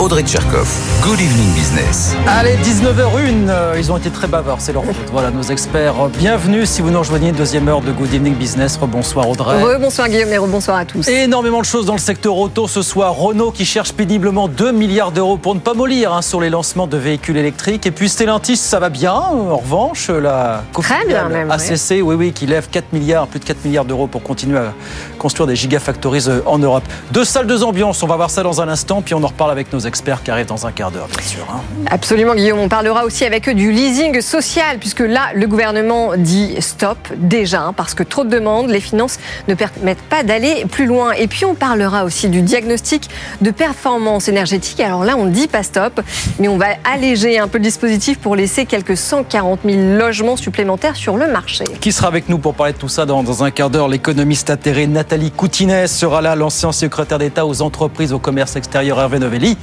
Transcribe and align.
Audrey 0.00 0.22
Tcherkov. 0.22 0.68
Good 1.02 1.20
evening 1.20 1.52
business. 1.56 2.14
Allez, 2.28 2.56
19h01, 2.58 3.48
euh, 3.48 3.74
ils 3.76 3.90
ont 3.90 3.96
été 3.96 4.10
très 4.10 4.28
bavards, 4.28 4.60
c'est 4.60 4.72
leur 4.72 4.84
faute. 4.86 4.94
Voilà, 5.10 5.32
nos 5.32 5.42
experts, 5.42 5.94
bienvenue 6.16 6.66
si 6.66 6.82
vous 6.82 6.90
nous 6.90 7.00
rejoignez, 7.00 7.32
deuxième 7.32 7.68
heure 7.68 7.80
de 7.80 7.90
Good 7.90 8.14
Evening 8.14 8.36
Business. 8.36 8.76
Rebonsoir 8.76 9.28
Audrey. 9.28 9.60
Rebonsoir 9.60 10.08
Guillaume 10.08 10.32
et 10.32 10.38
rebonsoir 10.38 10.76
à 10.76 10.84
tous. 10.84 11.08
Énormément 11.08 11.58
de 11.58 11.64
choses 11.64 11.86
dans 11.86 11.94
le 11.94 11.98
secteur 11.98 12.36
auto 12.36 12.68
ce 12.68 12.80
soir. 12.80 13.12
Renault 13.16 13.50
qui 13.50 13.64
cherche 13.64 13.92
péniblement 13.92 14.46
2 14.46 14.70
milliards 14.70 15.10
d'euros 15.10 15.36
pour 15.36 15.56
ne 15.56 15.60
pas 15.60 15.74
mollir 15.74 16.12
hein, 16.12 16.22
sur 16.22 16.40
les 16.40 16.48
lancements 16.50 16.86
de 16.86 16.96
véhicules 16.96 17.36
électriques. 17.36 17.84
Et 17.84 17.90
puis 17.90 18.08
Stellantis, 18.08 18.56
ça 18.56 18.78
va 18.78 18.90
bien. 18.90 19.14
En 19.14 19.56
revanche, 19.56 20.10
la 20.10 20.62
Très 20.80 21.06
bien 21.06 21.28
même, 21.28 21.50
ACC, 21.50 22.02
oui, 22.04 22.14
oui, 22.14 22.32
qui 22.32 22.46
lève 22.46 22.68
4 22.70 22.92
milliards, 22.92 23.26
plus 23.26 23.40
de 23.40 23.44
4 23.44 23.64
milliards 23.64 23.84
d'euros 23.84 24.06
pour 24.06 24.22
continuer 24.22 24.58
à 24.58 24.72
construire 25.18 25.48
des 25.48 25.56
gigafactories 25.56 26.28
euh, 26.28 26.40
en 26.46 26.58
Europe. 26.58 26.84
Deux 27.10 27.24
salles, 27.24 27.48
deux 27.48 27.64
ambiances. 27.64 28.00
On 28.04 28.06
va 28.06 28.14
voir 28.14 28.30
ça 28.30 28.44
dans 28.44 28.60
un 28.60 28.68
instant, 28.68 29.02
puis 29.02 29.14
on 29.14 29.24
en 29.24 29.26
reparle 29.26 29.50
avec 29.50 29.72
nos 29.72 29.80
experts 29.80 29.87
qui 29.90 30.30
arrivent 30.30 30.46
dans 30.46 30.66
un 30.66 30.72
quart 30.72 30.90
d'heure, 30.90 31.08
bien 31.08 31.26
sûr. 31.26 31.46
hein. 31.50 31.60
Absolument 31.90 32.34
Guillaume, 32.34 32.58
on 32.58 32.68
parlera 32.68 33.04
aussi 33.04 33.24
avec 33.24 33.48
eux 33.48 33.54
du 33.54 33.72
leasing 33.72 34.20
social, 34.20 34.78
puisque 34.78 35.00
là, 35.00 35.28
le 35.34 35.46
gouvernement 35.46 36.12
dit 36.16 36.56
stop 36.60 36.98
déjà, 37.16 37.62
hein, 37.62 37.72
parce 37.72 37.94
que 37.94 38.02
trop 38.02 38.24
de 38.24 38.30
demandes, 38.30 38.68
les 38.70 38.80
finances 38.80 39.18
ne 39.48 39.54
permettent 39.54 40.02
pas 40.02 40.22
d'aller 40.22 40.64
plus 40.70 40.86
loin. 40.86 41.12
Et 41.12 41.26
puis 41.26 41.44
on 41.44 41.54
parlera 41.54 42.04
aussi 42.04 42.28
du 42.28 42.42
diagnostic 42.42 43.08
de 43.40 43.50
performance 43.50 44.28
énergétique. 44.28 44.80
Alors 44.80 45.04
là, 45.04 45.16
on 45.16 45.24
ne 45.24 45.30
dit 45.30 45.48
pas 45.48 45.62
stop, 45.62 46.00
mais 46.38 46.48
on 46.48 46.56
va 46.58 46.66
alléger 46.90 47.38
un 47.38 47.48
peu 47.48 47.58
le 47.58 47.64
dispositif 47.64 48.18
pour 48.18 48.36
laisser 48.36 48.66
quelques 48.66 48.96
140 48.96 49.60
000 49.64 49.96
logements 49.98 50.36
supplémentaires 50.36 50.96
sur 50.96 51.16
le 51.16 51.26
marché. 51.26 51.64
Qui 51.80 51.92
sera 51.92 52.08
avec 52.08 52.28
nous 52.28 52.38
pour 52.38 52.54
parler 52.54 52.72
de 52.72 52.78
tout 52.78 52.88
ça 52.88 53.06
dans, 53.06 53.22
dans 53.22 53.44
un 53.44 53.50
quart 53.50 53.70
d'heure? 53.70 53.88
L'économiste 53.88 54.50
atterrée 54.50 54.86
Nathalie 54.86 55.30
Coutinez 55.30 55.86
sera 55.86 56.20
là, 56.20 56.34
l'ancien 56.34 56.72
secrétaire 56.72 57.18
d'État 57.18 57.46
aux 57.46 57.62
entreprises, 57.62 58.12
au 58.12 58.18
commerce 58.18 58.56
extérieur 58.56 58.98
Hervé 59.00 59.18
Novelli. 59.18 59.56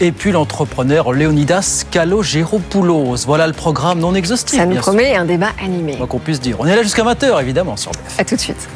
Et 0.00 0.12
puis 0.12 0.30
l'entrepreneur 0.30 1.12
Leonidas 1.12 1.84
Kalogeropoulos. 1.90 3.16
Voilà 3.26 3.46
le 3.46 3.52
programme 3.52 3.98
non 3.98 4.14
exhaustif. 4.14 4.58
Ça 4.58 4.66
nous 4.66 4.74
sûr. 4.74 4.82
promet 4.82 5.16
un 5.16 5.24
débat 5.24 5.50
animé. 5.62 5.96
Quoi 5.96 6.06
qu'on 6.06 6.18
puisse 6.18 6.40
dire. 6.40 6.56
On 6.60 6.66
est 6.66 6.76
là 6.76 6.82
jusqu'à 6.82 7.02
20h, 7.02 7.40
évidemment, 7.40 7.76
sur 7.76 7.90
BF. 7.92 8.18
À 8.18 8.24
tout 8.24 8.36
de 8.36 8.40
suite. 8.40 8.68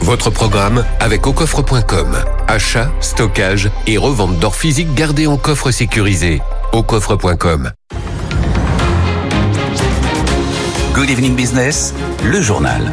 Votre 0.00 0.30
programme 0.30 0.84
avec 1.00 1.26
aucoffre.com. 1.26 2.16
Achat, 2.46 2.90
stockage 3.00 3.70
et 3.86 3.96
revente 3.96 4.38
d'or 4.38 4.54
physique 4.54 4.94
gardé 4.94 5.26
en 5.26 5.38
coffre 5.38 5.70
sécurisé. 5.70 6.42
Aucoffre.com. 6.72 7.72
Good 10.94 11.10
evening 11.10 11.34
business, 11.34 11.94
le 12.22 12.40
journal. 12.40 12.92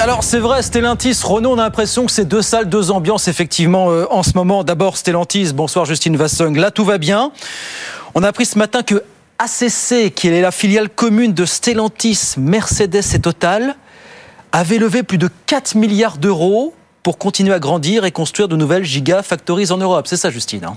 Alors, 0.00 0.24
c'est 0.24 0.38
vrai, 0.38 0.62
Stellantis, 0.62 1.20
Renault, 1.22 1.52
on 1.52 1.58
a 1.58 1.62
l'impression 1.62 2.06
que 2.06 2.12
c'est 2.12 2.24
deux 2.24 2.42
salles, 2.42 2.68
deux 2.68 2.90
ambiances, 2.90 3.28
effectivement, 3.28 3.90
euh, 3.90 4.06
en 4.10 4.22
ce 4.22 4.32
moment. 4.34 4.64
D'abord, 4.64 4.96
Stellantis, 4.96 5.52
bonsoir 5.52 5.84
Justine 5.84 6.16
Vassung, 6.16 6.56
là, 6.56 6.70
tout 6.72 6.84
va 6.84 6.98
bien. 6.98 7.30
On 8.14 8.24
a 8.24 8.28
appris 8.28 8.46
ce 8.46 8.58
matin 8.58 8.82
que 8.82 9.04
ACC, 9.38 10.12
qui 10.12 10.28
est 10.28 10.40
la 10.40 10.50
filiale 10.50 10.88
commune 10.88 11.34
de 11.34 11.44
Stellantis, 11.44 12.34
Mercedes 12.36 13.14
et 13.14 13.20
Total, 13.20 13.76
avait 14.50 14.78
levé 14.78 15.04
plus 15.04 15.18
de 15.18 15.28
4 15.46 15.76
milliards 15.76 16.18
d'euros 16.18 16.74
pour 17.04 17.16
continuer 17.16 17.54
à 17.54 17.60
grandir 17.60 18.04
et 18.04 18.10
construire 18.10 18.48
de 18.48 18.56
nouvelles 18.56 18.84
gigafactories 18.84 19.70
en 19.70 19.76
Europe. 19.76 20.06
C'est 20.08 20.16
ça, 20.16 20.30
Justine 20.30 20.64
hein? 20.64 20.76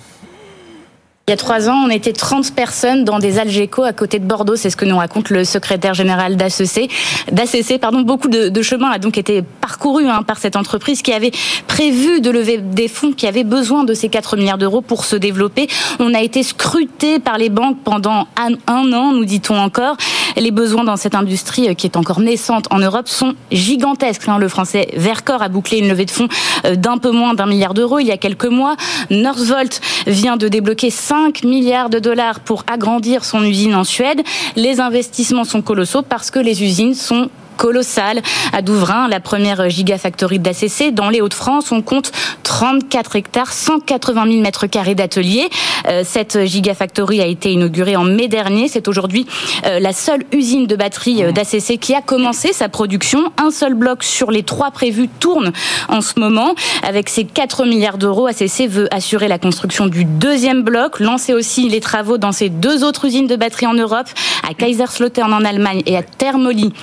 Il 1.28 1.32
y 1.32 1.34
a 1.34 1.38
trois 1.38 1.70
ans, 1.70 1.86
on 1.88 1.90
était 1.90 2.14
30 2.14 2.54
personnes 2.54 3.04
dans 3.04 3.18
des 3.18 3.40
Algeco 3.40 3.82
à 3.82 3.94
côté 3.94 4.20
de 4.20 4.26
Bordeaux. 4.26 4.56
C'est 4.56 4.70
ce 4.70 4.78
que 4.78 4.86
nous 4.86 4.98
raconte 4.98 5.32
le 5.32 5.44
secrétaire 5.44 5.96
général 5.96 6.36
d'ACC. 6.36 6.88
D'ACC, 7.32 7.80
pardon, 7.82 8.02
beaucoup 8.02 8.28
de, 8.28 8.50
de 8.50 8.62
chemin 8.62 8.92
a 8.92 9.00
donc 9.00 9.18
été 9.18 9.42
parcouru 9.42 10.08
hein, 10.08 10.22
par 10.22 10.38
cette 10.38 10.56
entreprise 10.56 11.02
qui 11.02 11.12
avait 11.12 11.32
prévu 11.66 12.22
de 12.22 12.30
lever 12.30 12.60
des 12.60 12.88
fonds, 12.88 13.12
qui 13.12 13.26
avait 13.26 13.44
besoin 13.44 13.84
de 13.86 13.96
ces 13.96 14.08
4 14.08 14.38
milliards 14.38 14.60
d'euros 14.60 14.82
pour 14.82 15.04
se 15.04 15.16
développer. 15.16 15.68
On 15.98 16.14
a 16.14 16.22
été 16.22 16.44
scruté 16.44 17.18
par 17.18 17.40
les 17.40 17.50
banques 17.50 17.80
pendant 17.84 18.28
un, 18.38 18.54
an, 18.94 19.12
nous 19.12 19.26
dit-on 19.26 19.58
encore. 19.58 19.98
Les 20.38 20.52
besoins 20.52 20.84
dans 20.84 20.96
cette 20.96 21.16
industrie 21.16 21.70
euh, 21.70 21.74
qui 21.74 21.88
est 21.88 21.98
encore 21.98 22.20
naissante 22.20 22.68
en 22.70 22.78
Europe 22.78 23.08
sont 23.08 23.34
gigantesques. 23.52 24.28
hein. 24.28 24.38
Le 24.38 24.48
français 24.48 24.90
Vercor 24.96 25.42
a 25.42 25.50
bouclé 25.50 25.80
une 25.80 25.88
levée 25.88 26.06
de 26.06 26.12
fonds 26.12 26.28
euh, 26.66 26.76
d'un 26.76 27.00
peu 27.00 27.10
moins 27.10 27.34
d'un 27.34 27.48
milliard 27.48 27.74
d'euros 27.74 27.98
il 27.98 28.06
y 28.06 28.12
a 28.12 28.18
quelques 28.18 28.46
mois. 28.46 28.76
Northvolt 29.10 29.82
vient 30.06 30.38
de 30.38 30.48
débloquer 30.50 30.92
5 30.92 31.15
milliards 31.44 31.90
de 31.90 32.00
dollars 32.00 32.40
pour 32.40 32.64
agrandir 32.68 33.26
son 33.26 33.44
usine 33.44 33.76
en 33.76 33.84
Suède. 33.84 34.22
Les 34.56 34.80
investissements 34.80 35.44
sont 35.44 35.62
colossaux 35.62 36.02
parce 36.02 36.32
que 36.32 36.40
les 36.40 36.64
usines 36.64 36.94
sont 36.94 37.30
colossales. 37.56 38.22
À 38.54 38.62
Douvrin, 38.62 39.08
la 39.08 39.20
première 39.20 39.70
gigafactory 39.70 40.40
d'ACC, 40.40 40.94
dans 40.94 41.10
les 41.10 41.22
Hauts-de-France, 41.22 41.72
on 41.72 41.82
compte 41.82 42.12
34 42.44 43.16
hectares, 43.16 43.52
180 43.52 44.26
000 44.30 44.42
mètres 44.42 44.68
carrés 44.68 44.96
d'ateliers. 44.96 45.50
Euh, 45.88 46.04
cette 46.06 46.46
gigafactory 46.46 47.22
a 47.22 47.26
été 47.26 47.52
inaugurée 47.52 47.96
en 47.96 48.04
mai 48.04 48.28
dernier. 48.28 48.68
C'est 48.68 48.88
aujourd'hui 48.88 49.26
euh, 49.66 49.80
la 49.80 49.94
seule 49.94 50.24
usine 50.32 50.68
de 50.68 50.76
batterie 50.76 51.24
euh, 51.24 51.32
d'ACC 51.32 51.80
qui 51.80 51.94
a 51.94 52.02
commencé 52.02 52.54
sa 52.54 52.70
production. 52.70 53.32
Un 53.38 53.52
seul 53.52 53.74
bloc 53.74 54.04
sur 54.04 54.32
les 54.32 54.44
trois 54.44 54.72
prévus 54.72 55.08
tourne 55.08 55.52
en 55.90 56.02
ce 56.02 56.20
moment. 56.20 56.56
Avec 56.84 57.10
ses 57.10 57.26
4 57.26 57.66
milliards 57.66 57.98
d'euros, 57.98 58.28
ACC 58.28 58.68
veut 58.70 58.94
assurer 58.94 59.28
la 59.28 59.40
construction 59.40 59.88
du 59.88 60.06
deuxième 60.06 60.64
bloc, 60.64 61.00
lancer 61.00 61.34
aussi 61.34 61.70
les 61.70 61.80
travaux 61.80 62.18
dans 62.18 62.32
ses 62.32 62.50
deux 62.50 62.84
autres 62.84 63.06
usines 63.06 63.28
de 63.28 63.36
batterie 63.36 63.68
en 63.68 63.74
Europe, 63.74 64.08
à 64.48 64.54
Kaiserslautern 64.54 65.34
en 65.34 65.44
Allemagne 65.44 65.82
et 65.86 65.98
à 65.98 66.04
Termoli 66.04 66.74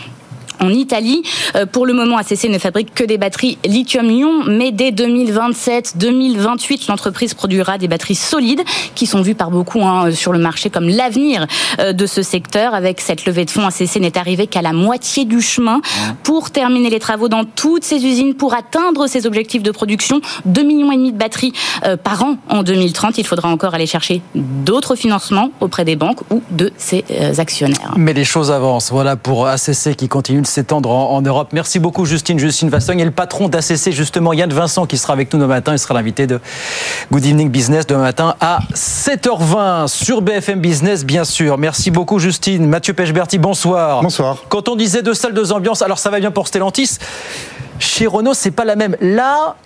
en 0.63 0.71
Italie. 0.71 1.23
Euh, 1.57 1.67
Pour 1.67 1.87
le 1.87 1.93
moment, 1.93 2.17
ACC 2.17 2.45
ne 2.49 2.59
fabrique 2.59 2.95
que 2.95 3.05
des 3.05 3.19
batteries 3.19 3.59
lithium-ion, 3.65 4.45
mais 4.47 4.71
dès 4.73 4.91
2027-2028, 4.91 6.89
l'entreprise 6.89 7.35
produira 7.35 7.79
des 7.79 7.89
batteries 7.89 8.15
solides 8.15 8.63
qui 8.95 9.07
sont 9.07 9.23
vues 9.23 9.35
par 9.35 9.51
beaucoup 9.51 9.83
hein, 9.83 10.13
sur 10.13 10.33
le 10.33 10.39
marché 10.39 10.71
comme 10.71 10.89
l'avenir 10.89 11.47
euh, 11.81 11.93
de 11.93 12.07
ce 12.07 12.23
secteur. 12.23 12.75
Avec 12.75 13.01
cette 13.01 13.27
levée 13.27 13.45
de 13.45 13.51
fonds, 13.51 13.67
ACC 13.67 13.97
n'est 13.97 14.19
arrivé 14.19 14.47
qu'à 14.47 14.63
la 14.63 14.73
moitié 14.73 15.25
du 15.25 15.41
chemin 15.41 15.81
pour 16.23 16.51
terminer 16.51 16.91
les 16.91 17.01
travaux 17.01 17.29
dans 17.29 17.45
toutes 17.45 17.85
ces 17.85 18.05
usines 18.05 18.35
pour 18.35 18.55
atteindre 18.55 19.07
ses 19.07 19.27
objectifs 19.27 19.63
de 19.63 19.71
production. 19.71 20.21
2,5 20.49 20.65
millions 20.65 20.93
et 20.93 20.97
demi 20.97 21.13
de 21.13 21.19
batteries 21.19 21.53
euh, 21.85 21.97
par 21.97 22.23
an 22.23 22.37
en 22.49 22.63
2030. 22.63 23.19
Il 23.19 23.27
faudra 23.27 23.49
encore 23.49 23.75
aller 23.75 23.87
chercher 23.87 24.23
d'autres 24.35 24.97
financements 24.97 25.51
auprès 25.61 25.85
des 25.85 25.97
banques 25.97 26.21
ou 26.31 26.43
de 26.51 26.73
ses 26.77 27.05
euh, 27.11 27.33
actionnaires. 27.39 27.95
Mais 27.97 28.13
les 28.13 28.25
choses 28.25 28.51
avancent. 28.51 28.91
Voilà 28.91 29.17
pour 29.17 29.47
ACC 29.47 29.97
qui 29.97 30.09
continue 30.09 30.41
de 30.41 30.47
s'étendre 30.53 30.91
en, 30.91 31.13
en 31.17 31.23
Europe. 31.23 31.49
Merci 31.53 31.79
beaucoup, 31.79 32.05
Justine. 32.05 32.39
Justine 32.39 32.69
Vassogne 32.69 33.01
et 33.01 33.05
le 33.05 33.11
patron 33.11 33.49
d'ACC, 33.49 33.91
justement, 33.91 34.33
Yann 34.33 34.53
Vincent, 34.53 34.87
qui 34.87 34.99
sera 34.99 35.15
avec 35.15 35.33
nous 35.33 35.41
demain 35.41 35.55
matin. 35.55 35.73
Il 35.73 35.79
sera 35.79 35.95
l'invité 35.95 36.27
de 36.27 36.41
Good 37.11 37.25
Evening 37.25 37.51
Business 37.51 37.87
demain 37.87 38.03
matin 38.03 38.35
à 38.41 38.61
7h20 38.75 39.89
sur 39.89 40.23
BFM 40.23 40.61
Business, 40.61 41.05
bien 41.05 41.25
sûr. 41.25 41.59
Merci 41.59 41.91
beaucoup, 41.91 42.19
Justine. 42.19 42.67
Mathieu 42.67 42.93
Pechberti, 42.95 43.39
bonsoir. 43.39 44.03
Bonsoir. 44.03 44.37
Quand 44.49 44.69
on 44.69 44.77
disait 44.77 45.03
deux 45.03 45.15
salles, 45.15 45.35
deux 45.35 45.53
ambiances, 45.53 45.83
alors 45.83 45.99
ça 45.99 46.11
va 46.11 46.21
bien 46.21 46.31
pour 46.31 46.47
Stellantis. 46.47 46.99
Chez 47.79 48.07
Renault, 48.07 48.35
c'est 48.35 48.51
pas 48.51 48.65
la 48.65 48.77
même. 48.77 48.97
Là, 49.01 49.57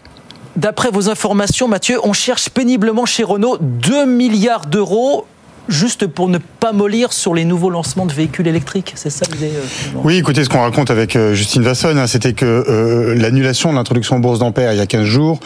d'après 0.57 0.91
vos 0.91 1.11
informations, 1.11 1.69
Mathieu, 1.69 1.99
on 2.05 2.13
cherche 2.13 2.49
péniblement 2.49 3.07
chez 3.07 3.25
Renault 3.25 3.59
2 3.61 4.07
milliards 4.07 4.67
d'euros 4.67 5.27
juste 5.69 6.07
pour 6.07 6.29
ne 6.29 6.39
pas 6.39 6.73
mollir 6.73 7.13
sur 7.13 7.35
les 7.35 7.45
nouveaux 7.45 7.71
lancements 7.71 8.07
de 8.07 8.13
véhicules 8.13 8.47
électriques. 8.47 8.93
C'est 8.97 9.11
ça 9.11 9.27
l'idée 9.33 9.53
euh, 9.55 9.99
Oui, 10.05 10.17
écoutez, 10.17 10.45
ce 10.45 10.49
qu'on 10.49 10.61
raconte 10.61 10.91
avec 10.91 11.17
euh, 11.17 11.35
Justine 11.35 11.63
Vassonne, 11.63 11.99
hein, 11.99 12.07
c'était 12.07 12.33
que 12.33 12.45
euh, 12.47 13.15
l'annulation 13.15 13.71
de 13.71 13.77
l'introduction 13.77 14.17
en 14.17 14.19
bourse 14.21 14.39
d'Ampère 14.39 14.73
il 14.73 14.79
y 14.79 14.81
a 14.81 14.87
15 14.87 15.05
jours 15.05 15.41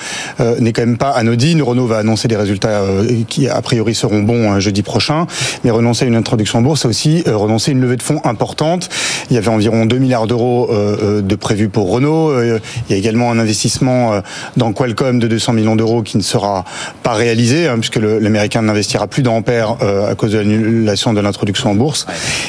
n'est 0.58 0.72
quand 0.72 0.82
même 0.82 0.98
pas 0.98 1.10
anodine. 1.10 1.62
Renault 1.62 1.86
va 1.86 1.98
annoncer 1.98 2.28
des 2.28 2.36
résultats 2.36 2.82
qui, 3.28 3.48
a 3.48 3.60
priori, 3.62 3.94
seront 3.94 4.22
bons 4.22 4.52
euh, 4.52 4.60
jeudi 4.60 4.82
prochain. 4.82 5.26
Mais 5.64 5.70
renoncer 5.70 6.04
à 6.04 6.08
une 6.08 6.16
introduction 6.16 6.60
en 6.60 6.62
bourse, 6.62 6.82
c'est 6.82 6.88
aussi 6.88 7.22
renoncer 7.26 7.70
à 7.70 7.72
une 7.72 7.80
levée 7.80 7.96
de 7.96 8.02
fonds 8.02 8.20
importante. 8.24 8.88
Il 9.30 9.34
y 9.34 9.38
avait 9.38 9.48
environ 9.48 9.86
2 9.86 9.98
milliards 9.98 10.26
d'euros 10.26 10.70
de 10.70 11.34
prévus 11.34 11.68
pour 11.68 11.90
Renault. 11.90 12.42
Il 12.42 12.60
y 12.90 12.94
a 12.94 12.96
également 12.96 13.30
un 13.30 13.38
investissement 13.38 14.20
dans 14.56 14.72
Qualcomm 14.72 15.18
de 15.18 15.28
200 15.28 15.52
millions 15.52 15.76
d'euros 15.76 16.02
qui 16.02 16.16
ne 16.16 16.22
sera 16.22 16.64
pas 17.02 17.12
réalisé, 17.12 17.68
hein, 17.68 17.76
puisque 17.78 17.96
l'Américain 17.96 18.62
n'investira 18.62 19.06
plus 19.06 19.22
dans 19.22 19.36
Ampère 19.36 19.76
à 20.10 20.14
cause 20.14 20.32
de 20.32 20.38
l'annulation 20.38 21.12
de 21.12 21.20
l'introduction 21.20 21.70
en 21.70 21.74
bourse. 21.74 22.06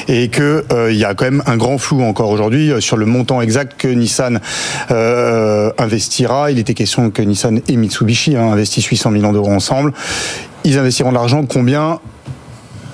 Et 0.08 0.28
que 0.28 0.64
euh, 0.72 0.92
il 0.92 0.98
y 0.98 1.04
a 1.04 1.14
quand 1.14 1.24
même 1.24 1.42
un 1.46 1.56
grand 1.56 1.78
flou 1.78 2.02
encore 2.02 2.30
aujourd'hui 2.30 2.70
euh, 2.70 2.80
sur 2.80 2.96
le 2.96 3.06
montant 3.06 3.40
exact 3.40 3.74
que 3.78 3.88
Nissan 3.88 4.40
euh, 4.90 5.70
investira. 5.78 6.50
Il 6.50 6.58
était 6.58 6.74
question 6.74 7.10
que 7.10 7.22
Nissan 7.22 7.60
et 7.68 7.76
Mitsubishi 7.76 8.36
hein, 8.36 8.52
investissent 8.52 8.86
800 8.86 9.10
millions 9.10 9.32
d'euros 9.32 9.52
ensemble. 9.52 9.92
Ils 10.64 10.78
investiront 10.78 11.10
de 11.10 11.14
l'argent. 11.14 11.44
Combien 11.46 11.98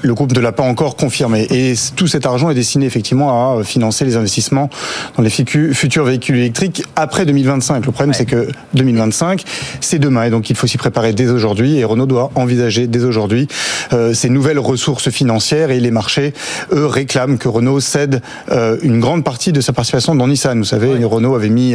le 0.02 0.14
groupe 0.14 0.34
ne 0.34 0.40
l'a 0.40 0.52
pas 0.52 0.62
encore 0.62 0.96
confirmé. 0.96 1.46
Et 1.50 1.74
tout 1.96 2.06
cet 2.06 2.26
argent 2.26 2.50
est 2.50 2.54
destiné 2.54 2.86
effectivement 2.86 3.58
à 3.58 3.64
financer 3.64 4.04
les 4.04 4.16
investissements 4.16 4.70
dans 5.16 5.22
les 5.22 5.30
futurs 5.30 6.04
véhicules 6.04 6.36
électriques 6.36 6.84
après 6.96 7.26
2025. 7.26 7.84
Le 7.86 7.92
problème, 7.92 8.14
c'est 8.14 8.26
que 8.26 8.48
2025, 8.74 9.42
c'est 9.80 9.98
demain. 9.98 10.24
Et 10.24 10.30
donc, 10.30 10.50
il 10.50 10.56
faut 10.56 10.66
s'y 10.66 10.78
préparer 10.78 11.12
dès 11.12 11.28
aujourd'hui. 11.28 11.78
Et 11.78 11.84
Renault 11.84 12.06
doit 12.06 12.30
envisager 12.34 12.86
dès 12.86 13.04
aujourd'hui 13.04 13.48
euh, 13.92 14.14
ces 14.14 14.28
nouvelles 14.28 14.58
ressources 14.58 15.10
financières. 15.10 15.70
Et 15.70 15.80
les 15.80 15.90
marchés, 15.90 16.32
eux, 16.72 16.86
réclament 16.86 17.38
que 17.38 17.48
Renault 17.48 17.80
cède 17.80 18.22
euh, 18.50 18.76
une 18.82 19.00
grande 19.00 19.24
partie 19.24 19.52
de 19.52 19.60
sa 19.60 19.72
participation 19.72 20.14
dans 20.14 20.28
Nissan. 20.28 20.58
Vous 20.58 20.64
savez, 20.64 21.04
Renault 21.04 21.34
avait 21.34 21.48
mis 21.48 21.74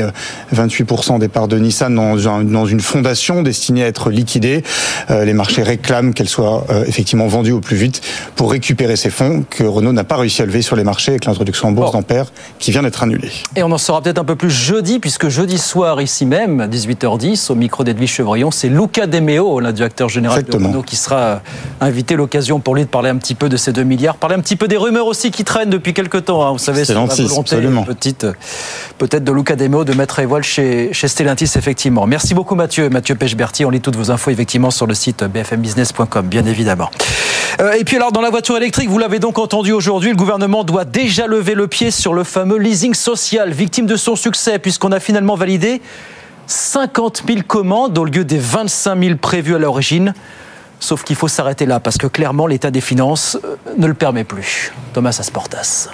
28% 0.56 1.16
euh, 1.16 1.20
des 1.20 1.28
parts 1.28 1.48
de 1.48 1.58
Nissan 1.58 1.94
dans, 1.94 2.16
dans 2.44 2.66
une 2.66 2.80
fondation 2.80 3.44
destinée 3.44 3.84
à 3.84 3.88
être 3.88 4.10
liquidée. 4.10 4.64
Euh, 5.10 5.26
les 5.26 5.34
marchés 5.34 5.64
réclament 5.64 6.14
qu'elle 6.14 6.30
soit 6.30 6.66
euh, 6.70 6.86
effectivement 6.86 7.28
vendue 7.28 7.52
au 7.52 7.60
plus 7.60 7.78
vite 7.78 8.02
pour 8.36 8.52
récupérer 8.52 8.96
ces 8.96 9.10
fonds 9.10 9.46
que 9.50 9.64
Renault 9.64 9.94
n'a 9.94 10.04
pas 10.04 10.18
réussi 10.18 10.42
à 10.42 10.46
lever 10.46 10.62
sur 10.62 10.76
les 10.76 10.84
marchés 10.84 11.12
avec 11.12 11.26
l'introduction 11.26 11.70
en 11.70 11.72
bourse 11.72 11.92
d'Ampère 11.92 12.32
qui 12.60 12.72
vient 12.72 12.84
d'être 12.84 13.04
annulée. 13.04 13.32
Et 13.56 13.64
on 13.64 13.72
en 13.72 13.78
saura 13.78 14.02
peut-être 14.02 14.20
un 14.20 14.24
peu 14.24 14.36
plus 14.36 14.50
jeudi, 14.50 15.00
puisque 15.00 15.30
jeudi 15.30 15.58
soir, 15.58 16.02
ici 16.02 16.26
même, 16.26 16.60
à 16.60 16.68
18h10, 16.68 17.52
au 17.52 17.56
micro 17.56 17.84
d'Edwige 17.84 18.12
Chevrillon, 18.12 18.52
c'est 18.52 18.70
Luca 18.70 19.08
Demeo, 19.08 19.60
le 19.60 19.74
directeur 19.74 20.10
général 20.10 20.44
de 20.44 20.56
Renault, 20.56 20.84
qui 20.84 20.96
sera 20.96 21.18
euh, 21.18 21.38
invité. 21.82 22.16
L'occasion 22.16 22.60
pour 22.60 22.76
lui 22.76 22.84
de 22.84 22.90
parler 22.90 23.10
un 23.10 23.18
petit 23.18 23.36
peu 23.36 23.50
de 23.50 23.58
ces 23.58 23.74
2 23.74 23.84
milliards, 23.84 24.18
parler 24.18 24.36
un 24.36 24.40
petit 24.40 24.56
peu 24.56 24.68
des 24.68 24.78
rumeurs 24.78 25.08
aussi 25.08 25.32
qui 25.32 25.44
traînent 25.44 25.70
depuis 25.70 25.94
quelques 25.94 26.26
temps. 26.26 26.46
Hein. 26.46 26.52
Vous 26.52 26.58
savez, 26.60 26.86
c'est 26.86 26.94
la 26.94 27.06
volonté 27.06 27.56
petite, 27.86 28.28
peut-être 28.98 29.24
de 29.24 29.32
Luca 29.32 29.56
Demeo 29.56 29.84
de 29.84 29.94
mettre 29.94 30.20
à 30.20 30.26
voile 30.26 30.44
chez, 30.44 30.94
chez 30.94 31.08
Stellantis, 31.08 31.52
effectivement. 31.56 32.06
Merci 32.06 32.34
beaucoup 32.34 32.56
Mathieu. 32.56 32.90
Mathieu 32.90 33.16
Pechberti, 33.16 33.66
on 33.66 33.70
lit 33.70 33.82
toutes 33.82 33.96
vos 33.96 34.12
infos 34.12 34.32
effectivement 34.32 34.72
sur 34.72 34.86
le 34.86 34.94
site 34.94 35.24
bfmbusiness.com, 35.24 36.28
bien 36.28 36.46
évidemment. 36.46 36.90
Euh, 37.60 37.74
et 37.74 37.84
puis 37.84 37.98
alors, 37.98 38.03
dans 38.12 38.22
la 38.22 38.30
voiture 38.30 38.58
électrique, 38.58 38.90
vous 38.90 38.98
l'avez 38.98 39.20
donc 39.20 39.40
entendu 39.40 39.72
aujourd'hui, 39.72 40.10
le 40.10 40.16
gouvernement 40.16 40.64
doit 40.64 40.84
déjà 40.84 41.26
lever 41.26 41.54
le 41.54 41.68
pied 41.68 41.90
sur 41.92 42.14
le 42.14 42.24
fameux 42.24 42.58
leasing 42.58 42.94
social, 42.94 43.52
victime 43.52 43.86
de 43.86 43.96
son 43.96 44.16
succès, 44.16 44.60
puisqu'on 44.60 44.92
a 44.92 45.00
finalement 45.00 45.36
validé 45.36 45.82
50 46.48 47.24
000 47.26 47.40
commandes 47.48 47.98
au 47.98 48.04
lieu 48.04 48.26
des 48.26 48.38
25 48.38 49.02
000 49.02 49.18
prévues 49.18 49.56
à 49.56 49.60
l'origine. 49.60 50.14
Sauf 50.80 51.04
qu'il 51.04 51.16
faut 51.16 51.30
s'arrêter 51.30 51.66
là, 51.66 51.80
parce 51.80 51.98
que 51.98 52.08
clairement, 52.08 52.46
l'état 52.46 52.72
des 52.72 52.82
finances 52.82 53.38
euh, 53.44 53.56
ne 53.78 53.88
le 53.88 53.94
permet 53.94 54.26
plus. 54.26 54.74
Thomas 54.94 55.16
Asportas. 55.20 55.90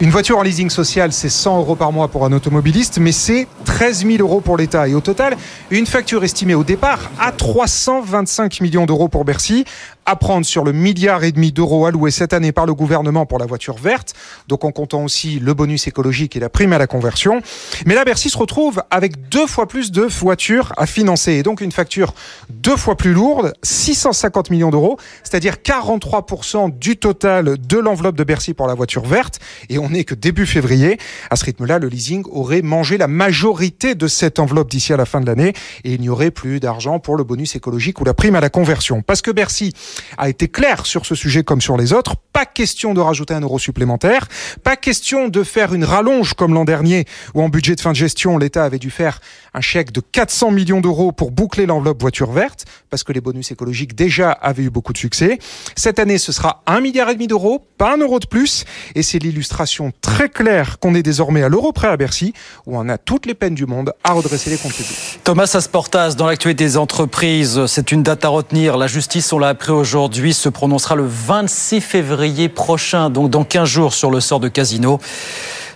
Une 0.00 0.10
voiture 0.10 0.38
en 0.38 0.42
leasing 0.42 0.70
social, 0.70 1.12
c'est 1.12 1.28
100 1.28 1.58
euros 1.60 1.76
par 1.76 1.92
mois 1.92 2.08
pour 2.08 2.24
un 2.24 2.32
automobiliste, 2.32 2.98
mais 2.98 3.12
c'est 3.12 3.46
13 3.64 4.04
000 4.04 4.18
euros 4.18 4.40
pour 4.40 4.56
l'État. 4.56 4.88
Et 4.88 4.94
au 4.94 5.00
total, 5.00 5.36
une 5.70 5.86
facture 5.86 6.24
estimée 6.24 6.56
au 6.56 6.64
départ 6.64 7.10
à 7.20 7.30
325 7.30 8.60
millions 8.60 8.86
d'euros 8.86 9.06
pour 9.06 9.24
Bercy, 9.24 9.64
à 10.06 10.16
prendre 10.16 10.44
sur 10.44 10.64
le 10.64 10.72
milliard 10.72 11.24
et 11.24 11.32
demi 11.32 11.52
d'euros 11.52 11.86
alloué 11.86 12.10
cette 12.10 12.32
année 12.32 12.52
par 12.52 12.66
le 12.66 12.74
gouvernement 12.74 13.26
pour 13.26 13.38
la 13.38 13.46
voiture 13.46 13.76
verte, 13.76 14.14
donc 14.48 14.64
en 14.64 14.72
comptant 14.72 15.04
aussi 15.04 15.38
le 15.38 15.54
bonus 15.54 15.86
écologique 15.86 16.36
et 16.36 16.40
la 16.40 16.48
prime 16.48 16.72
à 16.72 16.78
la 16.78 16.86
conversion. 16.86 17.40
Mais 17.86 17.94
là, 17.94 18.04
Bercy 18.04 18.30
se 18.30 18.38
retrouve 18.38 18.82
avec 18.90 19.28
deux 19.28 19.46
fois 19.46 19.66
plus 19.66 19.90
de 19.90 20.02
voitures 20.02 20.72
à 20.76 20.86
financer 20.86 21.32
et 21.32 21.42
donc 21.42 21.60
une 21.60 21.72
facture 21.72 22.14
deux 22.50 22.76
fois 22.76 22.96
plus 22.96 23.12
lourde, 23.12 23.52
650 23.62 24.50
millions 24.50 24.70
d'euros, 24.70 24.98
c'est-à-dire 25.22 25.54
43% 25.64 26.78
du 26.78 26.96
total 26.96 27.56
de 27.58 27.78
l'enveloppe 27.78 28.16
de 28.16 28.24
Bercy 28.24 28.54
pour 28.54 28.66
la 28.66 28.74
voiture 28.74 29.04
verte. 29.04 29.40
Et 29.68 29.78
on 29.78 29.90
n'est 29.90 30.04
que 30.04 30.14
début 30.14 30.46
février. 30.46 30.98
À 31.30 31.36
ce 31.36 31.44
rythme-là, 31.44 31.78
le 31.78 31.88
leasing 31.88 32.24
aurait 32.30 32.62
mangé 32.62 32.98
la 32.98 33.08
majorité 33.08 33.94
de 33.94 34.06
cette 34.06 34.38
enveloppe 34.38 34.70
d'ici 34.70 34.92
à 34.92 34.96
la 34.96 35.04
fin 35.04 35.20
de 35.20 35.26
l'année 35.26 35.52
et 35.84 35.94
il 35.94 36.00
n'y 36.00 36.08
aurait 36.08 36.30
plus 36.30 36.60
d'argent 36.60 36.98
pour 36.98 37.16
le 37.16 37.24
bonus 37.24 37.56
écologique 37.56 38.00
ou 38.00 38.04
la 38.04 38.14
prime 38.14 38.34
à 38.34 38.40
la 38.40 38.50
conversion. 38.50 39.02
Parce 39.02 39.22
que 39.22 39.30
Bercy 39.30 39.72
a 40.18 40.28
été 40.28 40.48
clair 40.48 40.86
sur 40.86 41.06
ce 41.06 41.14
sujet 41.14 41.42
comme 41.42 41.60
sur 41.60 41.76
les 41.76 41.92
autres. 41.92 42.16
Pas 42.32 42.46
question 42.46 42.94
de 42.94 43.00
rajouter 43.00 43.34
un 43.34 43.40
euro 43.40 43.58
supplémentaire. 43.58 44.28
Pas 44.62 44.76
question 44.76 45.28
de 45.28 45.42
faire 45.42 45.74
une 45.74 45.84
rallonge 45.84 46.34
comme 46.34 46.54
l'an 46.54 46.64
dernier 46.64 47.04
où 47.34 47.42
en 47.42 47.48
budget 47.48 47.74
de 47.74 47.80
fin 47.80 47.92
de 47.92 47.96
gestion, 47.96 48.38
l'État 48.38 48.64
avait 48.64 48.78
dû 48.78 48.90
faire 48.90 49.20
un 49.54 49.60
chèque 49.60 49.92
de 49.92 50.00
400 50.00 50.50
millions 50.50 50.80
d'euros 50.80 51.12
pour 51.12 51.30
boucler 51.30 51.66
l'enveloppe 51.66 52.00
voiture 52.00 52.32
verte 52.32 52.64
parce 52.90 53.04
que 53.04 53.12
les 53.12 53.20
bonus 53.20 53.50
écologiques 53.50 53.94
déjà 53.94 54.32
avaient 54.32 54.64
eu 54.64 54.70
beaucoup 54.70 54.92
de 54.92 54.98
succès. 54.98 55.38
Cette 55.76 55.98
année, 55.98 56.18
ce 56.18 56.32
sera 56.32 56.62
un 56.66 56.80
milliard 56.80 57.08
et 57.08 57.14
demi 57.14 57.28
d'euros, 57.28 57.64
pas 57.78 57.94
un 57.94 57.98
euro 57.98 58.18
de 58.18 58.26
plus. 58.26 58.64
Et 58.94 59.02
c'est 59.02 59.18
l'illustration 59.18 59.92
très 60.00 60.28
claire 60.28 60.78
qu'on 60.80 60.94
est 60.94 61.02
désormais 61.02 61.42
à 61.42 61.48
l'euro 61.48 61.72
près 61.72 61.88
à 61.88 61.96
Bercy 61.96 62.34
où 62.66 62.76
on 62.76 62.88
a 62.88 62.98
toutes 62.98 63.26
les 63.26 63.34
peines 63.34 63.54
du 63.54 63.66
monde 63.66 63.92
à 64.02 64.12
redresser 64.12 64.50
les 64.50 64.56
comptes 64.56 64.74
publics. 64.74 65.20
Thomas 65.22 65.50
Asportas, 65.54 66.14
dans 66.14 66.26
l'actualité 66.26 66.64
des 66.64 66.76
entreprises, 66.76 67.66
c'est 67.66 67.92
une 67.92 68.02
date 68.02 68.24
à 68.24 68.28
retenir. 68.28 68.76
La 68.76 68.86
justice, 68.86 69.32
on 69.32 69.38
l'a 69.38 69.48
appris 69.48 69.72
aujourd'hui, 69.72 70.34
se 70.34 70.48
prononcera 70.48 70.96
le 70.96 71.06
26 71.06 71.80
février 71.80 72.48
prochain, 72.48 73.10
donc 73.10 73.30
dans 73.30 73.44
15 73.44 73.68
jours, 73.68 73.94
sur 73.94 74.10
le 74.10 74.20
sort 74.20 74.40
de 74.40 74.48
Casino. 74.48 75.00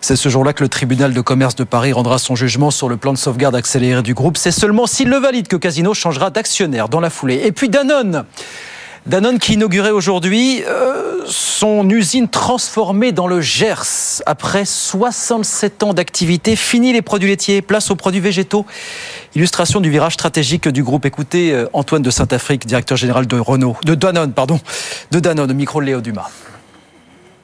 C'est 0.00 0.16
ce 0.16 0.28
jour-là 0.28 0.52
que 0.52 0.62
le 0.62 0.68
tribunal 0.68 1.12
de 1.12 1.20
commerce 1.20 1.56
de 1.56 1.64
Paris 1.64 1.92
rendra 1.92 2.18
son 2.18 2.36
jugement 2.36 2.70
sur 2.70 2.88
le 2.88 2.96
plan 2.96 3.12
de 3.12 3.18
sauvegarde 3.18 3.54
accéléré 3.54 4.02
du 4.02 4.14
groupe. 4.14 4.36
C'est 4.36 4.50
seulement 4.50 4.86
s'il 4.86 5.08
le 5.08 5.16
valide 5.16 5.48
que 5.48 5.56
Casino 5.56 5.94
changera 5.94 6.30
d'actionnaire 6.30 6.88
dans 6.88 7.00
la 7.00 7.10
foulée. 7.10 7.42
Et 7.44 7.52
puis 7.52 7.68
Danone. 7.68 8.24
Danone 9.06 9.38
qui 9.38 9.54
inaugurait 9.54 9.90
aujourd'hui 9.90 10.62
euh, 10.66 11.22
son 11.24 11.88
usine 11.88 12.28
transformée 12.28 13.10
dans 13.10 13.26
le 13.26 13.40
Gers. 13.40 14.20
Après 14.26 14.66
67 14.66 15.82
ans 15.82 15.94
d'activité, 15.94 16.56
fini 16.56 16.92
les 16.92 17.00
produits 17.00 17.30
laitiers, 17.30 17.62
place 17.62 17.90
aux 17.90 17.96
produits 17.96 18.20
végétaux. 18.20 18.66
Illustration 19.34 19.80
du 19.80 19.88
virage 19.88 20.14
stratégique 20.14 20.68
du 20.68 20.82
groupe. 20.82 21.06
Écoutez 21.06 21.52
euh, 21.52 21.68
Antoine 21.72 22.02
de 22.02 22.10
Saint-Afrique, 22.10 22.66
directeur 22.66 22.98
général 22.98 23.26
de 23.26 23.38
Renault, 23.38 23.76
de 23.84 23.94
Danone, 23.94 24.32
pardon, 24.32 24.60
de 25.10 25.20
Danone, 25.20 25.54
micro 25.54 25.80
Léo 25.80 26.02
Dumas. 26.02 26.28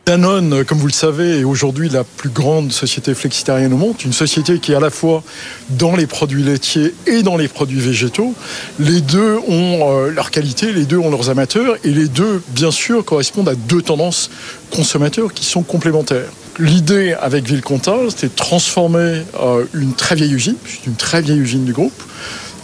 Danone, 0.07 0.67
comme 0.67 0.77
vous 0.77 0.87
le 0.87 0.93
savez, 0.93 1.41
est 1.41 1.45
aujourd'hui 1.45 1.89
la 1.89 2.05
plus 2.05 2.29
grande 2.29 2.71
société 2.73 3.15
flexitarienne 3.15 3.73
au 3.73 3.79
monde, 3.79 3.95
une 4.05 4.13
société 4.13 4.59
qui 4.59 4.73
est 4.73 4.75
à 4.75 4.81
la 4.81 4.91
fois 4.91 5.23
dans 5.71 5.97
les 5.97 6.07
produits 6.07 6.43
laitiers 6.43 6.95
et 7.07 7.23
dans 7.23 7.39
les 7.39 7.49
produits 7.49 7.81
végétaux. 7.81 8.35
Les 8.79 9.01
deux 9.01 9.39
ont 9.49 9.81
euh, 9.83 10.11
leur 10.11 10.31
qualité, 10.31 10.73
les 10.73 10.85
deux 10.85 10.99
ont 10.99 11.11
leurs 11.11 11.31
amateurs, 11.31 11.77
et 11.85 11.91
les 11.91 12.09
deux, 12.09 12.43
bien 12.51 12.71
sûr, 12.71 13.03
correspondent 13.03 13.49
à 13.49 13.55
deux 13.55 13.81
tendances 13.81 14.31
consommateurs 14.71 15.33
qui 15.33 15.47
sont 15.47 15.63
complémentaires. 15.63 16.29
L'idée 16.59 17.15
avec 17.19 17.47
Villecontal, 17.47 18.11
c'était 18.11 18.29
de 18.29 18.35
transformer 18.35 19.23
euh, 19.41 19.65
une 19.73 19.95
très 19.95 20.17
vieille 20.17 20.35
usine, 20.35 20.57
une 20.87 20.97
très 20.97 21.23
vieille 21.23 21.39
usine 21.39 21.65
du 21.65 21.73
groupe, 21.73 22.03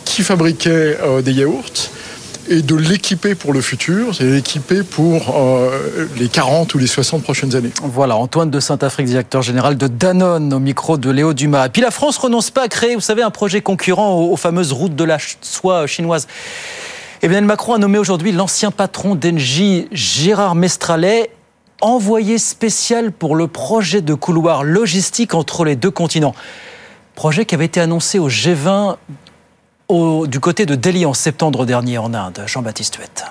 qui 0.04 0.22
fabriquait 0.22 0.98
euh, 1.02 1.22
des 1.22 1.32
yaourts, 1.32 1.90
et 2.48 2.62
de 2.62 2.74
l'équiper 2.74 3.34
pour 3.34 3.52
le 3.52 3.60
futur, 3.60 4.14
c'est 4.14 4.24
l'équiper 4.24 4.82
pour 4.82 5.36
euh, 5.36 6.06
les 6.16 6.28
40 6.28 6.74
ou 6.74 6.78
les 6.78 6.86
60 6.86 7.22
prochaines 7.22 7.54
années. 7.54 7.70
Voilà, 7.82 8.16
Antoine 8.16 8.50
de 8.50 8.60
Saint-Afrique, 8.60 9.06
directeur 9.06 9.42
général 9.42 9.76
de 9.76 9.86
Danone, 9.86 10.52
au 10.52 10.58
micro 10.58 10.96
de 10.96 11.10
Léo 11.10 11.34
Dumas. 11.34 11.68
Puis 11.68 11.82
la 11.82 11.90
France 11.90 12.18
renonce 12.18 12.50
pas 12.50 12.62
à 12.62 12.68
créer, 12.68 12.94
vous 12.94 13.00
savez, 13.00 13.22
un 13.22 13.30
projet 13.30 13.60
concurrent 13.60 14.14
aux, 14.14 14.36
fameuses 14.36 14.72
routes 14.72 14.96
de 14.96 15.04
la 15.04 15.18
soie 15.40 15.86
chinoise. 15.86 16.26
Emmanuel 17.22 17.44
Macron 17.44 17.74
a 17.74 17.78
nommé 17.78 17.98
aujourd'hui 17.98 18.32
l'ancien 18.32 18.70
patron 18.70 19.14
d'Engie, 19.14 19.88
Gérard 19.92 20.54
Mestralet, 20.54 21.30
envoyé 21.80 22.38
spécial 22.38 23.12
pour 23.12 23.36
le 23.36 23.46
projet 23.46 24.00
de 24.00 24.14
couloir 24.14 24.64
logistique 24.64 25.34
entre 25.34 25.64
les 25.64 25.76
deux 25.76 25.90
continents. 25.90 26.34
Projet 27.14 27.44
qui 27.44 27.54
avait 27.54 27.66
été 27.66 27.80
annoncé 27.80 28.18
au 28.18 28.28
G20 28.28 28.96
du 29.90 30.40
côté 30.40 30.66
de 30.66 30.74
Delhi 30.74 31.04
en 31.04 31.14
septembre 31.14 31.66
dernier 31.66 31.98
en 31.98 32.14
Inde. 32.14 32.42
Jean-Baptiste 32.46 32.96
Huette. 32.96 33.24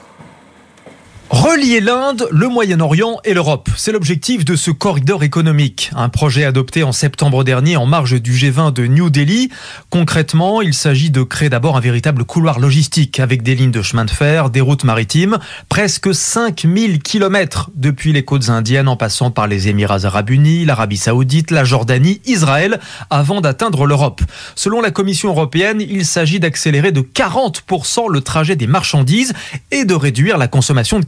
Relier 1.29 1.79
l'Inde, 1.79 2.27
le 2.31 2.48
Moyen-Orient 2.48 3.19
et 3.24 3.36
l'Europe, 3.36 3.69
c'est 3.77 3.91
l'objectif 3.91 4.43
de 4.45 4.55
ce 4.55 4.71
corridor 4.71 5.24
économique, 5.24 5.91
un 5.95 6.09
projet 6.09 6.43
adopté 6.43 6.81
en 6.81 6.91
septembre 6.91 7.43
dernier 7.43 7.77
en 7.77 7.86
marge 7.86 8.19
du 8.19 8.33
G20 8.33 8.74
de 8.74 8.88
New 8.88 9.12
Delhi. 9.12 9.51
Concrètement, 9.91 10.63
il 10.63 10.74
s'agit 10.74 11.12
de 11.12 11.21
créer 11.21 11.50
d'abord 11.50 11.77
un 11.77 11.81
véritable 11.81 12.25
couloir 12.25 12.59
logistique 12.59 13.19
avec 13.19 13.43
des 13.43 13.53
lignes 13.53 13.69
de 13.69 13.83
chemin 13.83 14.05
de 14.05 14.09
fer, 14.09 14.50
des 14.50 14.59
routes 14.59 14.83
maritimes, 14.83 15.38
presque 15.69 16.15
5000 16.15 17.00
kilomètres 17.00 17.69
depuis 17.75 18.12
les 18.12 18.25
côtes 18.25 18.50
indiennes 18.50 18.88
en 18.88 18.95
passant 18.95 19.29
par 19.29 19.45
les 19.45 19.67
Émirats 19.67 20.05
arabes 20.05 20.31
unis, 20.31 20.65
l'Arabie 20.65 20.98
saoudite, 20.98 21.51
la 21.51 21.63
Jordanie, 21.63 22.21
Israël, 22.25 22.79
avant 23.12 23.39
d'atteindre 23.39 23.86
l'Europe. 23.86 24.21
Selon 24.55 24.81
la 24.81 24.89
Commission 24.89 25.29
européenne, 25.29 25.79
il 25.79 26.07
s'agit 26.07 26.39
d'accélérer 26.39 26.91
de 26.91 27.01
40% 27.01 28.12
le 28.12 28.21
trajet 28.21 28.55
des 28.55 28.67
marchandises 28.67 29.33
et 29.69 29.86
de 29.86 29.93
réduire 29.93 30.39
la 30.39 30.48
consommation 30.48 31.00
de 31.00 31.05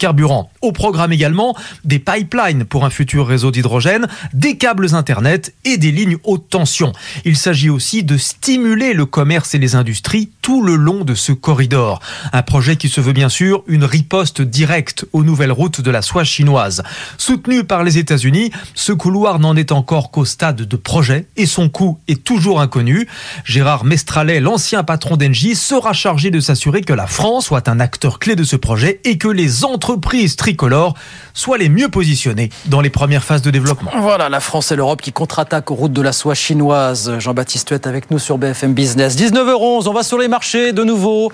au 0.62 0.72
programme 0.72 1.14
également 1.14 1.56
des 1.84 2.00
pipelines 2.00 2.66
pour 2.66 2.86
un 2.86 2.90
futur 2.90 3.28
réseau 3.28 3.52
d'hydrogène, 3.52 4.08
des 4.34 4.58
câbles 4.58 4.94
Internet 4.94 5.54
et 5.64 5.78
des 5.78 5.92
lignes 5.92 6.18
haute 6.24 6.50
tension. 6.50 6.92
Il 7.26 7.38
s'agit 7.38 7.70
aussi 7.70 8.04
de 8.04 8.18
stimuler 8.18 8.94
le 8.94 9.06
commerce 9.06 9.56
et 9.56 9.60
les 9.60 9.76
industries 9.76 10.30
tout 10.42 10.64
le 10.64 10.76
long 10.76 11.04
de 11.04 11.16
ce 11.16 11.32
corridor. 11.32 12.02
Un 12.34 12.42
projet 12.42 12.76
qui 12.76 12.90
se 12.90 13.00
veut 13.00 13.14
bien 13.14 13.30
sûr 13.30 13.64
une 13.68 13.84
riposte 13.84 14.42
directe 14.42 15.06
aux 15.14 15.24
nouvelles 15.24 15.52
routes 15.52 15.82
de 15.82 15.92
la 15.92 16.02
soie 16.02 16.24
chinoise. 16.24 16.84
Soutenu 17.18 17.64
par 17.64 17.84
les 17.84 17.98
États-Unis, 17.98 18.52
ce 18.74 18.92
couloir 18.92 19.40
n'en 19.40 19.56
est 19.56 19.72
encore 19.72 20.12
qu'au 20.12 20.26
stade 20.26 20.62
de 20.62 20.76
projet 20.76 21.28
et 21.38 21.46
son 21.46 21.70
coût 21.70 22.00
est 22.08 22.24
toujours 22.24 22.60
inconnu. 22.60 23.08
Gérard 23.46 23.86
Mestralet, 23.86 24.40
l'ancien 24.40 24.84
patron 24.84 25.16
d'Engie, 25.16 25.56
sera 25.56 25.94
chargé 25.94 26.32
de 26.32 26.40
s'assurer 26.40 26.82
que 26.82 26.94
la 26.94 27.08
France 27.08 27.46
soit 27.46 27.68
un 27.70 27.80
acteur 27.80 28.20
clé 28.20 28.36
de 28.36 28.44
ce 28.44 28.56
projet 28.56 29.00
et 29.04 29.18
que 29.18 29.28
les 29.28 29.64
entreprises 29.64 30.01
entreprises 30.02 30.36
tricolores 30.36 30.96
soient 31.36 31.60
les 31.60 31.70
mieux 31.70 31.88
positionnées 31.88 32.50
dans 32.66 32.82
les 32.82 32.90
premières 32.90 33.24
phases 33.24 33.44
de 33.44 33.52
développement. 33.52 33.92
Voilà, 34.00 34.30
la 34.30 34.40
France 34.40 34.72
et 34.72 34.76
l'Europe 34.76 35.00
qui 35.00 35.14
contre-attaquent 35.14 35.70
aux 35.70 35.76
routes 35.76 35.94
de 35.94 36.02
la 36.02 36.12
soie 36.12 36.34
chinoise. 36.34 37.20
Jean-Baptiste 37.20 37.70
Huette 37.70 37.86
avec 37.86 38.10
nous 38.10 38.18
sur 38.18 38.40
BFM 38.40 38.74
Business. 38.74 39.16
19h11, 39.16 39.88
on 39.88 39.94
va 39.94 40.02
sur 40.02 40.18
les 40.18 40.28
marchés 40.28 40.74
de 40.74 40.84
nouveau. 40.84 41.32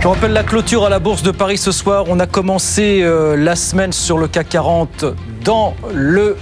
Je 0.00 0.08
rappelle 0.08 0.32
la 0.32 0.44
clôture 0.44 0.86
à 0.86 0.88
la 0.88 0.98
Bourse 0.98 1.22
de 1.22 1.30
Paris 1.30 1.58
ce 1.58 1.72
soir. 1.72 2.06
On 2.08 2.18
a 2.20 2.26
commencé 2.26 3.00
euh, 3.02 3.36
la 3.36 3.54
semaine 3.54 3.92
sur 3.92 4.16
le 4.16 4.28
CAC 4.28 4.48
40 4.48 5.04
dans 5.44 5.74
le 5.92 6.36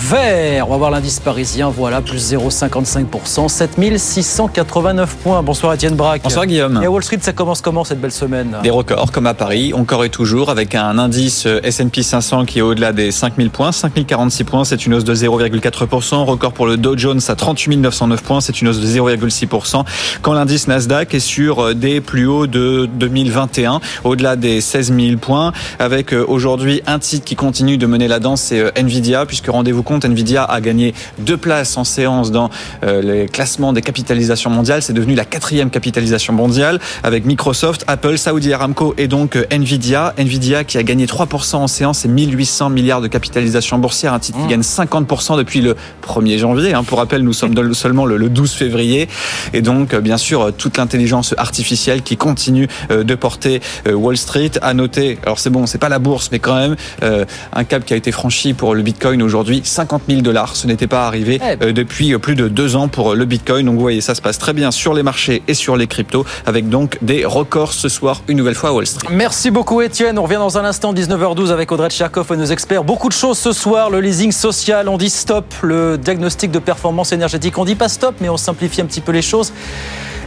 vert. 0.00 0.66
On 0.68 0.72
va 0.72 0.76
voir 0.76 0.90
l'indice 0.90 1.20
parisien, 1.20 1.68
voilà, 1.68 2.00
plus 2.00 2.32
0,55%, 2.32 3.48
7689 3.48 5.16
points. 5.16 5.42
Bonsoir 5.42 5.74
Étienne 5.74 5.94
Braque. 5.94 6.22
Bonsoir 6.22 6.46
Guillaume. 6.46 6.80
Et 6.82 6.86
à 6.86 6.90
Wall 6.90 7.02
Street, 7.02 7.18
ça 7.20 7.32
commence 7.32 7.60
comment 7.60 7.84
cette 7.84 8.00
belle 8.00 8.12
semaine? 8.12 8.56
Des 8.62 8.70
records 8.70 9.12
comme 9.12 9.26
à 9.26 9.34
Paris, 9.34 9.72
encore 9.74 10.04
et 10.04 10.10
toujours, 10.10 10.50
avec 10.50 10.74
un 10.74 10.98
indice 10.98 11.46
S&P 11.62 12.02
500 12.02 12.44
qui 12.44 12.60
est 12.60 12.62
au-delà 12.62 12.92
des 12.92 13.10
5000 13.10 13.50
points, 13.50 13.72
5046 13.72 14.44
points, 14.44 14.64
c'est 14.64 14.86
une 14.86 14.94
hausse 14.94 15.04
de 15.04 15.14
0,4%. 15.14 16.24
Record 16.24 16.52
pour 16.52 16.66
le 16.66 16.76
Dow 16.76 16.96
Jones 16.96 17.20
à 17.28 17.34
38 17.34 17.76
909 17.78 18.22
points, 18.22 18.40
c'est 18.40 18.60
une 18.60 18.68
hausse 18.68 18.80
de 18.80 18.86
0,6%. 18.86 19.84
Quand 20.22 20.32
l'indice 20.32 20.68
Nasdaq 20.68 21.14
est 21.14 21.20
sur 21.20 21.74
des 21.74 22.00
plus 22.00 22.26
hauts 22.26 22.46
de 22.46 22.88
2021, 22.92 23.80
au-delà 24.04 24.36
des 24.36 24.60
16 24.60 24.92
000 24.94 25.16
points, 25.18 25.52
avec 25.78 26.12
euh, 26.12 26.24
aujourd'hui 26.26 26.82
un 26.86 26.98
titre 26.98 27.24
qui 27.24 27.36
continue 27.36 27.78
de 27.78 27.86
mener 27.86 28.08
la 28.08 28.20
danse, 28.20 28.42
c'est 28.42 28.60
euh, 28.60 28.70
Nvidia, 28.76 29.26
puisque 29.26 29.48
rendez-vous 29.48 29.82
compte, 29.88 30.04
Nvidia 30.04 30.44
a 30.44 30.60
gagné 30.60 30.92
deux 31.18 31.38
places 31.38 31.78
en 31.78 31.84
séance 31.84 32.30
dans 32.30 32.50
euh, 32.84 33.00
les 33.00 33.26
classements 33.26 33.72
des 33.72 33.80
capitalisations 33.80 34.50
mondiales. 34.50 34.82
C'est 34.82 34.92
devenu 34.92 35.14
la 35.14 35.24
quatrième 35.24 35.70
capitalisation 35.70 36.34
mondiale 36.34 36.78
avec 37.02 37.24
Microsoft, 37.24 37.84
Apple, 37.86 38.18
Saudi 38.18 38.52
Aramco 38.52 38.94
et 38.98 39.08
donc 39.08 39.36
euh, 39.36 39.46
Nvidia. 39.50 40.12
Nvidia 40.18 40.64
qui 40.64 40.76
a 40.76 40.82
gagné 40.82 41.06
3% 41.06 41.56
en 41.56 41.68
séance 41.68 42.04
et 42.04 42.08
1800 42.08 42.68
milliards 42.68 43.00
de 43.00 43.08
capitalisation 43.08 43.78
boursière, 43.78 44.12
un 44.12 44.18
titre 44.18 44.36
qui 44.36 44.44
mmh. 44.44 44.48
gagne 44.48 44.60
50% 44.60 45.38
depuis 45.38 45.62
le 45.62 45.74
1er 46.06 46.36
janvier. 46.36 46.74
Hein. 46.74 46.84
Pour 46.84 46.98
rappel, 46.98 47.22
nous 47.22 47.32
sommes 47.32 47.54
seulement 47.72 48.04
le 48.04 48.28
12 48.28 48.52
février. 48.52 49.08
Et 49.54 49.62
donc, 49.62 49.94
euh, 49.94 50.02
bien 50.02 50.18
sûr, 50.18 50.52
toute 50.54 50.76
l'intelligence 50.76 51.34
artificielle 51.38 52.02
qui 52.02 52.18
continue 52.18 52.68
de 52.90 53.14
porter 53.14 53.60
Wall 53.90 54.18
Street. 54.18 54.50
À 54.60 54.74
noter, 54.74 55.18
alors 55.22 55.38
c'est 55.38 55.48
bon, 55.48 55.64
c'est 55.64 55.78
pas 55.78 55.88
la 55.88 55.98
bourse, 55.98 56.28
mais 56.30 56.40
quand 56.40 56.56
même, 56.56 56.76
un 57.00 57.64
cap 57.64 57.86
qui 57.86 57.94
a 57.94 57.96
été 57.96 58.12
franchi 58.12 58.52
pour 58.52 58.74
le 58.74 58.82
Bitcoin 58.82 59.22
aujourd'hui, 59.22 59.62
50 59.78 60.02
000 60.08 60.22
dollars. 60.22 60.56
Ce 60.56 60.66
n'était 60.66 60.88
pas 60.88 61.06
arrivé 61.06 61.40
eh 61.40 61.54
ben. 61.54 61.68
euh, 61.68 61.72
depuis 61.72 62.18
plus 62.18 62.34
de 62.34 62.48
deux 62.48 62.74
ans 62.74 62.88
pour 62.88 63.14
le 63.14 63.24
Bitcoin. 63.24 63.66
Donc 63.66 63.76
vous 63.76 63.80
voyez, 63.80 64.00
ça 64.00 64.16
se 64.16 64.20
passe 64.20 64.36
très 64.36 64.52
bien 64.52 64.72
sur 64.72 64.92
les 64.92 65.04
marchés 65.04 65.40
et 65.46 65.54
sur 65.54 65.76
les 65.76 65.86
cryptos, 65.86 66.24
avec 66.46 66.68
donc 66.68 66.98
des 67.00 67.24
records 67.24 67.72
ce 67.72 67.88
soir, 67.88 68.22
une 68.26 68.38
nouvelle 68.38 68.56
fois 68.56 68.70
à 68.70 68.72
Wall 68.72 68.86
Street. 68.88 69.06
Merci 69.12 69.52
beaucoup 69.52 69.80
Étienne. 69.80 70.18
On 70.18 70.24
revient 70.24 70.34
dans 70.36 70.58
un 70.58 70.64
instant, 70.64 70.92
19h12 70.92 71.50
avec 71.52 71.70
Audrey 71.70 71.90
Tcherkov 71.90 72.26
et 72.32 72.36
nos 72.36 72.46
experts. 72.46 72.82
Beaucoup 72.82 73.08
de 73.08 73.14
choses 73.14 73.38
ce 73.38 73.52
soir. 73.52 73.88
Le 73.90 74.00
leasing 74.00 74.32
social, 74.32 74.88
on 74.88 74.98
dit 74.98 75.10
stop. 75.10 75.46
Le 75.62 75.96
diagnostic 75.96 76.50
de 76.50 76.58
performance 76.58 77.12
énergétique, 77.12 77.56
on 77.56 77.64
dit 77.64 77.76
pas 77.76 77.88
stop, 77.88 78.16
mais 78.20 78.28
on 78.28 78.36
simplifie 78.36 78.80
un 78.80 78.86
petit 78.86 79.00
peu 79.00 79.12
les 79.12 79.22
choses. 79.22 79.52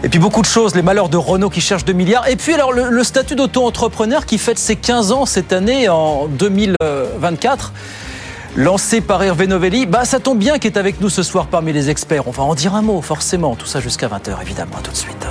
Et 0.03 0.09
puis 0.09 0.17
beaucoup 0.17 0.41
de 0.41 0.47
choses, 0.47 0.75
les 0.75 0.81
malheurs 0.81 1.09
de 1.09 1.17
Renault 1.17 1.49
qui 1.49 1.61
cherche 1.61 1.83
2 1.85 1.93
milliards. 1.93 2.27
Et 2.29 2.35
puis 2.37 2.53
alors 2.53 2.71
le, 2.71 2.89
le 2.89 3.03
statut 3.03 3.35
d'auto-entrepreneur 3.35 4.25
qui 4.25 4.37
fête 4.37 4.57
ses 4.57 4.75
15 4.77 5.11
ans 5.11 5.25
cette 5.25 5.51
année 5.53 5.89
en 5.89 6.27
2024 6.27 7.73
lancé 8.55 9.01
par 9.01 9.23
Hervé 9.23 9.47
Novelli. 9.47 9.85
Bah, 9.85 10.05
ça 10.05 10.19
tombe 10.19 10.37
bien 10.39 10.59
qu'il 10.59 10.71
est 10.71 10.77
avec 10.77 11.01
nous 11.01 11.09
ce 11.09 11.23
soir 11.23 11.47
parmi 11.47 11.73
les 11.73 11.89
experts. 11.89 12.27
On 12.27 12.31
va 12.31 12.43
en 12.43 12.55
dire 12.55 12.75
un 12.75 12.81
mot, 12.81 13.01
forcément. 13.01 13.55
Tout 13.55 13.65
ça 13.67 13.79
jusqu'à 13.79 14.07
20h, 14.07 14.41
évidemment. 14.41 14.77
tout 14.83 14.91
de 14.91 14.97
suite. 14.97 15.27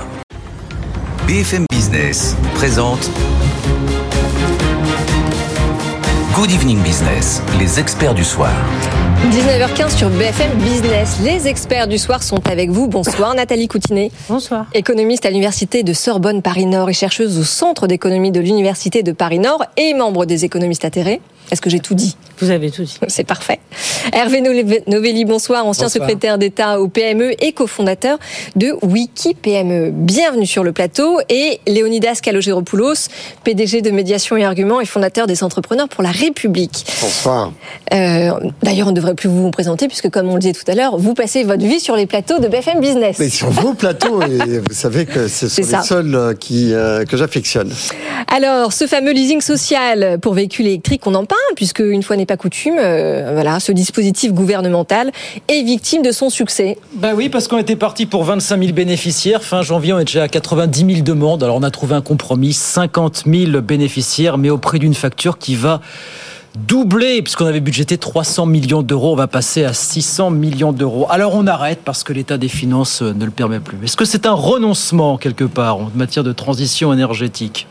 BFM 1.26 1.66
Business 1.70 2.36
présente 2.54 3.10
Good 6.34 6.50
Evening 6.50 6.78
Business, 6.82 7.42
les 7.58 7.78
experts 7.78 8.14
du 8.14 8.24
soir. 8.24 8.52
19h15 9.30 9.96
sur 9.96 10.08
BFM 10.08 10.52
Business. 10.58 11.18
Les 11.22 11.46
experts 11.46 11.86
du 11.86 11.98
soir 11.98 12.22
sont 12.22 12.40
avec 12.48 12.70
vous. 12.70 12.88
Bonsoir 12.88 13.34
Nathalie 13.34 13.68
Coutinet. 13.68 14.10
Bonsoir. 14.28 14.66
Économiste 14.72 15.26
à 15.26 15.28
l'Université 15.28 15.82
de 15.82 15.92
Sorbonne 15.92 16.40
Paris-Nord 16.40 16.88
et 16.88 16.94
chercheuse 16.94 17.38
au 17.38 17.44
Centre 17.44 17.86
d'économie 17.86 18.32
de 18.32 18.40
l'Université 18.40 19.02
de 19.02 19.12
Paris-Nord 19.12 19.64
et 19.76 19.92
membre 19.92 20.24
des 20.24 20.46
économistes 20.46 20.86
atterrés. 20.86 21.20
Est-ce 21.50 21.60
que 21.60 21.68
j'ai 21.68 21.80
tout 21.80 21.94
dit? 21.94 22.16
Vous 22.40 22.50
avez 22.50 22.70
tout 22.70 22.84
dit. 22.84 22.98
C'est 23.08 23.24
parfait. 23.24 23.60
Hervé 24.14 24.40
Novelli, 24.40 25.26
bonsoir, 25.26 25.66
ancien 25.66 25.90
secrétaire 25.90 26.38
d'État 26.38 26.80
au 26.80 26.88
PME 26.88 27.32
et 27.44 27.52
cofondateur 27.52 28.18
de 28.56 28.74
Wiki 28.82 29.34
PME. 29.34 29.90
Bienvenue 29.92 30.46
sur 30.46 30.64
le 30.64 30.72
plateau. 30.72 31.20
Et 31.28 31.60
Léonidas 31.66 32.20
Kalogeropoulos, 32.22 33.08
PDG 33.44 33.82
de 33.82 33.90
Médiation 33.90 34.38
et 34.38 34.44
Arguments 34.44 34.80
et 34.80 34.86
fondateur 34.86 35.26
des 35.26 35.44
Entrepreneurs 35.44 35.88
pour 35.88 36.02
la 36.02 36.10
République. 36.10 36.86
Bonsoir. 37.02 37.52
Euh, 37.92 38.30
d'ailleurs, 38.62 38.88
on 38.88 38.92
ne 38.92 38.96
devrait 38.96 39.14
plus 39.14 39.28
vous 39.28 39.50
présenter 39.50 39.86
puisque, 39.86 40.08
comme 40.08 40.30
on 40.30 40.34
le 40.34 40.40
disait 40.40 40.54
tout 40.54 40.70
à 40.70 40.74
l'heure, 40.74 40.96
vous 40.96 41.12
passez 41.12 41.44
votre 41.44 41.64
vie 41.64 41.80
sur 41.80 41.94
les 41.94 42.06
plateaux 42.06 42.38
de 42.38 42.48
BFM 42.48 42.80
Business. 42.80 43.18
Mais 43.18 43.28
sur 43.28 43.50
vos 43.50 43.74
plateaux, 43.74 44.22
et 44.22 44.60
vous 44.60 44.72
savez 44.74 45.04
que 45.04 45.28
ce 45.28 45.46
sont 45.46 45.60
les 45.60 45.82
seuls 45.84 46.14
euh, 46.14 46.32
qui, 46.32 46.72
euh, 46.72 47.04
que 47.04 47.18
j'affectionne. 47.18 47.70
Alors, 48.28 48.72
ce 48.72 48.86
fameux 48.86 49.12
leasing 49.12 49.42
social 49.42 50.18
pour 50.20 50.32
véhicules 50.32 50.66
électriques, 50.66 51.06
on 51.06 51.14
en 51.14 51.26
parle 51.26 51.40
puisque 51.54 51.80
une 51.80 52.02
fois 52.02 52.16
n'est 52.16 52.29
pas 52.30 52.36
coutume, 52.36 52.76
euh, 52.78 53.30
voilà, 53.32 53.58
ce 53.58 53.72
dispositif 53.72 54.32
gouvernemental 54.32 55.10
est 55.48 55.64
victime 55.64 56.00
de 56.00 56.12
son 56.12 56.30
succès. 56.30 56.78
Ben 56.92 57.12
oui, 57.12 57.28
parce 57.28 57.48
qu'on 57.48 57.58
était 57.58 57.74
parti 57.74 58.06
pour 58.06 58.22
25 58.22 58.60
000 58.60 58.72
bénéficiaires. 58.72 59.42
Fin 59.42 59.62
janvier, 59.62 59.94
on 59.94 59.98
est 59.98 60.04
déjà 60.04 60.22
à 60.22 60.28
90 60.28 60.94
000 60.94 61.00
demandes. 61.02 61.42
Alors 61.42 61.56
on 61.56 61.64
a 61.64 61.72
trouvé 61.72 61.96
un 61.96 62.02
compromis, 62.02 62.52
50 62.52 63.24
000 63.26 63.60
bénéficiaires, 63.62 64.38
mais 64.38 64.48
au 64.48 64.58
prix 64.58 64.78
d'une 64.78 64.94
facture 64.94 65.38
qui 65.38 65.56
va 65.56 65.80
doubler, 66.56 67.22
puisqu'on 67.22 67.46
avait 67.46 67.60
budgété 67.60 67.98
300 67.98 68.46
millions 68.46 68.82
d'euros, 68.82 69.12
on 69.12 69.16
va 69.16 69.26
passer 69.26 69.64
à 69.64 69.72
600 69.72 70.30
millions 70.30 70.72
d'euros. 70.72 71.06
Alors 71.10 71.34
on 71.34 71.46
arrête 71.46 71.80
parce 71.84 72.02
que 72.02 72.12
l'état 72.12 72.38
des 72.38 72.48
finances 72.48 73.02
ne 73.02 73.24
le 73.24 73.30
permet 73.30 73.60
plus. 73.60 73.78
Est-ce 73.84 73.96
que 73.96 74.04
c'est 74.04 74.26
un 74.26 74.32
renoncement 74.32 75.16
quelque 75.16 75.44
part 75.44 75.76
en 75.76 75.90
matière 75.94 76.24
de 76.24 76.32
transition 76.32 76.92
énergétique? 76.92 77.66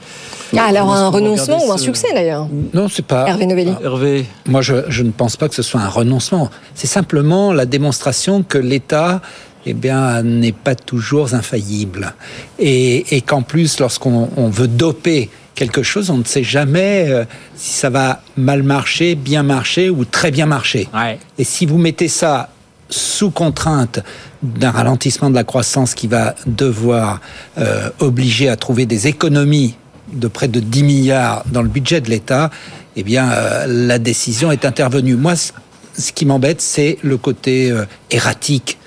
Ah, 0.57 0.63
alors 0.63 0.91
un 0.91 1.09
renoncement 1.09 1.63
ou 1.67 1.71
un 1.71 1.77
succès 1.77 2.07
d'ailleurs? 2.13 2.47
Non, 2.73 2.87
c'est 2.89 3.05
pas. 3.05 3.27
Hervé 3.27 3.45
Novelli. 3.45 3.73
Hervé. 3.83 4.25
Moi, 4.47 4.61
je, 4.61 4.75
je, 4.87 5.03
ne 5.03 5.11
pense 5.11 5.37
pas 5.37 5.47
que 5.47 5.53
ce 5.53 5.61
soit 5.61 5.81
un 5.81 5.89
renoncement. 5.89 6.49
C'est 6.73 6.87
simplement 6.87 7.53
la 7.53 7.67
démonstration 7.67 8.41
que 8.41 8.57
l'État 8.57 9.21
eh 9.65 9.73
bien, 9.73 10.23
n'est 10.23 10.53
pas 10.53 10.73
toujours 10.73 11.33
infaillible. 11.33 12.13
Et, 12.57 13.15
et 13.15 13.21
qu'en 13.21 13.41
plus, 13.41 13.79
lorsqu'on 13.79 14.49
veut 14.49 14.67
doper 14.67 15.29
quelque 15.59 15.83
chose, 15.83 16.09
on 16.09 16.17
ne 16.19 16.23
sait 16.23 16.43
jamais 16.43 17.07
euh, 17.09 17.25
si 17.55 17.73
ça 17.73 17.89
va 17.89 18.21
mal 18.37 18.63
marcher, 18.63 19.15
bien 19.15 19.43
marcher 19.43 19.89
ou 19.89 20.05
très 20.05 20.31
bien 20.31 20.45
marcher. 20.45 20.87
Ouais. 20.93 21.19
Et 21.37 21.43
si 21.43 21.65
vous 21.65 21.77
mettez 21.77 22.07
ça 22.07 22.49
sous 22.89 23.29
contrainte 23.29 23.99
d'un 24.41 24.71
ralentissement 24.71 25.29
de 25.29 25.35
la 25.35 25.43
croissance 25.43 25.93
qui 25.93 26.07
va 26.07 26.33
devoir 26.47 27.19
euh, 27.57 27.89
obliger 27.99 28.47
à 28.47 28.55
trouver 28.55 28.85
des 28.85 29.07
économies 29.07 29.75
de 30.13 30.29
près 30.29 30.47
de 30.47 30.61
10 30.61 30.83
milliards 30.83 31.43
dans 31.51 31.61
le 31.61 31.67
budget 31.67 31.99
de 31.99 32.09
l'État, 32.09 32.49
eh 32.95 33.03
bien, 33.03 33.29
euh, 33.31 33.65
la 33.67 33.99
décision 33.99 34.51
est 34.51 34.63
intervenue. 34.63 35.15
Moi, 35.15 35.33
ce 35.35 36.11
qui 36.13 36.25
m'embête, 36.25 36.61
c'est 36.61 36.97
le 37.03 37.17
côté 37.17 37.69
euh, 37.69 37.85
erratique 38.11 38.77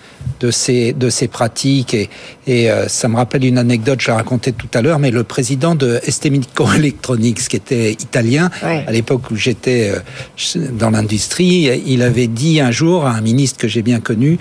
de 0.41 0.51
ces, 0.51 0.93
de 0.93 1.09
ces 1.11 1.29
pratiques. 1.29 1.95
Et, 1.95 2.09
et 2.47 2.71
euh, 2.71 2.89
ça 2.89 3.09
me 3.09 3.17
rappelle 3.17 3.45
une 3.45 3.59
anecdote, 3.59 4.01
je 4.01 4.09
la 4.09 4.17
racontais 4.17 4.53
tout 4.53 4.69
à 4.75 4.83
l'heure, 4.83 4.99
mais 4.99 5.11
le 5.11 5.25
président 5.25 5.75
de 5.75 6.01
ST 6.09 6.27
Electronics, 6.77 7.49
qui 7.49 7.57
était 7.57 7.93
italien, 7.93 8.51
Ouais. 8.63 8.85
à 8.87 8.93
l'époque 8.93 9.31
où 9.31 9.37
j'étais 9.37 9.91
euh, 9.91 10.69
dans 10.73 10.91
l'industrie, 10.91 11.69
il 11.87 12.03
avait 12.03 12.27
dit 12.29 12.61
un 12.61 12.71
jour 12.71 13.07
à 13.07 13.13
un 13.13 13.21
ministre 13.21 13.59
que 13.59 13.69
j'ai 13.69 13.83
bien 13.83 14.01
connu, 14.01 14.39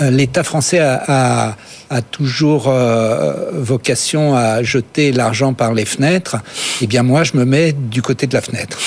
l'État 0.00 0.42
français 0.44 0.78
a, 0.78 1.02
a, 1.06 1.56
a 1.90 2.02
toujours 2.02 2.68
euh, 2.68 3.50
vocation 3.52 4.34
à 4.36 4.62
jeter 4.62 5.12
l'argent 5.12 5.54
par 5.54 5.74
les 5.74 5.84
fenêtres. 5.84 6.36
Eh 6.80 6.86
bien, 6.86 7.02
moi, 7.02 7.24
je 7.24 7.36
me 7.36 7.44
mets 7.44 7.72
du 7.72 8.00
côté 8.02 8.26
de 8.26 8.34
la 8.34 8.40
fenêtre. 8.40 8.78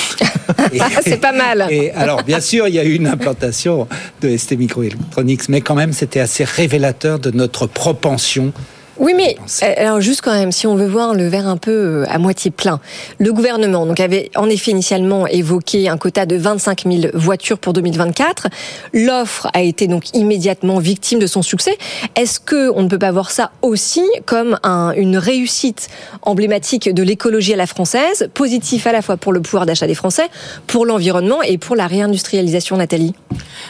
Et- 0.74 0.80
C'est 1.04 1.18
pas 1.22 1.32
mal. 1.32 1.68
Et 1.70 1.92
alors, 1.92 2.24
bien 2.24 2.40
sûr, 2.40 2.68
il 2.68 2.76
y 2.76 2.80
a 2.80 2.84
eu 2.84 2.94
une 2.96 3.08
implantation 3.08 3.88
de 4.22 4.36
ST 4.38 4.54
Microelectronics, 4.58 5.50
mais 5.50 5.62
quand 5.62 5.76
même, 5.76 5.94
c'était 5.94 6.20
assez 6.20 6.44
révélateur 6.44 7.20
de 7.20 7.32
notre 7.32 7.68
propension 7.68 8.54
Oui, 8.98 9.14
mais 9.16 9.36
euh, 9.64 9.74
alors 9.78 10.00
juste 10.00 10.22
quand 10.22 10.32
même, 10.32 10.52
si 10.54 10.68
on 10.68 10.76
veut 10.76 10.88
voir 10.88 11.14
le 11.14 11.28
verre 11.28 11.48
un 11.48 11.58
peu 11.58 11.72
euh, 11.72 12.06
à 12.08 12.18
moitié 12.18 12.50
plein, 12.50 12.80
le 13.20 13.34
gouvernement 13.34 13.86
donc 13.86 14.00
avait 14.00 14.32
en 14.36 14.50
effet 14.50 14.72
initialement 14.72 15.28
évoqué 15.28 15.90
un 15.90 15.98
quota 15.98 16.26
de 16.26 16.38
25 16.38 16.84
000 16.90 17.04
voitures 17.14 17.58
pour 17.60 17.74
2024. 17.74 18.48
L'offre 18.94 19.48
a 19.54 19.62
été 19.62 19.88
donc 19.88 20.16
immédiatement 20.16 20.80
victime 20.80 21.20
de 21.20 21.28
son 21.28 21.42
succès. 21.42 21.78
Est-ce 22.16 22.40
que 22.40 22.72
on 22.74 22.84
ne 22.84 22.88
peut 22.88 22.98
pas 22.98 23.12
voir 23.12 23.32
ça 23.32 23.52
aussi 23.62 24.04
comme 24.26 24.58
un- 24.64 24.94
une 24.96 25.18
réussite 25.18 25.90
emblématique 26.22 26.94
de 26.94 27.04
l'écologie 27.04 27.54
à 27.54 27.58
la 27.58 27.68
française, 27.68 28.30
positif 28.34 28.88
à 28.88 28.94
la 28.94 29.02
fois 29.02 29.18
pour 29.18 29.34
le 29.34 29.42
pouvoir 29.42 29.66
d'achat 29.66 29.88
des 29.88 29.96
Français, 29.96 30.28
pour 30.68 30.86
l'environnement 30.86 31.42
et 31.42 31.58
pour 31.58 31.76
la 31.76 31.88
réindustrialisation, 31.88 32.78
Nathalie? 32.78 33.14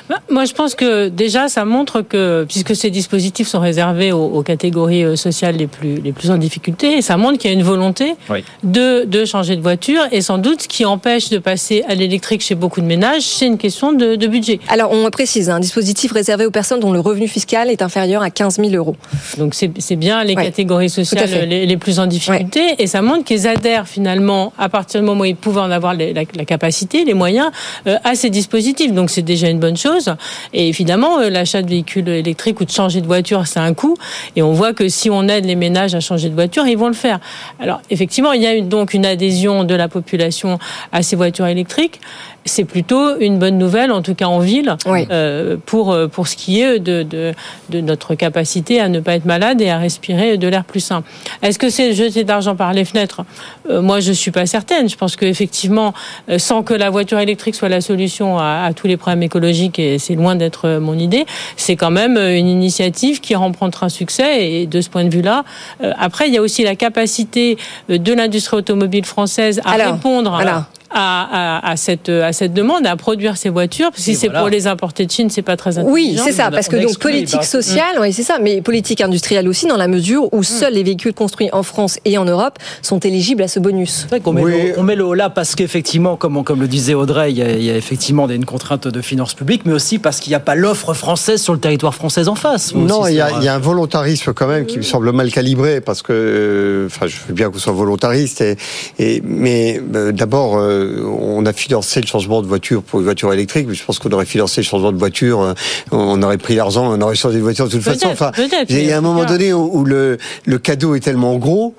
Bah, 0.08 0.18
Moi, 0.30 0.46
je 0.46 0.54
pense 0.54 0.76
que 0.76 1.10
déjà, 1.10 1.48
ça 1.48 1.66
montre 1.66 2.02
que, 2.02 2.46
puisque 2.48 2.76
ces 2.76 2.92
dispositifs 2.92 3.48
sont 3.48 3.60
réservés 3.60 4.12
aux, 4.12 4.26
aux 4.26 4.44
catégories 4.44 5.04
euh, 5.04 5.15
sociales 5.16 5.56
les 5.56 5.68
plus, 5.68 5.96
les 6.02 6.12
plus 6.12 6.32
en 6.32 6.38
difficulté. 6.38 6.98
Et 6.98 7.02
ça 7.02 7.18
montre 7.18 7.38
qu'il 7.38 7.50
y 7.52 7.54
a 7.54 7.58
une 7.58 7.64
volonté 7.64 8.16
Oui. 8.30 8.44
de, 8.64 9.04
de 9.06 9.26
changer 9.26 9.56
de 9.56 9.62
voiture. 9.62 10.02
Et 10.12 10.22
sans 10.22 10.38
doute, 10.38 10.64
ce 10.64 10.68
qui 10.68 10.86
empêche 10.86 11.30
de 11.30 11.38
passer 11.38 11.84
à 11.88 11.96
l'électrique 11.96 12.42
chez 12.42 12.56
beaucoup 12.56 12.82
de 12.82 12.86
ménages, 12.86 13.24
c'est 13.24 13.48
une 13.48 13.58
question 13.58 13.92
de, 13.94 14.16
de 14.16 14.28
budget. 14.28 14.60
Alors, 14.68 14.92
on 14.92 15.10
précise, 15.10 15.50
un 15.50 15.60
dispositif 15.60 16.12
réservé 16.12 16.46
aux 16.46 16.52
personnes 16.52 16.80
dont 16.80 16.92
le 16.92 17.00
revenu 17.00 17.28
fiscal 17.28 17.70
est 17.70 17.82
inférieur 17.82 18.22
à 18.22 18.30
15 18.30 18.58
000 18.58 18.70
euros. 18.74 18.96
Donc 19.38 19.54
c'est 19.56 19.72
c'est 19.80 19.96
bien 19.96 20.24
les 20.24 20.36
Ouais, 20.36 20.44
catégories 20.46 20.90
sociales 20.90 21.30
les, 21.48 21.66
les 21.66 21.78
plus 21.78 22.00
en 22.00 22.06
difficulté 22.08 22.76
et 22.80 22.88
ça 22.88 23.02
montre 23.02 23.24
qu'ils 23.24 23.48
adhèrent 23.48 23.88
finalement 23.88 24.52
à 24.58 24.68
partir 24.70 25.00
du 25.00 25.06
moment 25.06 25.22
où 25.22 25.26
ils 25.26 25.36
pouvaient 25.36 25.62
en 25.62 25.72
avoir 25.72 25.94
les- 25.94 26.14
la, 26.14 26.24
la 26.36 26.46
capacité, 26.46 27.06
les 27.06 27.14
moyens 27.14 27.50
euh, 27.88 27.98
à 28.04 28.16
ces 28.16 28.30
dispositifs. 28.30 28.94
Donc 28.94 29.10
c'est 29.10 29.22
déjà 29.22 29.48
une 29.50 29.60
bonne 29.60 29.78
chose. 29.78 30.14
Et 30.54 30.68
évidemment, 30.68 31.20
euh, 31.20 31.30
l'achat 31.30 31.62
de 31.62 31.70
véhicules 31.70 32.08
électriques 32.10 32.60
ou 32.62 32.66
de 32.66 32.72
changer 32.72 33.02
de 33.02 33.06
voiture, 33.08 33.46
c'est 33.48 33.60
un 33.60 33.74
coût. 33.74 33.96
Et 34.36 34.42
on 34.42 34.52
voit 34.54 34.74
que 34.74 34.90
si 34.90 35.05
on 35.10 35.28
aide 35.28 35.46
les 35.46 35.56
ménages 35.56 35.96
à 35.96 36.00
changer 36.00 36.30
de 36.30 36.34
voiture, 36.34 36.68
ils 36.68 36.78
vont 36.78 36.88
le 36.88 36.94
faire. 36.94 37.20
Alors 37.60 37.82
effectivement, 37.90 38.34
il 38.34 38.42
y 38.42 38.48
a 38.48 38.62
donc 38.62 38.94
une 38.94 39.06
adhésion 39.06 39.64
de 39.64 39.76
la 39.76 39.88
population 39.88 40.60
à 40.92 41.04
ces 41.04 41.16
voitures 41.16 41.48
électriques. 41.48 42.02
C'est 42.48 42.64
plutôt 42.64 43.18
une 43.20 43.40
bonne 43.40 43.58
nouvelle, 43.58 43.92
en 43.92 44.04
tout 44.04 44.14
cas 44.14 44.28
en 44.28 44.38
ville, 44.38 44.76
euh, 44.88 45.58
pour, 45.66 45.92
euh, 45.92 46.08
pour 46.08 46.28
ce 46.28 46.36
qui 46.36 46.62
est 46.62 46.78
de, 46.78 47.02
de, 47.02 47.34
de 47.72 47.82
notre 47.82 48.14
capacité 48.14 48.80
à 48.80 48.88
ne 48.88 49.00
pas 49.00 49.16
être 49.16 49.26
malade 49.26 49.62
et 49.62 49.72
à 49.72 49.80
respirer 49.80 50.38
de 50.38 50.48
l'air 50.48 50.64
plus 50.64 50.80
sain. 50.80 51.04
Est-ce 51.42 51.58
que 51.58 51.70
c'est 51.70 51.94
jeter 51.96 52.24
d'argent 52.24 52.56
par 52.56 52.72
les 52.74 52.86
fenêtres? 52.86 53.24
Euh, 53.70 53.82
Moi, 53.82 54.00
je 54.00 54.12
suis 54.12 54.30
pas 54.30 54.46
certaine. 54.46 54.88
Je 54.88 54.96
pense 54.96 55.16
qu'effectivement, 55.16 55.96
euh, 56.30 56.38
sans 56.38 56.62
que 56.62 56.76
la 56.76 56.92
voiture 56.92 57.18
électrique 57.18 57.56
soit 57.56 57.68
la 57.68 57.82
solution 57.82 58.38
à, 58.38 58.66
à 58.66 58.74
tous 58.74 58.86
les 58.86 58.96
problèmes 58.98 59.24
écologiques, 59.24 59.80
et 59.80 59.98
c'est 59.98 60.14
loin 60.14 60.36
d'être 60.36 60.66
euh, 60.68 60.80
mon 60.80 61.00
idée, 61.00 61.26
c'est 61.58 61.76
quand 61.76 61.92
même 61.92 62.16
une 62.16 62.48
initiative 62.48 63.22
qui 63.22 63.34
remporte 63.34 63.82
un 63.82 63.90
succès. 63.90 64.52
Et 64.52 64.68
de 64.68 64.82
ce 64.82 64.90
point 64.92 65.04
de 65.04 65.10
vue-là, 65.10 65.44
euh, 65.84 65.94
après, 65.98 66.28
il 66.28 66.34
y 66.36 66.38
a 66.38 66.42
aussi 66.44 66.64
la 66.64 66.76
capacité 66.76 67.58
de 67.90 68.14
l'industrie 68.14 68.58
automobile 68.58 69.06
française 69.06 69.62
à 69.66 69.72
Alors, 69.72 69.94
répondre 69.94 70.30
voilà. 70.32 70.68
À, 70.96 71.58
à, 71.60 71.72
à 71.72 71.76
cette, 71.78 72.10
à 72.10 72.34
cette 72.34 72.54
demande, 72.54 72.88
à 72.88 72.96
produire 72.96 73.38
ces 73.38 73.50
voitures. 73.50 73.92
Parce 73.92 73.98
que 73.98 74.02
si 74.04 74.16
c'est 74.16 74.28
voilà. 74.28 74.40
pour 74.40 74.50
les 74.50 74.66
importer 74.66 75.06
de 75.06 75.12
Chine, 75.12 75.30
c'est 75.30 75.42
pas 75.42 75.58
très 75.58 75.78
intelligent. 75.78 75.94
Oui, 75.94 76.18
c'est 76.24 76.32
ça, 76.32 76.50
parce 76.50 76.68
que 76.70 76.78
donc 76.78 76.98
politique 76.98 77.44
sociale, 77.44 77.98
oui, 78.02 78.14
c'est 78.14 78.24
ça, 78.24 78.38
mais 78.42 78.62
politique 78.62 79.02
industrielle 79.02 79.48
aussi, 79.48 79.68
dans 79.68 79.78
la 79.78 79.88
mesure 79.88 80.34
où 80.34 80.42
seuls 80.42 80.74
les 80.74 80.84
véhicules 80.84 81.14
construits 81.14 81.50
en 81.52 81.62
France 81.64 82.00
et 82.06 82.18
en 82.18 82.26
Europe 82.26 82.58
sont 82.82 83.00
éligibles 83.00 83.44
à 83.44 83.48
ce 83.48 83.60
bonus. 83.60 84.08
On 84.26 84.34
met, 84.34 84.42
le, 84.44 84.80
on 84.80 84.84
met 84.84 84.96
le 84.96 85.06
haut 85.06 85.14
là 85.14 85.30
parce 85.30 85.54
qu'effectivement, 85.56 86.16
comme, 86.16 86.38
on- 86.38 86.44
comme 86.44 86.62
le 86.62 86.68
disait 86.68 86.94
Audrey, 86.94 87.32
il 87.32 87.38
y 87.38 87.42
a, 87.44 87.52
il 87.52 87.64
y 87.64 87.70
a 87.70 87.76
effectivement 87.76 88.28
une 88.30 88.46
contrainte 88.46 88.88
de 88.88 89.02
finances 89.02 89.34
publiques, 89.34 89.64
mais 89.66 89.74
aussi 89.74 90.00
parce 90.00 90.20
qu'il 90.20 90.32
n'y 90.32 90.36
a 90.36 90.40
pas 90.40 90.56
l'offre 90.56 90.94
française 90.94 91.42
sur 91.42 91.54
le 91.54 91.60
territoire 91.60 91.94
français 91.94 92.28
en 92.28 92.36
face. 92.36 92.74
Non, 92.74 93.06
il 93.08 93.16
y, 93.16 93.20
a, 93.20 93.26
savoir- 93.26 93.42
il 93.42 93.46
y 93.46 93.50
a 93.50 93.54
un 93.56 93.60
volontarisme 93.60 94.34
quand 94.34 94.48
même 94.48 94.66
qui 94.66 94.78
me 94.78 94.84
semble 94.84 95.12
mal 95.12 95.32
calibré 95.32 95.82
parce 95.82 96.02
que, 96.02 96.14
euh, 96.14 96.86
enfin, 96.88 97.08
je 97.08 97.18
veux 97.28 97.34
bien 97.34 97.50
qu'on 97.50 97.60
soit 97.60 97.74
volontariste, 97.74 98.42
et, 98.42 98.56
et- 99.00 99.22
mais 99.26 99.82
euh, 99.96 100.12
d'abord, 100.12 100.58
euh, 100.58 100.85
on 101.06 101.46
a 101.46 101.54
financé 101.54 102.02
le 102.02 102.08
changement 102.08 102.42
de 102.42 102.48
voiture 102.48 102.84
pour 102.84 103.00
une 103.00 103.06
voiture 103.06 103.32
électrique, 103.34 103.68
mais 103.68 103.76
je 103.76 103.84
pense 103.84 104.00
qu'on 104.00 104.12
aurait 104.12 104.26
financé 104.26 104.62
le 104.62 104.66
changement 104.66 104.92
de 104.92 104.98
voiture, 104.98 105.42
euh, 105.42 105.54
on 105.92 106.22
aurait 106.24 106.38
pris 106.38 106.56
l'argent, 106.56 106.92
on 106.92 107.02
aurait 107.02 107.16
changé 107.16 107.38
de 107.38 107.44
voiture 107.44 107.66
de 107.66 107.72
toute 107.72 107.82
façon. 107.82 108.08
Enfin, 108.12 108.32
il 108.70 108.86
y 108.86 108.92
a 108.92 108.98
un 108.98 109.02
moment 109.02 109.26
donné 109.26 109.54
où, 109.54 109.70
où 109.74 109.86
le, 109.86 110.18
le 110.46 110.58
cadeau 110.60 110.96
est 110.96 111.00
tellement 111.00 111.36
gros 111.38 111.76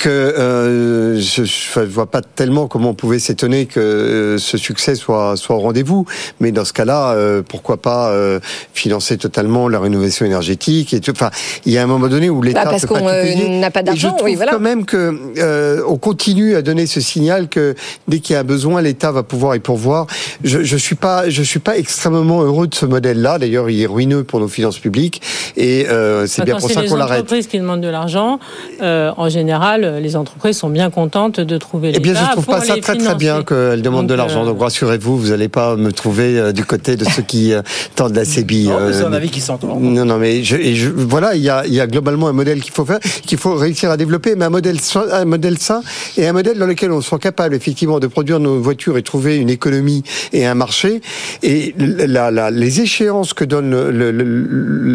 que 0.00 0.08
euh, 0.08 1.20
je 1.20 1.42
ne 1.80 1.84
vois 1.84 2.06
pas 2.10 2.22
tellement 2.22 2.68
comment 2.68 2.90
on 2.90 2.94
pouvait 2.94 3.18
s'étonner 3.18 3.66
que 3.66 3.78
euh, 3.80 4.38
ce 4.38 4.56
succès 4.56 4.94
soit, 4.94 5.36
soit 5.36 5.56
au 5.56 5.60
rendez-vous. 5.60 6.06
Mais 6.40 6.52
dans 6.52 6.64
ce 6.64 6.72
cas-là, 6.72 7.12
euh, 7.12 7.42
pourquoi 7.46 7.76
pas 7.76 8.10
euh, 8.10 8.40
financer 8.72 9.18
totalement 9.18 9.68
la 9.68 9.78
rénovation 9.78 10.24
énergétique 10.24 10.94
et 10.94 11.00
tout. 11.00 11.10
Enfin, 11.10 11.30
il 11.66 11.72
y 11.72 11.78
a 11.78 11.82
un 11.82 11.86
moment 11.86 12.08
donné 12.08 12.30
où 12.30 12.40
l'État 12.40 12.64
Bah, 12.64 12.70
parce 12.70 12.86
qu'on, 12.86 13.06
euh, 13.06 13.58
n'a 13.60 13.70
pas 13.70 13.82
d'argent, 13.82 14.08
je 14.08 14.14
trouve 14.14 14.24
oui, 14.24 14.36
voilà. 14.36 14.52
quand 14.52 14.60
même 14.60 14.86
que 14.86 15.14
euh, 15.38 15.82
on 15.86 15.98
continue 15.98 16.56
à 16.56 16.62
donner 16.62 16.86
ce 16.86 17.00
signal 17.02 17.48
que 17.48 17.74
dès 18.08 18.20
qu'il 18.20 18.32
y 18.32 18.36
a 18.36 18.40
un 18.40 18.44
besoin, 18.44 18.80
l'État 18.80 19.12
va 19.12 19.22
pouvoir 19.22 19.54
y 19.54 19.60
pourvoir. 19.60 20.06
Je, 20.42 20.62
je 20.62 20.76
suis 20.78 20.96
pas, 20.96 21.28
je 21.28 21.42
suis 21.42 21.60
pas 21.60 21.76
extrêmement 21.76 22.40
heureux 22.42 22.66
de 22.68 22.74
ce 22.74 22.86
modèle-là. 22.86 23.38
D'ailleurs, 23.38 23.68
il 23.68 23.82
est 23.82 23.86
ruineux 23.86 24.24
pour 24.24 24.40
nos 24.40 24.48
finances 24.48 24.78
publiques 24.78 25.20
et 25.58 25.86
euh, 25.90 26.26
c'est 26.26 26.44
bien 26.44 26.54
Quand 26.54 26.60
pour 26.60 26.70
ça 26.70 26.80
les 26.82 26.88
qu'on 26.88 26.96
l'arrête. 26.96 27.20
entreprises 27.20 27.46
qui 27.48 27.58
demandent 27.58 27.82
de 27.82 27.88
l'argent, 27.88 28.40
euh, 28.80 29.12
en 29.16 29.28
général, 29.28 29.84
euh, 29.84 29.89
les 29.98 30.14
entreprises 30.16 30.58
sont 30.58 30.70
bien 30.70 30.90
contentes 30.90 31.40
de 31.40 31.58
trouver 31.58 31.92
Eh 31.94 31.98
bien, 31.98 32.14
je 32.14 32.30
trouve 32.32 32.44
pour 32.44 32.54
pas 32.56 32.60
ça 32.60 32.76
très 32.76 32.96
très 32.96 33.14
bien 33.16 33.42
qu'elle 33.42 33.82
demande 33.82 34.06
de 34.06 34.14
l'argent. 34.14 34.42
euh, 34.42 34.46
Donc 34.46 34.60
rassurez-vous, 34.60 35.18
vous 35.18 35.28
n'allez 35.30 35.48
pas 35.48 35.74
me 35.76 35.90
trouver 35.92 36.38
euh, 36.38 36.52
du 36.52 36.64
côté 36.64 36.96
de 36.96 37.04
ceux 37.04 37.22
qui 37.22 37.52
euh, 37.52 37.62
tendent 37.96 38.14
la. 38.14 38.24
Non, 38.24 38.26
mais 38.26 38.92
c'est 38.92 39.02
euh, 39.02 39.06
un 39.08 39.12
avis 39.12 39.30
qui 39.30 39.40
s'entend. 39.40 39.80
Non, 39.80 40.04
non, 40.04 40.18
mais 40.18 40.44
je, 40.44 40.56
et 40.56 40.74
je- 40.74 40.90
voilà, 40.90 41.34
il 41.34 41.42
y 41.42 41.48
a, 41.48 41.66
il 41.66 41.72
y 41.72 41.80
a 41.80 41.86
globalement 41.86 42.28
un 42.28 42.32
modèle 42.32 42.60
qu'il 42.60 42.72
faut 42.72 42.84
faire, 42.84 43.00
qu'il 43.26 43.38
faut 43.38 43.54
réussir 43.54 43.90
à 43.90 43.96
développer, 43.96 44.36
mais 44.36 44.44
un 44.44 44.50
modèle, 44.50 44.78
sain- 44.80 45.06
un 45.10 45.24
modèle 45.24 45.58
sain 45.58 45.82
et 46.16 46.28
un 46.28 46.32
modèle 46.32 46.58
dans 46.58 46.66
lequel 46.66 46.92
on 46.92 47.00
soit 47.00 47.18
capable 47.18 47.54
effectivement 47.54 47.98
de 47.98 48.06
produire 48.06 48.38
nos 48.40 48.60
voitures 48.60 48.98
et 48.98 49.02
trouver 49.02 49.36
une 49.36 49.50
économie 49.50 50.02
et 50.32 50.46
un 50.46 50.54
marché. 50.54 51.00
Et 51.42 51.74
la, 51.78 52.30
la- 52.30 52.50
les 52.50 52.80
échéances 52.82 53.32
que 53.34 53.44
donne 53.44 53.70
le, 53.70 53.90
le- 53.90 54.10
le- 54.10 54.24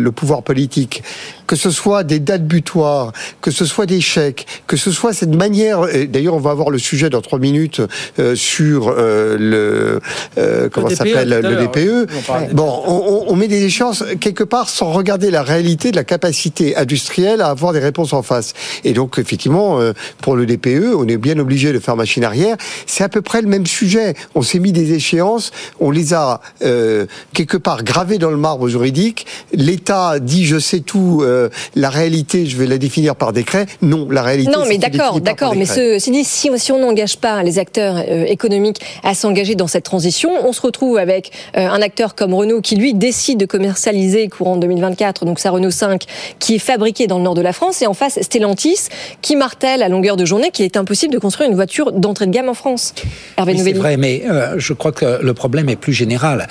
le 0.04 0.12
pouvoir 0.12 0.44
politique, 0.44 1.04
que 1.48 1.56
ce 1.56 1.70
soit 1.72 2.04
des 2.04 2.20
dates 2.20 2.46
butoirs, 2.48 3.12
que 3.42 3.52
ce 3.52 3.66
soit 3.66 3.86
des 3.86 4.02
chèques, 4.02 4.46
que 4.68 4.78
ce 4.78 4.85
soit 4.92 5.14
cette 5.14 5.36
manière. 5.36 5.88
et 5.94 6.08
D'ailleurs, 6.08 6.36
on 6.36 6.40
va 6.40 6.52
avoir 6.52 6.70
le 6.70 6.78
sujet 6.78 7.10
dans 7.10 7.22
trois 7.22 7.40
minutes 7.40 7.82
euh, 8.20 8.36
sur 8.36 8.90
euh, 8.90 9.38
le 9.38 10.00
euh, 10.38 10.70
comment 10.70 10.88
DPE, 10.88 10.96
ça 10.96 11.04
s'appelle 11.06 11.30
le 11.44 11.56
DPE. 11.68 12.10
oui. 12.12 12.22
Parle 12.28 12.48
Bon, 12.54 12.82
on, 12.86 12.94
on- 12.94 13.26
on 13.28 13.36
met 13.36 13.48
des 13.48 13.64
échéances 13.66 14.04
quelque 14.20 14.44
part 14.44 14.70
sans 14.70 14.92
regarder 14.92 15.32
la 15.32 15.44
réalité 15.44 15.92
de 15.92 15.96
la 15.96 16.04
capacité 16.04 16.76
industrielle 16.76 17.42
à 17.42 17.48
avoir 17.48 17.74
des 17.74 17.80
réponses 17.80 18.14
en 18.14 18.22
face. 18.24 18.54
Et 18.84 18.94
donc, 18.94 19.18
effectivement, 19.18 19.80
euh, 19.80 19.94
pour 20.22 20.36
le 20.36 20.46
DPE, 20.46 20.94
on 20.96 21.08
est 21.08 21.18
bien 21.18 21.38
obligé 21.40 21.74
de 21.74 21.80
faire 21.80 21.96
machine 21.96 22.24
arrière. 22.24 22.56
C'est 22.86 23.04
à 23.04 23.10
peu 23.10 23.22
près 23.22 23.42
le 23.42 23.48
même 23.48 23.66
sujet. 23.66 24.14
On 24.36 24.42
s'est 24.42 24.60
mis 24.60 24.72
des 24.72 24.94
échéances, 24.94 25.52
on 25.80 25.92
les 25.92 26.14
a 26.14 26.42
euh, 26.64 27.06
quelque 27.34 27.58
part 27.58 27.84
gravées 27.84 28.18
dans 28.18 28.32
le 28.32 28.38
marbre 28.38 28.68
juridique. 28.68 29.26
L'État 29.54 30.20
dit 30.20 30.46
je 30.46 30.60
sais 30.60 30.80
tout, 30.82 31.22
euh, 31.24 31.50
la 31.76 31.90
réalité 31.90 32.46
je 32.46 32.58
vais 32.58 32.68
la 32.68 32.78
définir 32.78 33.16
par 33.16 33.34
décret. 33.34 33.66
Non, 33.82 34.08
la 34.10 34.22
réalité. 34.22 34.52
Non, 34.52 34.65
mais 34.68 34.78
d'accord, 34.78 35.14
par 35.14 35.22
d'accord. 35.22 35.56
Mais 35.56 35.66
ce, 35.66 36.10
dit, 36.10 36.24
si, 36.24 36.50
si 36.58 36.72
on 36.72 36.80
n'engage 36.80 37.18
pas 37.18 37.44
les 37.44 37.60
acteurs 37.60 37.98
euh, 37.98 38.26
économiques 38.26 38.82
à 39.04 39.14
s'engager 39.14 39.56
dans 39.56 39.68
cette 39.68 39.84
transition, 39.84 40.32
on 40.46 40.54
se 40.54 40.62
retrouve 40.62 40.98
avec 40.98 41.32
euh, 41.58 41.68
un 41.68 41.82
acteur 41.82 42.16
comme 42.16 42.34
Renault 42.34 42.62
qui, 42.62 42.76
lui, 42.76 42.94
décide 42.94 43.40
de 43.40 43.46
commercialiser 43.46 44.28
courant 44.28 44.58
2024, 44.58 45.26
donc 45.26 45.40
sa 45.40 45.52
Renault 45.52 45.72
5, 45.72 46.04
qui 46.40 46.56
est 46.56 46.60
fabriquée 46.60 47.08
dans 47.08 47.18
le 47.18 47.24
nord 47.24 47.36
de 47.36 47.42
la 47.42 47.54
France, 47.54 47.82
et 47.82 47.88
en 47.88 47.94
face, 47.94 48.20
Stellantis, 48.22 48.90
qui 49.22 49.36
martèle 49.36 49.84
à 49.84 49.90
longueur 49.90 50.18
de 50.18 50.26
journée 50.26 50.52
qu'il 50.52 50.66
est 50.66 50.78
impossible 50.78 51.14
de 51.14 51.20
construire 51.20 51.50
une 51.50 51.56
voiture 51.56 51.92
d'entrée 51.92 52.26
de 52.26 52.32
gamme 52.32 52.50
en 52.50 52.54
France. 52.54 52.94
Hervé 53.38 53.54
Oui, 53.54 53.62
c'est 53.64 53.74
vrai, 53.74 53.98
mais 53.98 54.24
euh, 54.30 54.56
je 54.58 54.74
crois 54.74 54.92
que 54.92 55.22
le 55.22 55.34
problème 55.34 55.70
est 55.70 55.76
plus 55.76 55.94
général. 55.94 56.48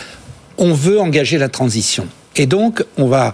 On 0.59 0.73
veut 0.73 1.01
engager 1.01 1.39
la 1.39 1.49
transition. 1.49 2.07
Et 2.37 2.47
donc, 2.47 2.85
on 2.99 3.07
va 3.07 3.33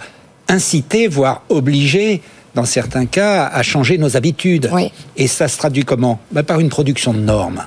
inciter, 0.48 1.06
voire 1.06 1.42
obliger, 1.48 2.22
dans 2.54 2.64
certains 2.64 3.06
cas, 3.06 3.46
à 3.46 3.62
changer 3.62 3.98
nos 3.98 4.16
habitudes. 4.16 4.70
Et 5.16 5.26
ça 5.26 5.48
se 5.48 5.58
traduit 5.58 5.84
comment? 5.84 6.20
Ben, 6.32 6.42
Par 6.42 6.60
une 6.60 6.68
production 6.68 7.12
de 7.12 7.20
normes. 7.20 7.64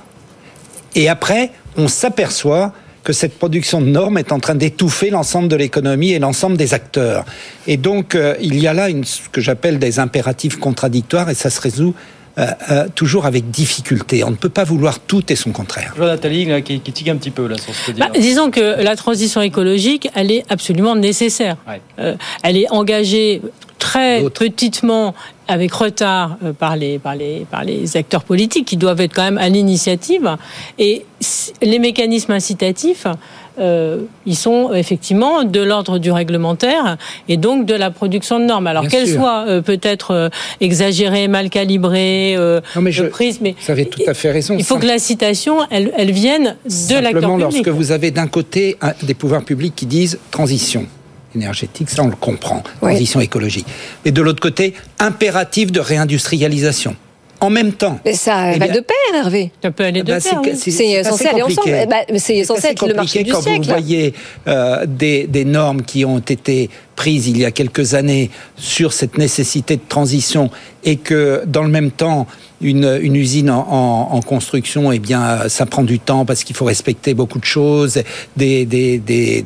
Et 0.95 1.09
après, 1.09 1.51
on 1.77 1.87
s'aperçoit 1.87 2.73
que 3.03 3.13
cette 3.13 3.37
production 3.37 3.81
de 3.81 3.87
normes 3.87 4.17
est 4.17 4.31
en 4.31 4.39
train 4.39 4.55
d'étouffer 4.55 5.09
l'ensemble 5.09 5.49
de 5.49 5.55
l'économie 5.55 6.11
et 6.11 6.19
l'ensemble 6.19 6.55
des 6.55 6.73
acteurs. 6.73 7.25
Et 7.67 7.75
donc, 7.75 8.15
euh, 8.15 8.35
il 8.41 8.57
y 8.59 8.67
a 8.67 8.73
là 8.73 8.89
une, 8.89 9.03
ce 9.03 9.27
que 9.29 9.41
j'appelle 9.41 9.77
des 9.77 9.99
impératifs 9.99 10.57
contradictoires 10.57 11.29
et 11.29 11.33
ça 11.33 11.49
se 11.49 11.59
résout 11.59 11.93
euh, 12.39 12.47
euh, 12.71 12.87
toujours 12.95 13.27
avec 13.27 13.51
difficulté. 13.51 14.23
On 14.23 14.31
ne 14.31 14.35
peut 14.35 14.49
pas 14.49 14.63
vouloir 14.63 14.99
tout 14.99 15.31
et 15.31 15.35
son 15.35 15.51
contraire. 15.51 15.91
Je 15.93 16.01
vois 16.01 16.07
Nathalie 16.07 16.45
là, 16.45 16.61
qui, 16.61 16.79
qui 16.79 16.91
tique 16.91 17.07
un 17.07 17.15
petit 17.15 17.29
peu 17.29 17.45
là 17.45 17.59
sur 17.59 17.75
ce 17.75 17.91
que. 17.91 17.99
Bah, 17.99 18.09
disons 18.17 18.49
que 18.49 18.81
la 18.81 18.95
transition 18.95 19.39
écologique, 19.41 20.09
elle 20.15 20.31
est 20.31 20.43
absolument 20.49 20.95
nécessaire. 20.95 21.57
Euh, 21.99 22.15
elle 22.41 22.57
est 22.57 22.67
engagée 22.71 23.39
très 23.83 24.21
petitement, 24.39 25.13
avec 25.47 25.73
retard, 25.73 26.37
euh, 26.43 26.53
par, 26.53 26.75
les, 26.77 26.99
par, 26.99 27.15
les, 27.15 27.45
par 27.51 27.63
les 27.65 27.97
acteurs 27.97 28.23
politiques 28.23 28.65
qui 28.65 28.77
doivent 28.77 29.01
être 29.01 29.13
quand 29.13 29.23
même 29.23 29.37
à 29.37 29.49
l'initiative. 29.49 30.27
Et 30.79 31.05
les 31.61 31.79
mécanismes 31.79 32.31
incitatifs, 32.31 33.05
euh, 33.59 33.99
ils 34.25 34.35
sont 34.37 34.73
effectivement 34.73 35.43
de 35.43 35.59
l'ordre 35.61 35.99
du 35.99 36.11
réglementaire 36.11 36.97
et 37.27 37.37
donc 37.37 37.65
de 37.65 37.75
la 37.75 37.91
production 37.91 38.39
de 38.39 38.45
normes. 38.45 38.67
Alors 38.67 38.87
qu'elles 38.87 39.07
soient 39.07 39.45
euh, 39.47 39.61
peut-être 39.61 40.11
euh, 40.11 40.29
exagérées, 40.61 41.27
mal 41.27 41.49
calibrées, 41.49 42.35
euh, 42.37 42.61
je- 42.87 43.03
de 43.03 43.09
prise, 43.09 43.39
mais 43.41 43.53
Vous 43.65 43.71
avez 43.71 43.85
tout 43.85 44.01
à 44.07 44.13
fait 44.13 44.31
raison. 44.31 44.55
il 44.57 44.63
faut 44.63 44.77
que 44.77 44.87
la 44.87 44.97
citation, 44.97 45.57
elle, 45.69 45.91
elle 45.97 46.11
vienne 46.11 46.55
de 46.65 46.95
l'acteur 46.95 47.21
Simplement, 47.21 47.37
public. 47.37 47.65
lorsque 47.65 47.69
vous 47.69 47.91
avez 47.91 48.11
d'un 48.11 48.27
côté 48.27 48.77
des 49.03 49.13
pouvoirs 49.13 49.43
publics 49.43 49.73
qui 49.75 49.85
disent 49.85 50.17
transition 50.31 50.85
énergétique, 51.35 51.89
ça 51.89 52.03
on 52.03 52.07
le 52.07 52.15
comprend, 52.15 52.63
Oui. 52.81 52.91
transition 52.91 53.19
écologique. 53.19 53.65
Et 54.05 54.11
de 54.11 54.21
l'autre 54.21 54.41
côté, 54.41 54.73
impératif 54.99 55.71
de 55.71 55.79
réindustrialisation. 55.79 56.95
En 57.39 57.49
même 57.49 57.73
temps. 57.73 57.99
Mais 58.05 58.13
ça 58.13 58.53
Eh 58.55 58.57
va 58.59 58.67
bien- 58.67 58.75
de 58.75 58.79
pair, 58.79 58.95
Hervé. 59.19 59.51
Ça 59.61 59.69
peut 59.69 59.83
aller 59.83 60.01
de 60.01 60.07
Bah, 60.13 60.21
pair. 60.21 60.39
c'est- 60.55 60.71
oui. 60.71 61.03
censé 61.03 61.25
aller 61.27 61.41
ensemble. 61.41 61.55
compliqué. 61.57 61.81
Eh 61.83 61.85
ben, 61.87 62.17
c'est 62.19 62.41
censé 62.45 62.59
assez 62.59 62.67
être 62.69 62.87
le 62.87 62.93
marché 62.93 63.23
du 63.23 63.33
quand 63.33 63.41
siècle. 63.41 63.57
vous 63.63 63.69
voyez 63.69 64.13
euh, 64.47 64.85
des, 64.87 65.27
des 65.27 65.43
normes 65.43 65.81
qui 65.81 66.05
ont 66.05 66.19
été 66.19 66.69
prises 66.95 67.27
il 67.27 67.37
y 67.37 67.43
a 67.43 67.51
quelques 67.51 67.95
années 67.95 68.29
sur 68.55 68.93
cette 68.93 69.17
nécessité 69.17 69.75
de 69.75 69.81
transition 69.89 70.51
et 70.85 70.95
que 70.95 71.43
dans 71.45 71.63
le 71.63 71.69
même 71.69 71.91
temps 71.91 72.27
une, 72.61 72.97
une 73.01 73.17
usine 73.17 73.49
en, 73.49 73.67
en- 73.69 74.15
en 74.15 74.21
construction, 74.21 74.93
eh 74.93 74.99
bien, 74.99 75.21
euh, 75.23 75.49
ça 75.49 75.65
prend 75.65 75.83
du 75.83 75.99
temps 75.99 76.23
parce 76.23 76.45
qu'il 76.45 76.55
faut 76.55 76.63
respecter 76.63 77.13
beaucoup 77.13 77.39
de 77.39 77.45
choses, 77.45 78.01
des, 78.37 78.65
des, 78.65 78.99
des, 78.99 79.41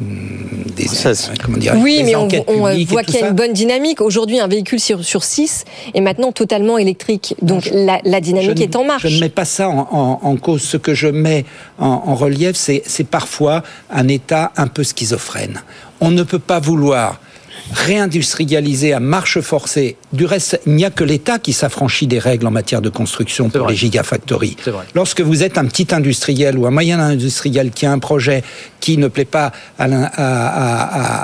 des, 0.00 0.06
hum, 0.06 0.64
des- 0.74 1.38
comment 1.44 1.58
dire, 1.58 1.74
Oui, 1.78 1.98
des 1.98 2.02
mais 2.04 2.16
on, 2.16 2.26
voit 2.26 3.02
qu'il 3.04 3.14
y 3.16 3.22
a 3.22 3.28
une 3.28 3.34
bonne 3.34 3.52
dynamique. 3.52 4.00
Aujourd'hui, 4.00 4.40
un 4.40 4.48
véhicule 4.48 4.80
sur, 4.80 5.04
sur 5.04 5.24
6 5.24 5.64
est 5.94 6.00
maintenant 6.00 6.32
totalement 6.32 6.78
électrique. 6.78 7.34
Donc 7.42 7.68
la, 7.72 8.00
la 8.04 8.20
dynamique 8.20 8.56
je 8.58 8.62
est 8.62 8.76
en 8.76 8.84
marche. 8.84 9.06
Je 9.06 9.14
ne 9.16 9.20
mets 9.20 9.28
pas 9.28 9.44
ça 9.44 9.68
en, 9.68 9.88
en- 9.90 10.20
en 10.22 10.36
cause. 10.36 10.62
Ce 10.62 10.76
que 10.76 10.94
je 10.94 11.08
mets 11.08 11.44
en, 11.78 11.86
en 12.06 12.14
relief, 12.14 12.56
c'est 12.56 12.82
c'est 12.86 13.04
parfois 13.06 13.62
un 13.90 14.08
État 14.08 14.52
un 14.56 14.66
peu 14.68 14.82
schizophrène. 14.84 15.60
On 16.00 16.10
ne 16.10 16.22
peut 16.22 16.38
pas 16.38 16.60
vouloir 16.60 17.20
réindustrialiser 17.72 18.92
à 18.92 19.00
marche 19.00 19.40
forcée. 19.40 19.96
Du 20.12 20.24
reste, 20.24 20.60
il 20.66 20.74
n'y 20.74 20.84
a 20.84 20.90
que 20.90 21.04
l'État 21.04 21.38
qui 21.38 21.52
s'affranchit 21.52 22.06
des 22.06 22.18
règles 22.18 22.46
en 22.46 22.50
matière 22.50 22.80
de 22.80 22.88
construction 22.88 23.50
pour 23.50 23.68
les 23.68 23.76
gigafactories. 23.76 24.56
Lorsque 24.94 25.20
vous 25.20 25.42
êtes 25.42 25.58
un 25.58 25.66
petit 25.66 25.88
industriel 25.94 26.56
ou 26.58 26.66
un 26.66 26.70
moyen 26.70 26.98
industriel 27.00 27.70
qui 27.70 27.86
a 27.86 27.92
un 27.92 27.98
projet 27.98 28.42
qui 28.80 28.96
ne 28.96 29.08
plaît 29.08 29.24
pas 29.26 29.52
à, 29.78 29.86
l'in- 29.88 30.10
à, 30.14 30.46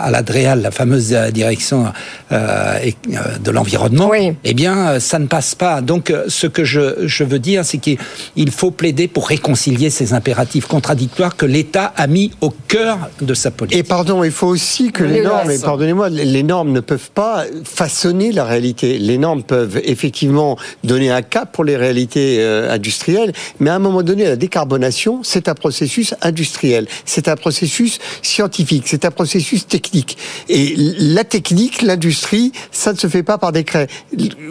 à- 0.03 0.07
à 0.07 0.11
la 0.11 0.23
DREAL, 0.23 0.61
la 0.61 0.71
fameuse 0.71 1.13
euh, 1.15 1.31
direction 1.31 1.87
euh, 2.33 2.33
euh, 2.33 3.39
de 3.43 3.51
l'environnement, 3.51 4.09
eh 4.45 4.55
bien, 4.55 5.01
ça 5.01 5.19
ne 5.19 5.27
passe 5.27 5.55
pas. 5.55 5.81
Donc, 5.81 6.13
ce 6.29 6.47
que 6.47 6.65
je, 6.65 7.07
je 7.07 7.25
veux 7.25 7.39
dire, 7.39 7.65
c'est 7.65 7.79
qu'il 7.79 7.97
il 8.37 8.51
faut 8.51 8.71
plaider 8.71 9.09
pour 9.09 9.29
réconcilier 9.29 9.89
ces 9.91 10.13
impératifs 10.13 10.67
contradictoires 10.67 11.37
que 11.37 11.47
l'État 11.47 11.93
a 11.97 12.07
mis 12.07 12.31
au 12.41 12.51
cœur 12.69 12.99
de 13.23 13.33
sa 13.35 13.51
politique. 13.51 13.79
Et 13.79 13.83
pardon, 13.83 14.23
il 14.23 14.31
faut 14.31 14.49
aussi 14.49 14.93
que 14.93 15.03
les 15.05 15.23
normes, 15.23 15.51
et 15.51 15.59
pardonnez-moi, 15.59 16.11
les 16.33 16.43
normes 16.43 16.73
ne 16.73 16.81
peuvent 16.81 17.11
pas 17.15 17.45
façonner 17.65 18.33
la 18.33 18.45
réalité. 18.45 18.99
Les 18.99 19.19
normes 19.19 19.43
peuvent 19.43 19.81
effectivement 19.85 20.57
donner 20.85 21.11
un 21.11 21.23
cap 21.23 21.53
pour 21.53 21.65
les 21.65 21.77
réalités 21.77 22.39
euh, 22.41 22.73
industrielles, 22.73 23.33
mais 23.61 23.71
à 23.71 23.75
un 23.75 23.79
moment 23.79 24.03
donné, 24.03 24.25
la 24.25 24.37
décarbonation, 24.37 25.21
c'est 25.23 25.49
un 25.49 25.55
processus 25.55 26.15
industriel, 26.23 26.87
c'est 27.05 27.29
un 27.29 27.37
processus 27.37 27.99
scientifique, 28.23 28.85
c'est 28.87 29.05
un 29.05 29.11
processus 29.11 29.67
technique. 29.67 30.19
Et 30.49 30.75
la 30.77 31.25
technique, 31.25 31.83
l'industrie, 31.83 32.53
ça 32.73 32.93
ne 32.93 32.99
se 32.99 33.07
fait 33.07 33.23
pas 33.23 33.39
par 33.39 33.53
décret. 33.53 33.87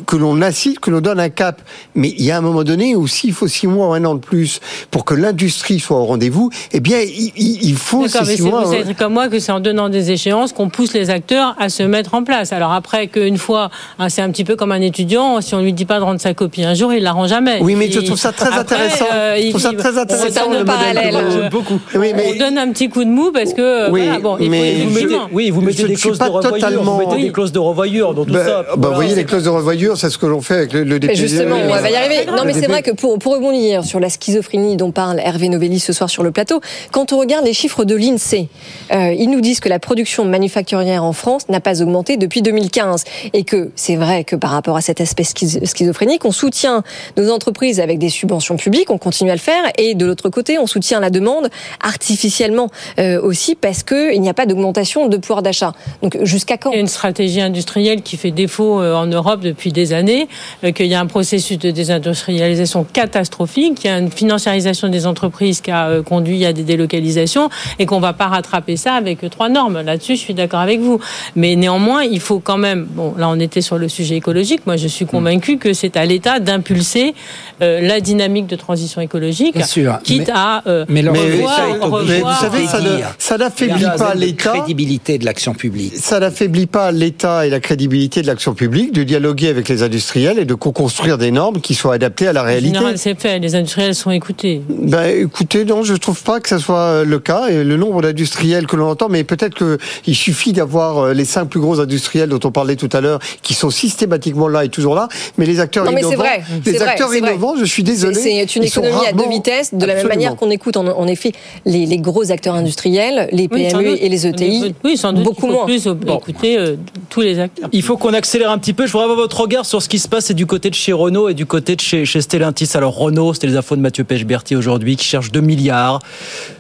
Que 0.06 0.16
l'on 0.16 0.42
incite, 0.42 0.80
que 0.80 0.90
l'on 0.92 1.02
donne 1.02 1.20
un 1.20 1.30
cap, 1.30 1.62
mais 1.96 2.14
il 2.18 2.24
y 2.26 2.32
a 2.32 2.38
un 2.38 2.42
moment 2.42 2.64
donné 2.64 2.96
où 2.96 3.08
s'il 3.08 3.34
faut 3.34 3.48
six 3.48 3.68
mois 3.68 3.90
ou 3.90 3.94
un 3.94 4.06
an 4.06 4.16
de 4.16 4.20
plus 4.20 4.60
pour 4.92 5.06
que 5.06 5.14
l'industrie 5.14 5.80
soit 5.80 5.98
au 5.98 6.06
rendez-vous, 6.06 6.50
eh 6.72 6.80
bien, 6.80 7.00
il, 7.02 7.32
il- 7.36 7.76
faut 7.76 8.08
six 8.08 8.18
c'est- 8.26 8.42
mois. 8.42 8.64
vous 8.64 8.74
hein. 8.74 8.78
savez 8.80 8.94
comme 8.94 9.14
moi 9.14 9.28
que 9.28 9.40
c'est 9.40 9.52
en 9.52 9.60
donnant 9.60 9.90
des 9.90 10.12
échéances 10.12 10.54
qu'on 10.54 10.70
pousse 10.70 10.94
les 10.94 11.10
acteurs 11.10 11.56
à 11.60 11.65
se 11.70 11.84
mettre 11.84 12.14
en 12.14 12.24
place. 12.24 12.54
Alors 12.54 12.72
après 12.74 13.08
qu'une 13.08 13.38
fois, 13.38 13.70
hein, 14.00 14.10
c'est 14.10 14.22
un 14.22 14.30
petit 14.32 14.44
peu 14.44 14.56
comme 14.56 14.72
un 14.72 14.82
étudiant, 14.82 15.42
si 15.42 15.54
on 15.56 15.60
lui 15.62 15.74
dit 15.74 15.86
pas 15.86 16.00
de 16.00 16.04
rendre 16.04 16.20
sa 16.22 16.34
copie 16.34 16.64
un 16.64 16.74
jour, 16.74 16.94
il 16.94 17.04
la 17.04 17.12
rend 17.12 17.28
jamais. 17.28 17.60
Oui, 17.62 17.76
mais 17.76 17.90
je 17.92 18.00
trouve 18.02 18.18
ça 18.18 18.32
très 18.32 18.48
Après, 18.48 18.60
intéressant. 18.60 19.06
euh, 19.14 19.36
Je 19.42 19.50
trouve 19.50 19.62
ça 19.62 19.74
très 19.74 19.98
intéressant, 19.98 20.52
le 20.52 20.64
parallèle. 20.66 21.16
euh, 21.16 21.50
beaucoup. 21.50 21.80
Oui, 21.96 22.12
mais- 22.16 22.34
On 22.36 22.40
donne 22.40 22.58
un 22.58 22.72
petit 22.72 22.90
coup 22.90 23.04
de 23.04 23.10
mou 23.10 23.32
parce 23.34 23.54
que 23.54 23.90
Oui, 23.92 24.04
voilà, 24.04 24.20
bon, 24.20 24.38
il 24.40 24.50
mais 24.50 24.76
il 24.80 24.90
faut. 25.08 25.16
Oui, 25.32 25.50
vous 25.50 25.62
mettez 25.62 25.84
Je 25.84 25.88
des 25.88 25.96
clauses 25.96 26.20
de 26.20 26.26
totalement- 26.42 26.84
Vous 26.96 27.00
mettez 27.00 27.16
Oui. 27.16 27.22
des 27.24 27.32
clauses 27.32 27.52
de 27.52 27.60
revoyure 27.60 28.14
dans 28.14 28.26
tout 28.26 28.34
Ben, 28.34 28.44
ça. 28.46 28.64
bah, 28.64 28.66
Voilà. 28.78 28.88
vous 28.90 28.96
voyez, 28.96 29.16
les 29.16 29.26
clauses 29.26 29.44
de 29.44 29.50
revoyure, 29.50 29.98
c'est 29.98 30.10
ce 30.10 30.18
que 30.18 30.26
l'on 30.26 30.42
fait 30.42 30.56
avec 30.56 30.74
le, 30.74 30.84
le 30.84 30.94
Mais 30.96 31.00
DPG. 31.00 31.16
justement, 31.16 31.56
on 31.56 31.68
va 31.74 31.90
y 31.90 31.96
arriver. 31.96 32.26
Non, 32.26 32.44
mais 32.46 32.54
c'est 32.54 32.68
vrai 32.68 32.82
que 32.82 32.92
pour, 32.92 33.18
pour 33.20 33.34
rebondir 33.36 33.84
sur 33.84 34.00
la 34.00 34.10
schizophrénie 34.10 34.78
dont 34.78 34.92
parle 34.92 35.20
Hervé 35.20 35.50
Novelli 35.50 35.80
ce 35.80 35.94
soir 35.94 36.10
sur 36.10 36.24
le 36.24 36.32
plateau, 36.32 36.60
quand 36.92 37.14
on 37.14 37.18
regarde 37.20 37.46
les 37.46 37.54
chiffres 37.54 37.84
de 37.86 37.96
l'INSEE, 37.96 38.48
euh, 38.94 39.14
ils 39.18 39.30
nous 39.30 39.42
disent 39.42 39.60
que 39.60 39.70
la 39.70 39.80
production 39.80 40.26
manufacturière 40.26 41.04
en 41.04 41.14
France 41.14 41.44
n'a 41.56 41.62
pas 41.62 41.82
augmenté 41.82 42.18
depuis 42.18 42.42
2015 42.42 43.04
et 43.34 43.44
que 43.44 43.72
c'est 43.76 43.96
vrai 43.96 44.24
que 44.24 44.36
par 44.36 44.52
rapport 44.52 44.78
à 44.78 44.82
cet 44.82 45.02
aspect 45.02 45.24
schiz- 45.24 45.66
schizophrénique, 45.66 46.26
on 46.26 46.32
soutient 46.32 46.84
nos 47.18 47.32
entreprises 47.32 47.80
avec 47.80 47.98
des 48.00 48.10
subventions 48.10 48.58
publiques, 48.58 48.92
on 48.92 48.98
continue 48.98 49.32
à 49.32 49.36
le 49.36 49.40
faire, 49.40 49.64
et 49.78 49.96
de 49.96 50.06
l'autre 50.06 50.30
côté, 50.30 50.60
on 50.60 50.68
soutient 50.68 51.00
la 51.00 51.10
demande 51.10 51.50
artificiellement 51.82 52.70
euh, 53.00 53.22
aussi 53.22 53.56
parce 53.56 53.84
qu'il 53.84 54.20
n'y 54.22 54.30
a 54.30 54.34
pas 54.34 54.46
d'augmentation 54.46 55.08
de 55.08 55.18
pouvoir 55.18 55.42
d'achat. 55.42 55.74
Donc 56.02 56.18
jusqu'à 56.24 56.58
quand? 56.58 56.72
Il 56.72 56.76
y 56.76 56.78
a 56.78 56.82
une 56.82 56.88
stratégie 56.88 57.42
industrielle 57.42 58.02
qui 58.02 58.18
fait 58.18 58.32
défaut 58.32 58.82
euh, 58.82 58.94
en 58.94 59.08
Europe 59.08 59.42
depuis 59.42 59.72
des 59.72 59.94
années, 59.94 60.28
euh, 60.64 60.72
qu'il 60.72 60.88
y 60.88 60.96
a 60.96 61.00
un 61.00 61.06
processus 61.06 61.58
de 61.58 61.72
désindustrialisation 61.72 62.86
catastrophique, 62.92 63.76
qu'il 63.76 63.90
y 63.90 63.94
a 63.94 63.98
une 63.98 64.12
financiarisation 64.12 64.90
des 64.90 65.06
entreprises 65.06 65.62
qui 65.62 65.72
a 65.72 65.88
euh, 65.88 66.04
conduit 66.04 66.46
à 66.46 66.54
des 66.54 66.64
délocalisations 66.64 67.50
et 67.80 67.86
qu'on 67.86 68.00
va 68.00 68.14
pas 68.14 68.28
rattraper 68.28 68.78
ça 68.78 68.94
avec 68.94 69.30
trois 69.30 69.50
normes. 69.50 69.82
Là-dessus, 69.82 70.16
je 70.16 70.22
suis 70.22 70.34
d'accord 70.34 70.60
avec 70.60 70.80
vous. 70.80 71.00
Mais 71.36 71.45
néanmoins, 71.56 72.04
il 72.04 72.22
faut 72.22 72.40
quand 72.40 72.58
même, 72.58 72.86
bon, 72.90 73.14
là 73.18 73.28
on 73.30 73.40
était 73.40 73.60
sur 73.62 73.78
le 73.78 73.90
sujet 73.90 74.16
écologique, 74.16 74.62
moi 74.66 74.78
je 74.78 74.88
suis 74.88 75.06
convaincu 75.06 75.58
que 75.58 75.74
c'est 75.74 75.98
à 75.98 76.06
l'État 76.06 76.40
d'impulser 76.40 77.14
euh, 77.62 77.82
la 77.82 78.00
dynamique 78.00 78.48
de 78.48 78.56
transition 78.56 79.02
écologique, 79.02 79.56
Bien 79.56 79.66
sûr, 79.66 80.00
quitte 80.04 80.28
mais- 80.28 80.34
à 80.34 80.64
euh, 80.68 80.86
Mais, 80.90 81.02
revoir, 81.02 82.04
mais 82.08 82.20
vous 82.22 82.28
savez, 82.40 82.66
ça 82.68 82.80
ne- 82.82 83.00
ça 83.18 83.38
n'affaiblit 83.38 83.84
pas 83.98 84.16
l'État. 84.16 84.52
crédibilité 84.54 85.18
de 85.18 85.26
l'action 85.26 85.54
publique. 85.54 85.94
Ça 85.96 86.20
n'affaiblit 86.20 86.68
pas 86.68 86.92
l'État 86.92 87.46
et 87.46 87.50
la 87.50 87.60
crédibilité 87.60 88.22
de 88.22 88.28
l'action 88.28 88.54
publique 88.54 88.94
de 88.94 89.04
dialoguer 89.04 89.50
avec 89.50 89.68
les 89.68 89.84
industriels 89.84 90.40
et 90.40 90.46
de 90.46 90.54
co-construire 90.54 91.18
des 91.18 91.32
normes 91.32 91.60
qui 91.62 91.74
soient 91.76 91.96
adaptées 91.96 92.28
à 92.28 92.34
la 92.34 92.42
En 92.42 92.46
réalité. 92.46 92.76
général, 92.76 92.98
c'est 92.98 93.20
fait. 93.20 93.40
Les 93.40 93.56
industriels 93.56 93.94
sont 93.96 94.12
écoutés. 94.12 94.62
Ben, 94.70 95.06
écoutez, 95.24 95.66
non, 95.66 95.84
je 95.84 95.94
trouve 95.96 96.22
pas 96.24 96.40
que 96.40 96.48
ça 96.48 96.60
soit 96.60 97.04
le 97.04 97.20
cas. 97.20 97.48
Et 97.50 97.64
le 97.64 97.76
nombre 97.78 98.02
d'industriels 98.02 98.68
que 98.68 98.76
l'on 98.78 98.90
entend, 98.90 99.10
mais 99.10 99.24
peut-être 99.24 99.58
qu'il 100.06 100.16
suffit 100.16 100.54
d'avoir 100.54 100.98
euh, 101.00 101.14
les 101.14 101.26
cinq 101.36 101.46
plus 101.50 101.60
gros 101.60 101.80
industriels 101.80 102.30
dont 102.30 102.40
on 102.44 102.52
parlait 102.52 102.76
tout 102.76 102.90
à 102.94 103.02
l'heure, 103.02 103.20
qui 103.42 103.54
sont 103.54 103.70
systématiquement 103.70 104.48
là 104.48 104.64
et 104.66 104.70
toujours 104.70 104.96
là. 104.96 105.08
Mais 105.38 105.46
les 105.46 105.60
acteurs 105.60 105.86
Non, 105.86 105.92
mais 105.92 106.02
c'est 106.02 106.08
innovants, 106.08 106.24
vrai. 106.24 106.44
les 106.66 106.72
vrai, 106.74 106.88
acteurs 106.88 107.08
vrai. 107.10 107.18
innovants, 107.20 107.56
je 107.60 107.66
suis 107.66 107.84
désolé. 107.84 108.16
C'est 108.16 108.56
une 108.56 108.64
ils 108.64 108.70
sont 108.70 108.82
économie 108.82 109.06
à 109.08 109.12
deux 109.14 109.30
vitesses, 109.30 109.74
de 109.74 109.86
la 109.86 109.96
même 109.96 110.08
manière 110.08 110.36
qu'on 110.36 110.50
écoute 110.50 110.78
en, 110.78 110.86
en 110.88 111.08
effet 111.08 111.32
les, 111.66 111.86
les 111.86 111.98
gros 111.98 112.32
acteurs 112.32 112.56
industriels, 112.56 113.28
les 113.32 113.48
PME 113.48 113.84
doute. 113.92 114.00
et 114.02 114.10
les 114.10 114.28
ETI. 114.28 114.74
Oui, 114.84 114.98
sans 114.98 115.14
doute. 115.14 115.24
beaucoup 115.24 115.48
il 115.48 115.52
faut 115.52 115.56
moins. 115.56 115.66
plus 115.66 115.88
écouter 116.14 116.58
euh, 116.58 116.76
tous 117.10 117.22
les 117.22 117.40
acteurs. 117.40 117.70
Il 117.72 117.82
faut 117.82 117.98
qu'on 117.98 118.14
accélère 118.14 118.52
un 118.52 118.58
petit 118.58 118.74
peu. 118.74 118.86
Je 118.86 118.92
voudrais 118.92 119.06
avoir 119.06 119.20
votre 119.20 119.40
regard 119.40 119.66
sur 119.66 119.82
ce 119.82 119.90
qui 119.90 120.00
se 120.00 120.08
passe 120.08 120.30
et 120.30 120.34
du 120.34 120.46
côté 120.46 120.70
de 120.70 120.76
chez 120.76 120.94
Renault 120.94 121.30
et 121.30 121.34
du 121.34 121.46
côté 121.46 121.76
de 121.76 121.82
chez, 121.82 122.06
chez 122.06 122.22
Stellantis. 122.22 122.70
Alors 122.76 122.96
Renault, 122.98 123.34
c'était 123.34 123.48
les 123.48 123.58
infos 123.58 123.76
de 123.76 123.82
Mathieu 123.82 124.04
Pechberti 124.04 124.56
aujourd'hui, 124.56 124.96
qui 124.96 125.06
cherche 125.06 125.32
2 125.32 125.42
milliards 125.42 126.00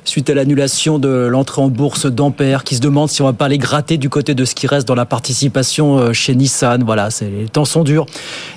suite 0.03 0.29
à 0.29 0.33
l'annulation 0.33 0.99
de 0.99 1.09
l'entrée 1.09 1.61
en 1.61 1.69
bourse 1.69 2.05
d'Ampère, 2.05 2.63
qui 2.63 2.75
se 2.75 2.81
demande 2.81 3.09
si 3.09 3.21
on 3.21 3.25
va 3.25 3.33
pas 3.33 3.47
les 3.47 3.57
gratter 3.57 3.97
du 3.97 4.09
côté 4.09 4.35
de 4.35 4.45
ce 4.45 4.53
qui 4.55 4.64
reste 4.67 4.87
dans 4.87 4.95
la 4.95 5.05
participation 5.05 5.97
euh, 5.97 6.13
chez 6.13 6.35
Nissan. 6.35 6.83
Voilà, 6.83 7.09
les 7.21 7.47
temps 7.47 7.65
sont 7.65 7.83
durs. 7.83 8.05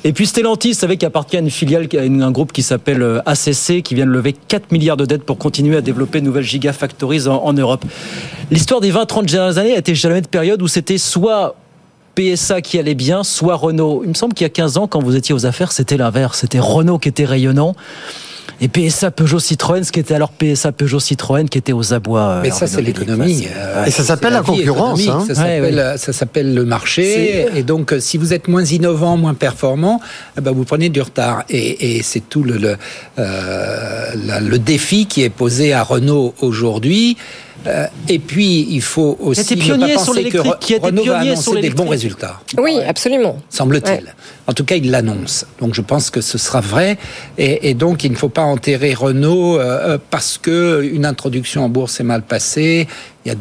Et 0.04 0.12
puis 0.12 0.26
Stellantis, 0.26 0.72
vous 0.72 0.78
savez, 0.78 0.96
qui 0.96 1.06
appartient 1.06 1.36
à 1.36 1.40
une 1.40 1.50
filiale, 1.50 1.88
un 1.94 2.30
groupe 2.30 2.52
qui 2.52 2.62
s'appelle 2.62 3.02
euh, 3.02 3.20
ACC, 3.26 3.82
qui 3.82 3.94
vient 3.94 4.06
de 4.06 4.10
lever 4.10 4.34
4 4.34 4.72
milliards 4.72 4.96
de 4.96 5.04
dettes 5.04 5.24
pour 5.24 5.38
continuer 5.38 5.76
à 5.76 5.80
développer 5.80 6.20
de 6.20 6.26
nouvelles 6.26 6.44
gigafactories 6.44 7.28
en, 7.28 7.36
en 7.36 7.52
Europe. 7.52 7.84
L'histoire 8.50 8.80
des 8.80 8.92
20-30 8.92 9.26
dernières 9.26 9.58
années 9.58 9.74
a 9.74 9.78
été 9.78 9.94
jamais 9.94 10.20
de 10.20 10.28
période 10.28 10.62
où 10.62 10.68
c'était 10.68 10.98
soit 10.98 11.54
PSA 12.18 12.62
qui 12.62 12.78
allait 12.78 12.94
bien, 12.94 13.22
soit 13.22 13.54
Renault. 13.54 14.02
Il 14.02 14.08
me 14.08 14.14
semble 14.14 14.34
qu'il 14.34 14.44
y 14.44 14.46
a 14.46 14.50
15 14.50 14.76
ans, 14.76 14.88
quand 14.88 15.00
vous 15.00 15.14
étiez 15.14 15.34
aux 15.34 15.46
affaires, 15.46 15.70
c'était 15.70 15.96
l'inverse. 15.96 16.40
C'était 16.40 16.58
Renault 16.58 16.98
qui 16.98 17.08
était 17.08 17.24
rayonnant. 17.24 17.76
Et 18.60 18.66
PSA 18.68 19.12
Peugeot 19.12 19.38
Citroën, 19.38 19.84
ce 19.84 19.92
qui 19.92 20.00
était 20.00 20.14
alors 20.14 20.30
PSA 20.32 20.72
Peugeot 20.72 20.98
Citroën, 20.98 21.48
qui 21.48 21.58
était 21.58 21.72
aux 21.72 21.92
abois. 21.94 22.20
euh, 22.22 22.40
Mais 22.42 22.50
ça, 22.50 22.66
c'est 22.66 22.82
l'économie. 22.82 23.46
Euh, 23.56 23.84
Et 23.84 23.90
ça 23.92 24.02
s'appelle 24.02 24.32
la 24.32 24.42
concurrence, 24.42 25.06
hein. 25.08 25.24
Ça 25.28 25.34
s'appelle 25.36 25.94
ça 25.96 26.12
s'appelle 26.12 26.54
le 26.54 26.64
marché. 26.64 27.46
Et 27.54 27.62
donc, 27.62 27.92
euh, 27.92 28.00
si 28.00 28.16
vous 28.18 28.32
êtes 28.32 28.48
moins 28.48 28.64
innovant, 28.64 29.16
moins 29.16 29.34
performant, 29.34 30.00
eh 30.36 30.40
ben, 30.40 30.50
vous 30.50 30.64
prenez 30.64 30.88
du 30.88 31.00
retard. 31.00 31.44
Et, 31.48 31.96
et 31.98 32.02
c'est 32.02 32.28
tout 32.28 32.42
le, 32.42 32.56
le, 32.56 32.76
euh, 33.18 34.10
la- 34.26 34.40
le 34.40 34.58
défi 34.58 35.06
qui 35.06 35.22
est 35.22 35.30
posé 35.30 35.72
à 35.72 35.82
Renault 35.82 36.34
aujourd'hui. 36.40 37.16
Euh, 37.68 37.86
et 38.08 38.18
puis, 38.18 38.66
il 38.70 38.80
faut 38.80 39.16
aussi 39.20 39.42
était 39.42 39.56
ne 39.56 39.60
pionnier 39.60 39.94
pas 39.94 39.98
sur 40.04 40.06
penser 40.14 40.24
que 40.24 40.38
l'électrique, 40.38 40.52
Re- 40.54 40.58
qui 40.58 40.74
était 40.74 40.86
Renault 40.86 41.04
va 41.04 41.18
pionnier 41.20 41.36
sur 41.36 41.52
annoncer 41.52 41.68
des 41.68 41.74
bons 41.74 41.88
résultats 41.88 42.40
Oui, 42.56 42.78
absolument. 42.86 43.36
semble-t-il. 43.50 44.04
Ouais. 44.04 44.12
En 44.46 44.52
tout 44.54 44.64
cas, 44.64 44.76
il 44.76 44.90
l'annonce. 44.90 45.44
Donc, 45.60 45.74
je 45.74 45.82
pense 45.82 46.08
que 46.10 46.20
ce 46.22 46.38
sera 46.38 46.60
vrai. 46.62 46.96
Et, 47.36 47.68
et 47.68 47.74
donc, 47.74 48.02
il 48.04 48.10
ne 48.12 48.16
faut 48.16 48.30
pas 48.30 48.42
enterrer 48.42 48.94
Renault 48.94 49.58
euh, 49.58 49.60
euh, 49.94 49.98
parce 50.10 50.38
que 50.38 50.82
une 50.90 51.04
introduction 51.04 51.64
en 51.64 51.68
bourse 51.68 52.00
est 52.00 52.04
mal 52.04 52.22
passée. 52.22 52.88
Il 53.26 53.32
y 53.32 53.34
a 53.34 53.38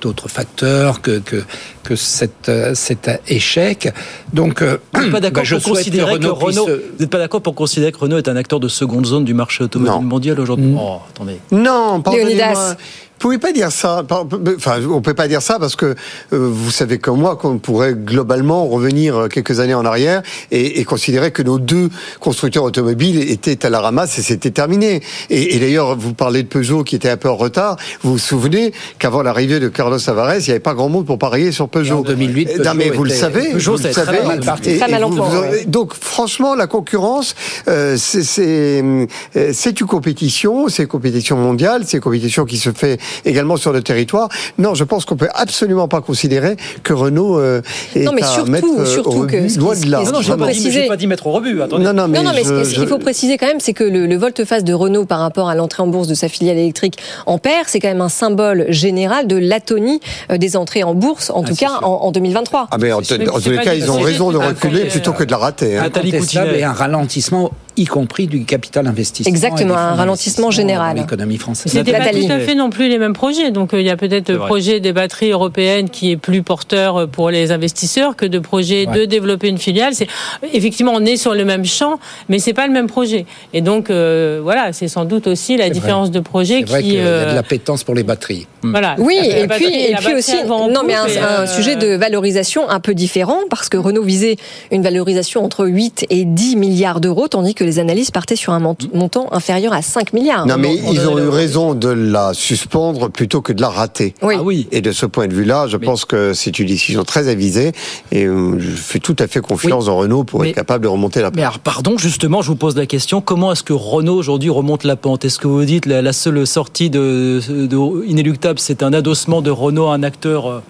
d'autres 0.00 0.28
facteurs 0.28 1.00
que 1.00 1.18
que, 1.18 1.42
que 1.82 1.96
cet, 1.96 2.48
euh, 2.48 2.74
cet 2.76 3.10
échec. 3.26 3.92
Donc, 4.32 4.62
euh, 4.62 4.76
Vous 4.94 5.00
n'êtes 5.02 5.10
pas 5.10 5.20
d'accord 5.20 5.42
bah, 5.42 5.58
pour 5.60 5.72
considérer 5.72 6.12
que 6.18 6.26
Renault 6.26 6.36
puisse 6.36 6.58
Renault, 6.58 6.66
se- 6.68 6.72
vous 6.92 6.98
n'êtes 7.00 7.10
pas 7.10 7.18
d'accord 7.18 7.42
pour 7.42 7.54
considérer 7.56 7.90
que 7.90 7.98
Renault 7.98 8.18
est 8.18 8.28
un 8.28 8.36
acteur 8.36 8.60
de 8.60 8.68
seconde 8.68 9.06
zone 9.06 9.24
du 9.24 9.34
marché 9.34 9.64
automobile 9.64 9.94
Non. 9.94 10.02
mondial 10.02 10.38
aujourd'hui 10.38 10.66
Mm. 10.68 10.78
Oh, 10.80 10.98
attendez. 11.08 11.38
Non, 11.50 12.00
pardonnez-moi. 12.02 12.76
Pouvez 13.20 13.36
pas 13.36 13.52
dire 13.52 13.70
ça. 13.70 14.02
Enfin, 14.10 14.80
on 14.90 15.02
peut 15.02 15.12
pas 15.12 15.28
dire 15.28 15.42
ça 15.42 15.58
parce 15.58 15.76
que 15.76 15.86
euh, 15.86 15.94
vous 16.32 16.70
savez 16.70 16.98
comme 16.98 17.20
moi 17.20 17.36
qu'on 17.36 17.58
pourrait 17.58 17.94
globalement 17.94 18.66
revenir 18.66 19.28
quelques 19.30 19.60
années 19.60 19.74
en 19.74 19.84
arrière 19.84 20.22
et, 20.50 20.80
et, 20.80 20.84
considérer 20.84 21.30
que 21.30 21.42
nos 21.42 21.58
deux 21.58 21.90
constructeurs 22.18 22.64
automobiles 22.64 23.30
étaient 23.30 23.66
à 23.66 23.68
la 23.68 23.80
ramasse 23.80 24.18
et 24.18 24.22
c'était 24.22 24.50
terminé. 24.50 25.02
Et, 25.28 25.54
et 25.54 25.58
d'ailleurs, 25.60 25.98
vous 25.98 26.14
parlez 26.14 26.42
de 26.42 26.48
Peugeot 26.48 26.82
qui 26.82 26.96
était 26.96 27.10
un 27.10 27.18
peu 27.18 27.28
en 27.28 27.36
retard. 27.36 27.76
Vous 28.02 28.12
vous 28.12 28.18
souvenez 28.18 28.72
qu'avant 28.98 29.20
l'arrivée 29.20 29.60
de 29.60 29.68
Carlos 29.68 29.98
Tavares, 29.98 30.36
il 30.36 30.44
n'y 30.44 30.50
avait 30.50 30.58
pas 30.58 30.72
grand 30.72 30.88
monde 30.88 31.04
pour 31.04 31.18
parier 31.18 31.52
sur 31.52 31.68
Peugeot. 31.68 31.98
En 31.98 32.00
2008, 32.00 32.46
Peugeot 32.46 32.64
non, 32.64 32.74
mais 32.74 32.88
vous 32.88 33.04
le 33.04 33.10
savez. 33.10 33.52
Peugeot, 33.52 33.76
vous 33.76 33.82
le 33.82 33.92
savez. 33.92 34.16
Très 34.16 34.26
mal 34.26 34.40
parti. 34.40 34.78
Très 34.78 34.88
mal 34.88 35.04
vous, 35.04 35.12
vous, 35.12 35.42
donc, 35.66 35.92
franchement, 35.92 36.54
la 36.54 36.66
concurrence, 36.66 37.34
euh, 37.68 37.96
c'est 37.98 38.80
une 38.80 39.86
compétition, 39.86 40.68
c'est 40.68 40.84
une 40.84 40.88
compétition 40.88 41.36
mondiale, 41.36 41.82
c'est 41.86 41.98
une 41.98 42.02
compétition 42.02 42.46
qui 42.46 42.56
se 42.56 42.70
fait 42.72 42.98
également 43.24 43.56
sur 43.56 43.72
le 43.72 43.82
territoire. 43.82 44.28
Non, 44.58 44.74
je 44.74 44.84
pense 44.84 45.04
qu'on 45.04 45.16
peut 45.16 45.28
absolument 45.34 45.88
pas 45.88 46.00
considérer 46.00 46.56
que 46.82 46.92
Renault 46.92 47.38
euh, 47.38 47.62
est 47.94 48.04
non, 48.04 48.12
mais 48.12 48.22
à 48.22 48.26
surtout, 48.26 48.50
mettre 48.50 48.66
euh, 48.78 48.86
surtout 48.86 49.08
au 49.10 49.20
rebut, 49.22 49.46
que 49.48 49.58
loin 49.58 49.74
de 49.76 49.90
là. 49.90 50.02
Non, 50.04 50.12
non, 50.12 50.20
je 50.22 50.32
n'ai 50.32 50.86
pas, 50.88 50.96
dit 50.96 51.06
mettre 51.06 51.26
au 51.26 51.32
rebut. 51.32 51.60
Attendez. 51.62 51.84
Non, 51.84 51.92
non, 51.92 52.08
mais, 52.08 52.18
non, 52.18 52.24
non, 52.24 52.32
mais 52.34 52.44
je, 52.44 52.64
ce 52.64 52.74
qu'il 52.74 52.86
faut 52.86 52.98
préciser 52.98 53.38
quand 53.38 53.46
même, 53.46 53.60
c'est 53.60 53.72
que 53.72 53.84
le, 53.84 54.06
le 54.06 54.16
volte-face 54.16 54.64
de 54.64 54.72
Renault 54.74 55.04
par 55.04 55.20
rapport 55.20 55.48
à 55.48 55.54
l'entrée 55.54 55.82
en 55.82 55.86
bourse 55.86 56.08
de 56.08 56.14
sa 56.14 56.28
filiale 56.28 56.58
électrique 56.58 56.98
Ampère, 57.26 57.68
c'est 57.68 57.80
quand 57.80 57.88
même 57.88 58.00
un 58.00 58.08
symbole 58.08 58.66
général 58.68 59.26
de 59.26 59.36
l'atonie 59.36 60.00
des 60.34 60.56
entrées 60.56 60.82
en 60.82 60.94
bourse, 60.94 61.30
en 61.30 61.42
Ah, 61.44 61.48
tout 61.48 61.54
cas 61.54 61.70
en, 61.82 61.86
en 61.88 62.12
2023. 62.12 62.68
Ah, 62.70 62.76
mais 62.78 62.92
en, 62.92 62.98
en 62.98 63.02
tous 63.02 63.50
les 63.50 63.58
cas, 63.58 63.74
ils 63.74 63.90
ont 63.90 64.00
raison 64.00 64.30
de 64.30 64.38
reculer 64.38 64.84
plutôt 64.86 65.12
que 65.12 65.24
de 65.24 65.30
la 65.30 65.38
rater. 65.38 65.78
Hein. 65.78 65.84
Incontestable 65.94 66.54
et 66.54 66.62
un 66.64 66.72
ralentissement 66.72 67.50
y 67.80 67.86
compris 67.86 68.26
du 68.26 68.44
capital 68.44 68.86
investissement. 68.86 69.30
Exactement, 69.30 69.76
un 69.76 69.94
ralentissement 69.94 70.50
général. 70.50 70.96
L'économie 70.96 71.38
française. 71.38 71.72
C'était 71.72 71.92
pas 71.92 72.10
tout 72.10 72.30
à 72.30 72.38
fait 72.38 72.54
non 72.54 72.70
plus 72.70 72.88
les 72.88 72.98
mêmes 72.98 73.14
projets. 73.14 73.50
Donc 73.50 73.72
euh, 73.72 73.80
il 73.80 73.86
y 73.86 73.90
a 73.90 73.96
peut-être 73.96 74.30
le 74.30 74.38
projet 74.38 74.80
des 74.80 74.92
batteries 74.92 75.30
européennes 75.30 75.88
qui 75.88 76.10
est 76.10 76.16
plus 76.16 76.42
porteur 76.42 77.08
pour 77.08 77.30
les 77.30 77.52
investisseurs 77.52 78.16
que 78.16 78.26
de 78.26 78.38
projet 78.38 78.86
ouais. 78.86 78.98
de 78.98 79.04
développer 79.04 79.48
une 79.48 79.58
filiale. 79.58 79.94
C'est 79.94 80.08
effectivement 80.52 80.92
on 80.94 81.04
est 81.04 81.16
sur 81.16 81.34
le 81.34 81.44
même 81.44 81.64
champ, 81.64 81.98
mais 82.28 82.38
c'est 82.38 82.52
pas 82.52 82.66
le 82.66 82.72
même 82.72 82.86
projet. 82.86 83.26
Et 83.52 83.60
donc 83.60 83.90
euh, 83.90 84.40
voilà, 84.42 84.72
c'est 84.72 84.88
sans 84.88 85.04
doute 85.04 85.26
aussi 85.26 85.56
la 85.56 85.70
différence 85.70 86.08
vrai. 86.08 86.18
de 86.18 86.20
projet 86.20 86.62
vrai 86.62 86.82
qui. 86.82 86.88
Il 86.90 86.94
y 86.94 87.00
a 87.00 87.30
de 87.30 87.34
l'appétence 87.34 87.84
pour 87.84 87.94
les 87.94 88.02
batteries. 88.02 88.46
Voilà. 88.62 88.96
Oui, 88.98 89.16
et 89.18 89.46
puis, 89.46 89.74
et 89.74 89.94
puis 89.94 90.14
aussi, 90.14 90.36
non, 90.46 90.82
mais 90.86 90.94
un, 90.94 91.06
un, 91.42 91.46
sujet 91.46 91.76
de 91.76 91.96
valorisation 91.96 92.68
un 92.68 92.80
peu 92.80 92.94
différent 92.94 93.38
parce 93.48 93.68
que 93.68 93.78
Renault 93.78 94.02
visait 94.02 94.36
une 94.70 94.82
valorisation 94.82 95.42
entre 95.42 95.66
8 95.66 96.06
et 96.10 96.24
10 96.24 96.56
milliards 96.56 97.00
d'euros, 97.00 97.28
tandis 97.28 97.54
que 97.54 97.64
les 97.70 97.78
analystes 97.78 98.10
partaient 98.10 98.34
sur 98.34 98.52
un 98.52 98.58
montant 98.58 99.32
inférieur 99.32 99.72
à 99.72 99.80
5 99.80 100.12
milliards. 100.12 100.44
Non, 100.44 100.56
mais 100.58 100.74
ils 100.74 101.06
ont 101.06 101.18
eu 101.18 101.28
raison 101.28 101.74
de 101.74 101.88
la 101.88 102.34
suspendre 102.34 103.08
plutôt 103.10 103.42
que 103.42 103.52
de 103.52 103.60
la 103.60 103.68
rater. 103.68 104.14
Oui. 104.22 104.34
Ah 104.36 104.42
oui. 104.42 104.66
Et 104.72 104.80
de 104.80 104.90
ce 104.90 105.06
point 105.06 105.28
de 105.28 105.34
vue-là, 105.34 105.68
je 105.68 105.76
mais... 105.76 105.86
pense 105.86 106.04
que 106.04 106.34
c'est 106.34 106.58
une 106.58 106.66
décision 106.66 107.04
très 107.04 107.28
avisée 107.28 107.70
et 108.10 108.24
je 108.24 108.70
fais 108.76 108.98
tout 108.98 109.14
à 109.20 109.28
fait 109.28 109.40
confiance 109.40 109.84
oui. 109.84 109.90
en 109.90 109.96
Renault 109.98 110.24
pour 110.24 110.40
mais... 110.40 110.50
être 110.50 110.56
capable 110.56 110.82
de 110.82 110.88
remonter 110.88 111.20
la 111.20 111.30
pente. 111.30 111.36
Mais 111.36 111.42
alors, 111.42 111.60
pardon, 111.60 111.96
justement, 111.96 112.42
je 112.42 112.48
vous 112.48 112.56
pose 112.56 112.74
la 112.74 112.86
question 112.86 113.20
comment 113.20 113.52
est-ce 113.52 113.62
que 113.62 113.72
Renault 113.72 114.16
aujourd'hui 114.16 114.50
remonte 114.50 114.82
la 114.82 114.96
pente? 114.96 115.24
Est-ce 115.24 115.38
que 115.38 115.46
vous 115.46 115.64
dites 115.64 115.86
la, 115.86 116.02
la 116.02 116.12
seule 116.12 116.44
sortie 116.48 116.90
de, 116.90 117.40
de 117.48 118.06
inéluctable, 118.06 118.58
c'est 118.58 118.82
un 118.82 118.92
adossement 118.92 119.42
de 119.42 119.50
Renault 119.52 119.86
à 119.86 119.94
un 119.94 120.02
acteur 120.02 120.62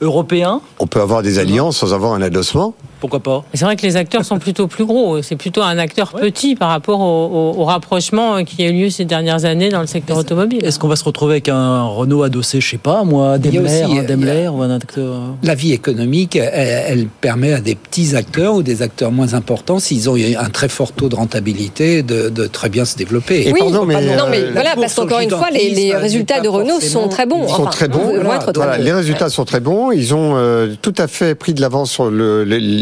européen? 0.00 0.62
On 0.80 0.88
peut 0.88 1.00
avoir 1.00 1.22
des 1.22 1.38
alliances 1.38 1.76
sans 1.76 1.94
avoir 1.94 2.12
un 2.14 2.22
adossement 2.22 2.74
pourquoi 3.00 3.20
pas 3.20 3.44
C'est 3.54 3.64
vrai 3.64 3.76
que 3.76 3.82
les 3.82 3.96
acteurs 3.96 4.24
sont 4.24 4.38
plutôt 4.38 4.66
plus 4.66 4.84
gros. 4.84 5.22
C'est 5.22 5.36
plutôt 5.36 5.62
un 5.62 5.78
acteur 5.78 6.14
ouais. 6.14 6.20
petit 6.20 6.54
par 6.54 6.68
rapport 6.68 7.00
au, 7.00 7.26
au, 7.26 7.60
au, 7.60 7.64
rapprochement 7.64 8.44
qui 8.44 8.62
a 8.64 8.68
eu 8.68 8.72
lieu 8.72 8.90
ces 8.90 9.04
dernières 9.04 9.44
années 9.44 9.70
dans 9.70 9.80
le 9.80 9.86
secteur 9.86 10.16
est 10.16 10.20
automobile. 10.20 10.64
Est-ce 10.64 10.78
qu'on 10.78 10.88
va 10.88 10.96
se 10.96 11.04
retrouver 11.04 11.34
avec 11.34 11.48
un 11.48 11.82
Renault 11.84 12.22
adossé, 12.22 12.60
je 12.60 12.70
sais 12.70 12.78
pas, 12.78 13.04
moi, 13.04 13.38
Daimler, 13.38 13.82
aussi, 13.84 13.98
un 13.98 14.02
Daimler 14.02 14.48
ou 14.48 14.62
un 14.62 14.70
acteur 14.70 15.20
La 15.42 15.54
vie 15.54 15.72
économique, 15.72 16.36
elle, 16.36 16.84
elle, 16.86 17.06
permet 17.20 17.52
à 17.52 17.60
des 17.60 17.74
petits 17.74 18.14
acteurs 18.14 18.54
ou 18.54 18.62
des 18.62 18.82
acteurs 18.82 19.12
moins 19.12 19.34
importants, 19.34 19.78
s'ils 19.78 20.08
ont 20.10 20.16
un 20.16 20.50
très 20.50 20.68
fort 20.68 20.92
taux 20.92 21.08
de 21.08 21.16
rentabilité, 21.16 22.02
de, 22.02 22.28
de 22.28 22.46
très 22.46 22.68
bien 22.68 22.84
se 22.84 22.96
développer. 22.96 23.48
Et 23.48 23.52
oui, 23.52 23.60
pardon, 23.60 23.84
mais, 23.84 23.94
non, 24.16 24.24
mais 24.30 24.40
euh, 24.40 24.50
voilà, 24.52 24.74
parce 24.76 24.94
qu'encore 24.94 25.20
une 25.20 25.30
fois, 25.30 25.50
les, 25.50 25.70
les 25.70 25.96
résultats 25.96 26.40
de 26.40 26.48
Renault 26.48 26.80
sont 26.80 27.08
très 27.08 27.26
bons. 27.26 27.44
Ils 27.44 27.48
sont 27.48 27.62
enfin, 27.62 27.70
très 27.70 27.88
bons. 27.88 28.12
Voilà, 28.14 28.38
très 28.38 28.52
voilà, 28.54 28.76
bons. 28.76 28.84
les 28.84 28.92
résultats 28.92 29.28
sont 29.28 29.44
très 29.44 29.60
bons. 29.60 29.92
Ils 29.92 30.14
ont 30.14 30.36
euh, 30.36 30.74
tout 30.80 30.94
à 30.98 31.06
fait 31.06 31.34
pris 31.34 31.54
de 31.54 31.60
l'avance 31.60 31.90
sur 31.90 32.10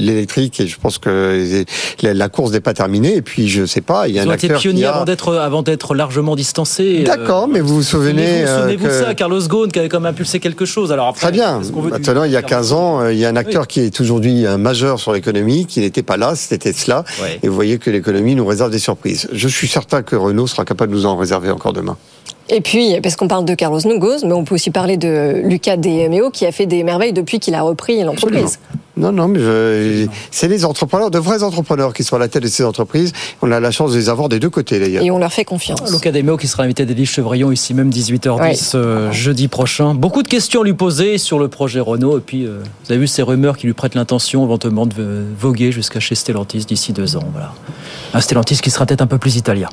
l'électrique 0.09 0.61
et 0.61 0.67
je 0.67 0.79
pense 0.79 0.99
que 0.99 1.65
la 2.03 2.29
course 2.29 2.53
n'est 2.53 2.61
pas 2.61 2.75
terminée. 2.75 3.17
Et 3.17 3.23
puis, 3.23 3.49
je 3.49 3.67
sais 3.67 3.81
pas, 3.81 4.09
il 4.09 4.15
y 4.15 4.19
a 4.19 4.23
Ils 4.23 4.29
un 4.29 4.31
ont 4.31 4.35
été 4.35 4.47
acteur 4.47 4.61
pionniers 4.61 4.81
qui 4.81 4.87
a... 4.87 4.95
avant 4.95 5.05
d'être 5.05 5.37
avant 5.37 5.63
d'être 5.63 5.95
largement 5.95 6.35
distancés. 6.35 7.05
D'accord, 7.05 7.49
mais 7.49 7.61
vous 7.61 7.77
vous 7.77 7.83
souvenez 7.83 8.47
Souvenez-vous 8.47 8.87
que... 8.87 8.91
de 8.91 9.05
ça, 9.05 9.15
Carlos 9.15 9.41
Ghosn 9.41 9.71
qui 9.71 9.79
avait 9.79 9.89
quand 9.89 10.01
même 10.01 10.11
impulsé 10.11 10.41
quelque 10.41 10.65
chose. 10.65 10.91
Alors 10.91 11.09
après, 11.09 11.21
Très 11.21 11.33
bien. 11.33 11.61
Maintenant, 11.91 12.25
il 12.25 12.33
y 12.33 12.37
a 12.37 12.43
15 12.43 12.73
ans, 12.73 13.01
euh, 13.01 13.13
il 13.13 13.19
y 13.19 13.25
a 13.25 13.29
un 13.29 13.37
acteur 13.37 13.63
oui. 13.63 13.69
qui 13.69 13.81
est 13.81 14.01
aujourd'hui 14.01 14.45
majeur 14.59 14.99
sur 14.99 15.13
l'économie, 15.13 15.67
qui 15.67 15.81
n'était 15.81 16.03
pas 16.03 16.17
là, 16.17 16.35
c'était. 16.35 16.73
Oui. 16.89 17.39
Et 17.43 17.49
vous 17.49 17.55
voyez 17.55 17.79
que 17.79 17.91
l'économie 17.91 18.35
nous 18.35 18.47
réserve 18.47 18.71
des 18.71 18.79
surprises. 18.79 19.29
Je 19.33 19.49
suis 19.49 19.69
certain 19.69 20.03
que 20.03 20.17
Renault 20.17 20.47
sera 20.47 20.65
capable 20.65 20.93
de 20.93 20.97
nous 20.97 21.07
en 21.07 21.17
réserver 21.17 21.51
encore 21.51 21.73
demain. 21.73 21.97
Et 22.51 22.61
puis, 22.61 22.99
parce 23.03 23.17
qu'on 23.17 23.29
parle 23.29 23.45
de 23.45 23.55
Carlos 23.55 23.81
Nugos, 23.85 24.25
mais 24.25 24.33
on 24.33 24.45
peut 24.45 24.55
aussi 24.55 24.71
parler 24.71 24.97
de 24.97 25.43
Lucas 25.45 25.77
Demeo 25.77 26.31
qui 26.31 26.47
a 26.47 26.53
fait 26.53 26.67
des 26.67 26.83
merveilles 26.83 27.13
depuis 27.13 27.39
qu'il 27.41 27.55
a 27.55 27.63
repris 27.63 28.03
l'entreprise. 28.03 28.59
Non, 28.97 29.13
non, 29.13 29.29
mais 29.29 29.39
je... 29.39 30.07
c'est 30.33 30.49
les 30.49 30.65
entrepreneurs, 30.65 31.13
de 31.13 31.21
vrais 31.21 31.45
entrepreneurs 31.45 31.95
qui 31.95 32.03
sont 32.03 32.17
à 32.17 32.19
la 32.19 32.27
tête 32.27 32.43
de 32.43 32.49
ces 32.49 32.65
entreprises. 32.65 33.13
On 33.43 33.53
a 33.53 33.61
la 33.61 33.71
chance 33.71 33.93
de 33.93 33.97
les 33.97 34.09
avoir 34.09 34.29
des 34.29 34.41
deux 34.41 34.51
côtés 34.51 34.81
d'ailleurs. 34.81 35.05
Et 35.05 35.11
on 35.13 35.19
leur 35.19 35.33
fait 35.33 35.45
confiance. 35.45 35.93
Lucas 35.93 36.11
Demeo 36.11 36.37
qui 36.37 36.49
sera 36.49 36.65
invité 36.65 36.85
d'Élise 36.85 37.09
Chevrillon 37.09 37.53
ici 37.53 37.75
même 37.75 37.91
18h10 37.91 38.41
Ouais. 38.41 38.57
euh, 38.75 39.13
jeudi 39.13 39.47
prochain. 39.47 39.95
Beaucoup 39.95 40.25
de 40.25 40.29
questions 40.29 40.63
à 40.63 40.65
lui 40.65 40.73
poser 40.73 41.19
sur 41.19 41.39
le 41.39 41.47
projet 41.47 41.79
Renault. 41.79 42.19
Et 42.19 42.21
puis, 42.23 42.45
euh, 42.45 42.59
vous 42.87 42.91
avez 42.93 43.01
vu 43.01 43.07
ces 43.07 43.23
rumeurs 43.23 43.57
qui 43.57 43.67
lui 43.69 43.73
prêtent 43.75 43.95
l'intention 43.95 44.45
éventuellement 44.45 44.87
de 44.87 44.95
euh, 44.99 45.25
voguer 45.39 45.71
jusqu'à 45.71 46.01
chez 46.01 46.17
Stellantis 46.17 46.65
d'ici 46.65 46.93
deux 46.93 47.17
ans. 47.17 47.23
Voilà. 47.33 47.53
Un 48.15 48.21
Stellantis 48.21 48.57
qui 48.57 48.71
sera 48.71 48.85
peut-être 48.85 49.03
un 49.03 49.07
peu 49.07 49.19
plus 49.19 49.37
italien. 49.37 49.69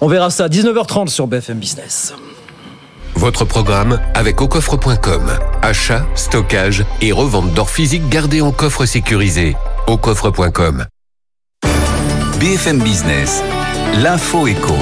On 0.00 0.08
verra 0.08 0.30
ça 0.30 0.44
à 0.44 0.48
19h30 0.48 1.06
sur 1.06 1.28
BFM 1.28 1.58
Business. 1.58 2.05
Votre 3.14 3.44
programme 3.44 4.00
avec 4.14 4.40
aucoffre.com. 4.40 5.30
Achat, 5.62 6.06
stockage 6.14 6.84
et 7.00 7.12
revente 7.12 7.52
d'or 7.54 7.70
physique 7.70 8.08
gardé 8.08 8.40
en 8.40 8.52
coffre 8.52 8.84
sécurisé. 8.84 9.56
Aucoffre.com. 9.86 10.86
BFM 12.38 12.78
Business, 12.82 13.42
l'info 13.94 14.46
éco. 14.46 14.74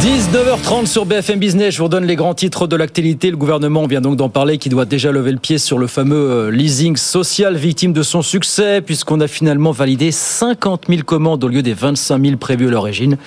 19h30 0.00 0.86
sur 0.86 1.06
BFM 1.06 1.40
Business, 1.40 1.74
je 1.74 1.78
vous 1.78 1.86
redonne 1.86 2.04
les 2.04 2.14
grands 2.14 2.32
titres 2.32 2.68
de 2.68 2.76
l'actualité. 2.76 3.32
Le 3.32 3.36
gouvernement 3.36 3.84
vient 3.88 4.00
donc 4.00 4.14
d'en 4.14 4.28
parler, 4.28 4.56
qui 4.58 4.68
doit 4.68 4.84
déjà 4.84 5.10
lever 5.10 5.32
le 5.32 5.38
pied 5.38 5.58
sur 5.58 5.76
le 5.76 5.88
fameux 5.88 6.30
euh, 6.30 6.50
leasing 6.52 6.96
social, 6.96 7.56
victime 7.56 7.92
de 7.92 8.04
son 8.04 8.22
succès, 8.22 8.80
puisqu'on 8.80 9.18
a 9.18 9.26
finalement 9.26 9.72
validé 9.72 10.12
50 10.12 10.84
000 10.88 11.02
commandes 11.02 11.42
au 11.42 11.48
lieu 11.48 11.62
des 11.62 11.74
25 11.74 12.24
000 12.24 12.36
prévues 12.36 12.68
à 12.68 12.70
l'origine. 12.70 13.18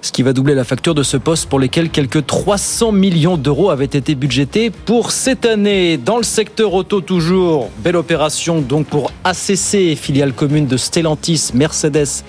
Ce 0.00 0.10
qui 0.10 0.22
va 0.22 0.32
doubler 0.32 0.54
la 0.54 0.64
facture 0.64 0.94
de 0.94 1.02
ce 1.02 1.18
poste 1.18 1.46
pour 1.46 1.60
lesquels 1.60 1.90
quelques 1.90 2.24
300 2.24 2.90
millions 2.92 3.36
d'euros 3.36 3.68
avaient 3.68 3.84
été 3.84 4.14
budgétés 4.14 4.70
pour 4.70 5.10
cette 5.10 5.44
année. 5.44 5.98
Dans 5.98 6.16
le 6.16 6.22
secteur 6.22 6.72
auto 6.72 7.02
toujours, 7.02 7.68
belle 7.84 7.96
opération 7.96 8.62
donc 8.62 8.86
pour 8.86 9.12
ACC, 9.24 9.94
filiale 9.94 10.32
commune 10.32 10.66
de 10.66 10.78
Stellantis, 10.78 11.50
Mercedes 11.52 12.24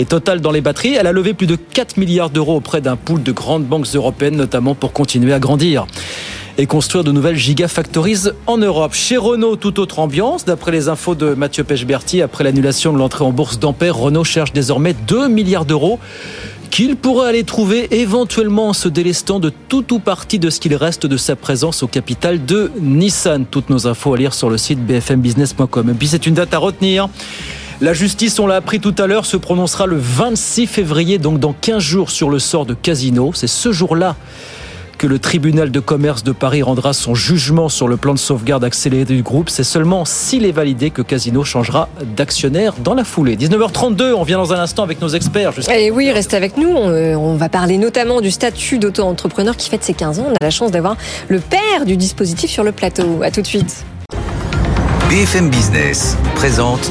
et 0.00 0.06
Total 0.06 0.40
dans 0.40 0.50
les 0.50 0.62
batteries. 0.62 0.94
Elle 0.94 1.06
a 1.06 1.12
levé 1.12 1.34
plus 1.34 1.46
de 1.46 1.56
4 1.56 1.98
milliards 1.98 2.30
d'euros 2.30 2.56
auprès 2.56 2.80
d'un 2.80 2.96
pool 2.96 3.22
de 3.22 3.32
grandes 3.32 3.66
banques 3.66 3.86
européennes, 3.94 4.34
notamment 4.34 4.74
pour 4.74 4.94
continuer 4.94 5.34
à 5.34 5.38
grandir 5.38 5.86
et 6.56 6.64
construire 6.64 7.04
de 7.04 7.12
nouvelles 7.12 7.36
gigafactories 7.36 8.30
en 8.46 8.56
Europe. 8.56 8.94
Chez 8.94 9.18
Renault, 9.18 9.56
toute 9.56 9.78
autre 9.78 9.98
ambiance. 9.98 10.46
D'après 10.46 10.72
les 10.72 10.88
infos 10.88 11.14
de 11.14 11.34
Mathieu 11.34 11.64
Pechberti, 11.64 12.22
après 12.22 12.44
l'annulation 12.44 12.94
de 12.94 12.98
l'entrée 12.98 13.24
en 13.24 13.30
bourse 13.30 13.58
d'Ampère, 13.58 13.94
Renault 13.94 14.24
cherche 14.24 14.54
désormais 14.54 14.94
2 15.06 15.28
milliards 15.28 15.66
d'euros 15.66 15.98
qu'il 16.70 16.96
pourrait 16.96 17.28
aller 17.28 17.44
trouver 17.44 17.88
éventuellement 17.90 18.68
en 18.68 18.72
se 18.72 18.88
délestant 18.88 19.38
de 19.38 19.52
tout 19.68 19.92
ou 19.92 19.98
partie 19.98 20.38
de 20.38 20.48
ce 20.48 20.60
qu'il 20.60 20.74
reste 20.76 21.04
de 21.04 21.18
sa 21.18 21.36
présence 21.36 21.82
au 21.82 21.88
capital 21.88 22.46
de 22.46 22.70
Nissan. 22.80 23.44
Toutes 23.44 23.68
nos 23.68 23.86
infos 23.86 24.14
à 24.14 24.16
lire 24.16 24.32
sur 24.32 24.48
le 24.48 24.56
site 24.56 24.78
bfmbusiness.com. 24.78 25.90
Et 25.90 25.94
puis 25.94 26.08
c'est 26.08 26.26
une 26.26 26.34
date 26.34 26.54
à 26.54 26.58
retenir. 26.58 27.08
La 27.82 27.94
justice, 27.94 28.38
on 28.38 28.46
l'a 28.46 28.56
appris 28.56 28.78
tout 28.78 28.94
à 28.98 29.06
l'heure, 29.06 29.24
se 29.24 29.38
prononcera 29.38 29.86
le 29.86 29.96
26 29.96 30.66
février, 30.66 31.16
donc 31.16 31.40
dans 31.40 31.54
15 31.54 31.82
jours, 31.82 32.10
sur 32.10 32.28
le 32.28 32.38
sort 32.38 32.66
de 32.66 32.74
Casino. 32.74 33.32
C'est 33.34 33.46
ce 33.46 33.72
jour-là 33.72 34.16
que 34.98 35.06
le 35.06 35.18
tribunal 35.18 35.70
de 35.70 35.80
commerce 35.80 36.22
de 36.22 36.32
Paris 36.32 36.60
rendra 36.62 36.92
son 36.92 37.14
jugement 37.14 37.70
sur 37.70 37.88
le 37.88 37.96
plan 37.96 38.12
de 38.12 38.18
sauvegarde 38.18 38.64
accéléré 38.64 39.06
du 39.06 39.22
groupe. 39.22 39.48
C'est 39.48 39.64
seulement 39.64 40.04
s'il 40.04 40.44
est 40.44 40.52
validé 40.52 40.90
que 40.90 41.00
Casino 41.00 41.42
changera 41.42 41.88
d'actionnaire 42.18 42.74
dans 42.84 42.92
la 42.92 43.02
foulée. 43.02 43.34
19h32, 43.38 44.12
on 44.12 44.24
vient 44.24 44.36
dans 44.36 44.52
un 44.52 44.60
instant 44.60 44.82
avec 44.82 45.00
nos 45.00 45.08
experts. 45.08 45.54
Et 45.74 45.90
oui, 45.90 46.10
restez 46.10 46.36
avec 46.36 46.58
nous. 46.58 46.68
On, 46.68 46.90
euh, 46.90 47.14
on 47.14 47.36
va 47.36 47.48
parler 47.48 47.78
notamment 47.78 48.20
du 48.20 48.30
statut 48.30 48.78
d'auto-entrepreneur 48.78 49.56
qui 49.56 49.70
fête 49.70 49.84
ses 49.84 49.94
15 49.94 50.18
ans. 50.18 50.26
On 50.28 50.34
a 50.34 50.44
la 50.44 50.50
chance 50.50 50.70
d'avoir 50.70 50.98
le 51.28 51.40
père 51.40 51.86
du 51.86 51.96
dispositif 51.96 52.50
sur 52.50 52.62
le 52.62 52.72
plateau. 52.72 53.22
À 53.22 53.30
tout 53.30 53.40
de 53.40 53.46
suite. 53.46 53.86
BFM 55.08 55.48
Business 55.48 56.18
présente 56.34 56.90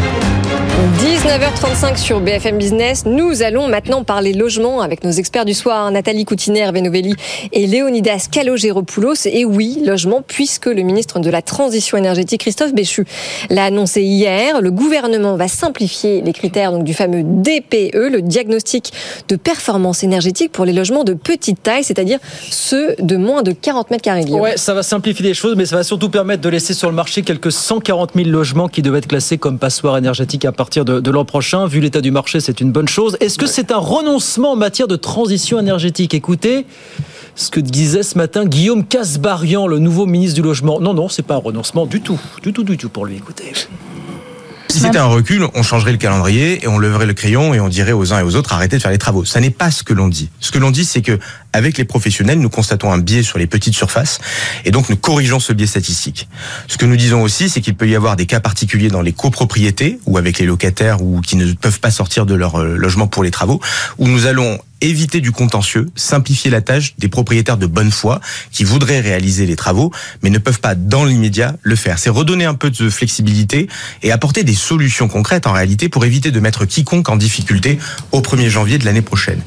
19h35 0.81 1.97
sur 1.97 2.21
BFM 2.21 2.57
Business. 2.57 3.05
Nous 3.05 3.43
allons 3.43 3.67
maintenant 3.67 4.03
parler 4.03 4.33
logement 4.33 4.81
avec 4.81 5.03
nos 5.03 5.11
experts 5.11 5.45
du 5.45 5.53
soir, 5.53 5.91
Nathalie 5.91 6.25
Coutiner, 6.25 6.71
Venovelli 6.73 7.13
et 7.51 7.67
Léonidas 7.67 8.27
Calogéropoulos. 8.31 9.27
Et 9.27 9.45
oui, 9.45 9.83
logement, 9.85 10.23
puisque 10.25 10.65
le 10.65 10.81
ministre 10.81 11.19
de 11.19 11.29
la 11.29 11.43
Transition 11.43 11.99
énergétique, 11.99 12.41
Christophe 12.41 12.73
Béchu, 12.73 13.05
l'a 13.51 13.65
annoncé 13.65 14.01
hier. 14.01 14.59
Le 14.59 14.71
gouvernement 14.71 15.35
va 15.35 15.47
simplifier 15.47 16.21
les 16.21 16.33
critères 16.33 16.71
donc, 16.71 16.83
du 16.83 16.95
fameux 16.95 17.21
DPE, 17.21 18.09
le 18.11 18.23
diagnostic 18.23 18.91
de 19.27 19.35
performance 19.35 20.03
énergétique 20.03 20.51
pour 20.51 20.65
les 20.65 20.73
logements 20.73 21.03
de 21.03 21.13
petite 21.13 21.61
taille, 21.61 21.83
c'est-à-dire 21.83 22.17
ceux 22.49 22.95
de 22.97 23.17
moins 23.17 23.43
de 23.43 23.51
40 23.51 23.91
mètres 23.91 24.01
carrés. 24.01 24.23
Ouais, 24.23 24.57
ça 24.57 24.73
va 24.73 24.81
simplifier 24.81 25.25
les 25.25 25.35
choses, 25.35 25.55
mais 25.55 25.67
ça 25.67 25.75
va 25.75 25.83
surtout 25.83 26.09
permettre 26.09 26.41
de 26.41 26.49
laisser 26.49 26.73
sur 26.73 26.89
le 26.89 26.95
marché 26.95 27.21
quelques 27.21 27.51
140 27.51 28.13
000 28.15 28.29
logements 28.29 28.67
qui 28.67 28.81
devaient 28.81 28.97
être 28.97 29.07
classés 29.07 29.37
comme 29.37 29.59
passoires 29.59 29.95
énergétiques 29.99 30.43
à 30.43 30.51
partir 30.51 30.70
de, 30.79 30.99
de 30.99 31.11
l'an 31.11 31.25
prochain. 31.25 31.65
Vu 31.67 31.79
l'état 31.79 32.01
du 32.01 32.11
marché, 32.11 32.39
c'est 32.39 32.61
une 32.61 32.71
bonne 32.71 32.87
chose. 32.87 33.17
Est-ce 33.19 33.37
que 33.37 33.47
c'est 33.47 33.71
un 33.71 33.77
renoncement 33.77 34.51
en 34.53 34.55
matière 34.55 34.87
de 34.87 34.95
transition 34.95 35.59
énergétique? 35.59 36.13
Écoutez 36.13 36.65
ce 37.35 37.49
que 37.49 37.59
disait 37.59 38.03
ce 38.03 38.17
matin 38.17 38.45
Guillaume 38.45 38.85
Casbarian, 38.85 39.67
le 39.67 39.79
nouveau 39.79 40.05
ministre 40.05 40.35
du 40.35 40.41
Logement. 40.41 40.79
Non, 40.79 40.93
non, 40.93 41.09
c'est 41.09 41.23
pas 41.23 41.35
un 41.35 41.39
renoncement 41.39 41.85
du 41.85 42.01
tout. 42.01 42.19
Du 42.43 42.53
tout, 42.53 42.63
du 42.63 42.77
tout 42.77 42.89
pour 42.89 43.05
lui. 43.05 43.15
Écoutez. 43.15 43.53
Si 44.71 44.79
c'était 44.79 44.99
un 44.99 45.05
recul, 45.05 45.45
on 45.53 45.63
changerait 45.63 45.91
le 45.91 45.97
calendrier 45.97 46.63
et 46.63 46.67
on 46.69 46.79
leverait 46.79 47.05
le 47.05 47.13
crayon 47.13 47.53
et 47.53 47.59
on 47.59 47.67
dirait 47.67 47.91
aux 47.91 48.13
uns 48.13 48.19
et 48.19 48.23
aux 48.23 48.37
autres 48.37 48.53
arrêtez 48.53 48.77
de 48.77 48.81
faire 48.81 48.89
les 48.89 48.97
travaux. 48.97 49.25
Ça 49.25 49.41
n'est 49.41 49.49
pas 49.49 49.69
ce 49.69 49.83
que 49.83 49.91
l'on 49.91 50.07
dit. 50.07 50.29
Ce 50.39 50.49
que 50.49 50.59
l'on 50.59 50.71
dit, 50.71 50.85
c'est 50.85 51.01
que 51.01 51.19
avec 51.51 51.77
les 51.77 51.83
professionnels, 51.83 52.39
nous 52.39 52.49
constatons 52.49 52.89
un 52.89 52.97
biais 52.97 53.21
sur 53.21 53.37
les 53.37 53.47
petites 53.47 53.73
surfaces 53.73 54.21
et 54.63 54.71
donc 54.71 54.87
nous 54.87 54.95
corrigeons 54.95 55.41
ce 55.41 55.51
biais 55.51 55.67
statistique. 55.67 56.29
Ce 56.69 56.77
que 56.77 56.85
nous 56.85 56.95
disons 56.95 57.21
aussi, 57.21 57.49
c'est 57.49 57.59
qu'il 57.59 57.75
peut 57.75 57.89
y 57.89 57.97
avoir 57.97 58.15
des 58.15 58.25
cas 58.25 58.39
particuliers 58.39 58.87
dans 58.87 59.01
les 59.01 59.11
copropriétés 59.11 59.99
ou 60.05 60.17
avec 60.17 60.39
les 60.39 60.45
locataires 60.45 61.01
ou 61.01 61.19
qui 61.19 61.35
ne 61.35 61.51
peuvent 61.51 61.81
pas 61.81 61.91
sortir 61.91 62.25
de 62.25 62.33
leur 62.33 62.61
euh, 62.61 62.77
logement 62.77 63.07
pour 63.07 63.25
les 63.25 63.31
travaux, 63.31 63.59
où 63.97 64.07
nous 64.07 64.25
allons 64.25 64.57
éviter 64.81 65.21
du 65.21 65.31
contentieux, 65.31 65.87
simplifier 65.95 66.51
la 66.51 66.61
tâche 66.61 66.95
des 66.97 67.07
propriétaires 67.07 67.57
de 67.57 67.67
bonne 67.67 67.91
foi 67.91 68.19
qui 68.51 68.63
voudraient 68.63 68.99
réaliser 68.99 69.45
les 69.45 69.55
travaux 69.55 69.91
mais 70.21 70.29
ne 70.29 70.37
peuvent 70.37 70.59
pas 70.59 70.75
dans 70.75 71.05
l'immédiat 71.05 71.55
le 71.61 71.75
faire. 71.75 71.99
C'est 71.99 72.09
redonner 72.09 72.45
un 72.45 72.55
peu 72.55 72.69
de 72.69 72.89
flexibilité 72.89 73.67
et 74.03 74.11
apporter 74.11 74.43
des 74.43 74.55
solutions 74.55 75.07
concrètes 75.07 75.47
en 75.47 75.53
réalité 75.53 75.89
pour 75.89 76.05
éviter 76.05 76.31
de 76.31 76.39
mettre 76.39 76.65
quiconque 76.65 77.09
en 77.09 77.15
difficulté 77.15 77.79
au 78.11 78.21
1er 78.21 78.49
janvier 78.49 78.77
de 78.77 78.85
l'année 78.85 79.01
prochaine. 79.01 79.41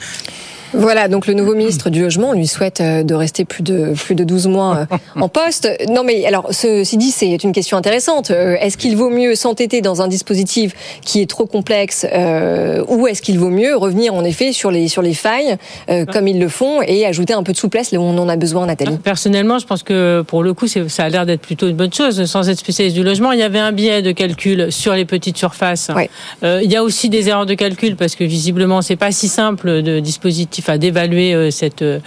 Voilà, 0.75 1.09
donc 1.09 1.27
le 1.27 1.35
nouveau 1.35 1.55
ministre 1.55 1.91
du 1.91 2.03
Logement, 2.03 2.31
on 2.31 2.33
lui 2.33 2.47
souhaite 2.47 2.81
euh, 2.81 3.03
de 3.03 3.15
rester 3.15 3.45
plus 3.45 3.63
de, 3.63 3.95
plus 3.95 4.15
de 4.15 4.25
12 4.25 4.49
mois 4.49 4.87
euh, 4.91 4.97
en 5.17 5.29
poste. 5.29 5.69
Non 5.89 6.03
mais 6.05 6.27
alors, 6.27 6.49
ceci 6.51 6.97
dit, 6.97 7.11
c'est 7.11 7.43
une 7.43 7.53
question 7.53 7.77
intéressante. 7.77 8.31
Euh, 8.31 8.57
est-ce 8.61 8.77
qu'il 8.77 8.97
vaut 8.97 9.11
mieux 9.11 9.35
s'entêter 9.35 9.81
dans 9.81 10.03
un 10.03 10.09
dispositif 10.09 10.73
qui 11.03 11.21
est 11.21 11.29
trop 11.29 11.47
complexe 11.47 12.07
euh, 12.13 12.85
ou 12.89 13.07
est-ce 13.07 13.23
qu'il 13.23 13.39
vaut 13.39 13.51
mieux 13.51 13.77
revenir 13.77 14.15
en 14.15 14.25
effet 14.25 14.53
sur 14.53 14.71
les, 14.71 14.89
sur 14.89 15.03
les 15.03 15.15
failles, 15.15 15.57
euh, 15.91 16.05
comme 16.05 16.29
ils 16.29 16.39
le 16.39 16.49
font, 16.49 16.83
et 16.83 17.07
ajouter 17.07 17.33
un 17.33 17.43
peu 17.43 17.53
de 17.53 17.57
souplesse 17.57 17.93
là 17.93 17.99
où 17.99 18.03
on 18.03 18.19
en 18.19 18.29
a 18.29 18.37
besoin, 18.37 18.67
Nathalie? 18.67 18.97
Personnellement, 18.99 19.59
je 19.59 19.67
pense 19.67 19.83
que 19.83 20.23
pour 20.27 20.43
le 20.43 20.55
coup, 20.55 20.67
ça 20.67 21.05
a 21.05 21.09
l'air 21.09 21.27
d'être 21.27 21.41
plutôt 21.41 21.69
une 21.69 21.77
bonne 21.77 21.93
chose. 21.93 22.25
Sans 22.25 22.49
être 22.49 22.59
spécialiste 22.59 22.97
du 22.97 23.03
logement, 23.03 23.33
il 23.33 23.41
y 23.41 23.43
avait 23.43 23.59
un 23.59 23.73
biais 23.73 24.03
de 24.03 24.13
calcul 24.13 24.71
sur 24.71 24.95
les 24.95 25.05
petites 25.05 25.37
surfaces. 25.37 25.91
Ouais. 25.95 26.11
Euh, 26.43 26.61
il 26.63 26.71
y 26.71 26.77
a 26.77 26.83
aussi 26.83 27.09
des 27.09 27.29
erreurs 27.29 27.47
de 27.47 27.55
calcul 27.55 27.97
parce 27.97 28.15
que 28.15 28.25
visiblement, 28.25 28.83
c'est 28.83 28.97
pas 28.97 29.13
si 29.13 29.29
simple 29.29 29.83
de 29.83 30.01
dispositif 30.01 30.64
à 30.69 30.79
d'évaluer 30.79 31.35
euh, 31.35 31.51
cette 31.51 31.83
euh, 31.83 32.01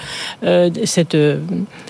cette 0.86 1.16
euh, 1.16 1.40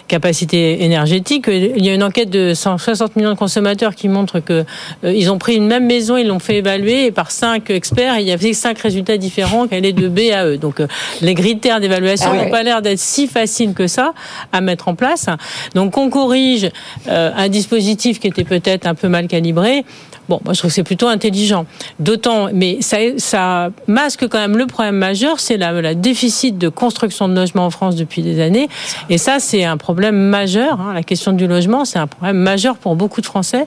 capacité 0.08 0.84
énergétique. 0.84 1.46
Il 1.48 1.86
y 1.86 1.90
a 1.90 1.94
une 1.94 2.04
enquête 2.04 2.30
de 2.30 2.54
160 2.54 3.16
millions 3.16 3.32
de 3.32 3.38
consommateurs 3.38 3.96
qui 3.96 4.08
montre 4.08 4.40
que 4.40 4.64
ils 5.04 5.30
ont 5.30 5.38
pris 5.38 5.56
une 5.56 5.68
même 5.68 5.86
maison, 5.86 6.16
ils 6.16 6.28
l'ont 6.28 6.40
fait 6.40 6.58
évaluer 6.58 7.08
et 7.08 7.12
par 7.12 7.32
cinq 7.32 7.70
experts, 7.70 8.16
et 8.18 8.22
il 8.22 8.28
y 8.28 8.32
avait 8.32 8.54
cinq 8.54 8.80
résultats 8.80 9.18
différents 9.18 9.68
qu'elle 9.68 9.86
est 9.86 9.94
de 9.94 10.08
B 10.08 10.32
à 10.34 10.46
E. 10.46 10.58
Donc 10.58 10.82
les 11.22 11.36
critères 11.36 11.82
d'évaluation 11.82 12.30
Ah 12.32 12.38
n'ont 12.38 12.44
ouais. 12.44 12.50
pas 12.50 12.64
l'air 12.64 12.82
d'être 12.82 13.00
si 13.00 13.28
faciles 13.28 13.74
que 13.74 13.88
ça 13.88 14.14
à 14.54 14.62
mettre 14.62 14.88
en 14.88 14.96
place. 14.96 15.28
Donc 15.76 15.98
on 15.98 16.10
corrige 16.10 16.70
un 17.08 17.50
dispositif 17.50 18.20
qui 18.20 18.28
était 18.28 18.46
peut-être 18.46 18.88
un 18.88 18.96
peu 18.96 19.10
mal 19.10 19.28
calibré. 19.28 19.84
Bon, 20.30 20.40
moi 20.44 20.54
je 20.54 20.60
trouve 20.60 20.70
que 20.72 20.76
c'est 20.76 20.84
plutôt 20.84 21.08
intelligent. 21.08 21.66
D'autant, 22.00 22.50
mais 22.54 22.78
ça, 22.82 22.98
ça 23.18 23.70
masque 23.88 24.28
quand 24.28 24.40
même 24.40 24.58
le 24.58 24.66
problème 24.68 24.96
majeur, 24.96 25.40
c'est 25.40 25.58
la, 25.58 25.72
la 25.82 25.94
déficit 25.96 26.58
de 26.58 26.70
construction 26.70 27.30
de 27.30 27.34
logements 27.36 27.66
en 27.66 27.70
France 27.70 27.96
depuis 27.96 28.22
des 28.22 28.42
années. 28.42 28.68
Et 29.10 29.18
ça, 29.18 29.40
c'est 29.40 29.64
un 29.64 29.78
problème 29.78 30.16
majeur. 30.18 30.80
hein. 30.82 30.94
La 30.94 31.04
question 31.04 31.32
du 31.32 31.48
logement, 31.48 31.86
c'est 31.86 32.00
un 32.00 32.08
problème 32.08 32.38
majeur 32.38 32.76
pour 32.78 32.96
beaucoup 32.96 33.22
de 33.22 33.26
Français. 33.26 33.66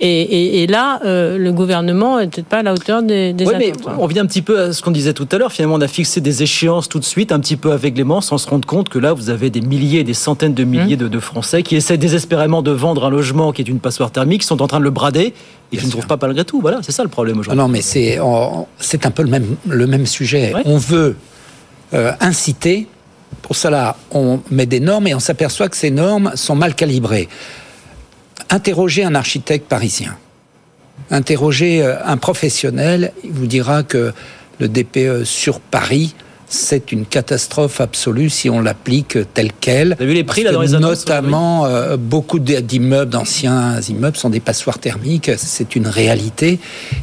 Et, 0.00 0.20
et, 0.22 0.62
et 0.62 0.66
là, 0.66 1.00
euh, 1.04 1.38
le 1.38 1.52
gouvernement 1.52 2.18
n'est 2.18 2.28
peut-être 2.28 2.46
pas 2.46 2.58
à 2.58 2.62
la 2.62 2.72
hauteur 2.72 3.02
des, 3.02 3.32
des 3.32 3.44
Oui, 3.46 3.54
mais 3.58 3.70
attentes. 3.70 3.88
hein. 3.88 3.96
on 3.98 4.06
vient 4.06 4.22
un 4.22 4.26
petit 4.26 4.42
peu 4.42 4.60
à 4.60 4.72
ce 4.72 4.82
qu'on 4.82 4.90
disait 4.92 5.12
tout 5.12 5.28
à 5.32 5.38
l'heure. 5.38 5.52
Finalement, 5.52 5.74
on 5.76 5.80
a 5.80 5.88
fixé 5.88 6.20
des 6.20 6.42
échéances 6.42 6.88
tout 6.88 6.98
de 6.98 7.04
suite, 7.04 7.32
un 7.32 7.40
petit 7.40 7.56
peu 7.56 7.72
aveuglément, 7.72 8.20
sans 8.20 8.38
se 8.38 8.48
rendre 8.48 8.66
compte 8.66 8.88
que 8.88 8.98
là, 8.98 9.12
vous 9.12 9.30
avez 9.30 9.50
des 9.50 9.60
milliers, 9.60 10.04
des 10.04 10.14
centaines 10.14 10.54
de 10.54 10.64
milliers 10.64 10.76
Mmh. 10.86 10.96
de, 10.96 11.08
de 11.08 11.20
Français 11.20 11.62
qui 11.64 11.74
essaient 11.74 11.96
désespérément 11.96 12.62
de 12.62 12.70
vendre 12.70 13.06
un 13.06 13.10
logement 13.10 13.50
qui 13.50 13.62
est 13.62 13.68
une 13.68 13.80
passoire 13.80 14.10
thermique, 14.12 14.42
qui 14.42 14.46
sont 14.46 14.62
en 14.62 14.66
train 14.68 14.78
de 14.78 14.84
le 14.84 14.90
brader 14.90 15.32
et 15.72 15.76
qui 15.76 15.86
ne 15.86 15.90
trouvent 15.90 16.06
pas 16.06 16.18
malgré 16.20 16.44
tout. 16.44 16.60
Voilà, 16.60 16.80
c'est 16.82 16.92
ça 16.92 17.02
le 17.02 17.08
problème 17.08 17.36
Ah 17.38 17.40
aujourd'hui. 17.40 17.58
non, 17.58 17.68
mais 17.68 17.82
c'est 17.82 18.18
un 18.18 19.10
peu 19.10 19.22
le 19.22 19.30
même, 19.30 19.56
le 19.66 19.86
même 19.86 20.06
sujet. 20.06 20.54
Ouais. 20.54 20.62
On 20.64 20.78
veut 20.78 21.16
euh, 21.94 22.12
inciter. 22.20 22.86
Pour 23.42 23.56
cela, 23.56 23.96
on 24.12 24.40
met 24.50 24.66
des 24.66 24.80
normes 24.80 25.06
et 25.08 25.14
on 25.14 25.20
s'aperçoit 25.20 25.68
que 25.68 25.76
ces 25.76 25.90
normes 25.90 26.32
sont 26.34 26.54
mal 26.54 26.74
calibrées. 26.74 27.28
Interrogez 28.50 29.04
un 29.04 29.14
architecte 29.14 29.68
parisien. 29.68 30.16
Interrogez 31.10 31.82
euh, 31.82 31.96
un 32.04 32.16
professionnel, 32.16 33.12
il 33.24 33.32
vous 33.32 33.46
dira 33.46 33.82
que 33.82 34.12
le 34.58 34.68
DPE 34.68 35.24
sur 35.24 35.60
Paris, 35.60 36.14
c'est 36.48 36.92
une 36.92 37.06
catastrophe 37.06 37.80
absolue 37.80 38.30
si 38.30 38.48
on 38.48 38.60
l'applique 38.60 39.18
tel 39.34 39.50
quel. 39.60 39.88
Vous 39.88 40.02
avez 40.02 40.06
vu 40.06 40.14
les 40.14 40.24
prix, 40.24 40.42
là, 40.42 40.52
dans 40.52 40.62
les 40.62 40.74
annonces, 40.74 41.06
Notamment, 41.06 41.66
euh, 41.66 41.96
beaucoup 41.96 42.38
d'immeubles, 42.38 43.10
d'anciens 43.10 43.80
immeubles, 43.80 44.16
sont 44.16 44.30
des 44.30 44.40
passoires 44.40 44.78
thermiques. 44.78 45.30
C'est 45.36 45.76
une 45.76 45.88
réalité. 45.88 46.60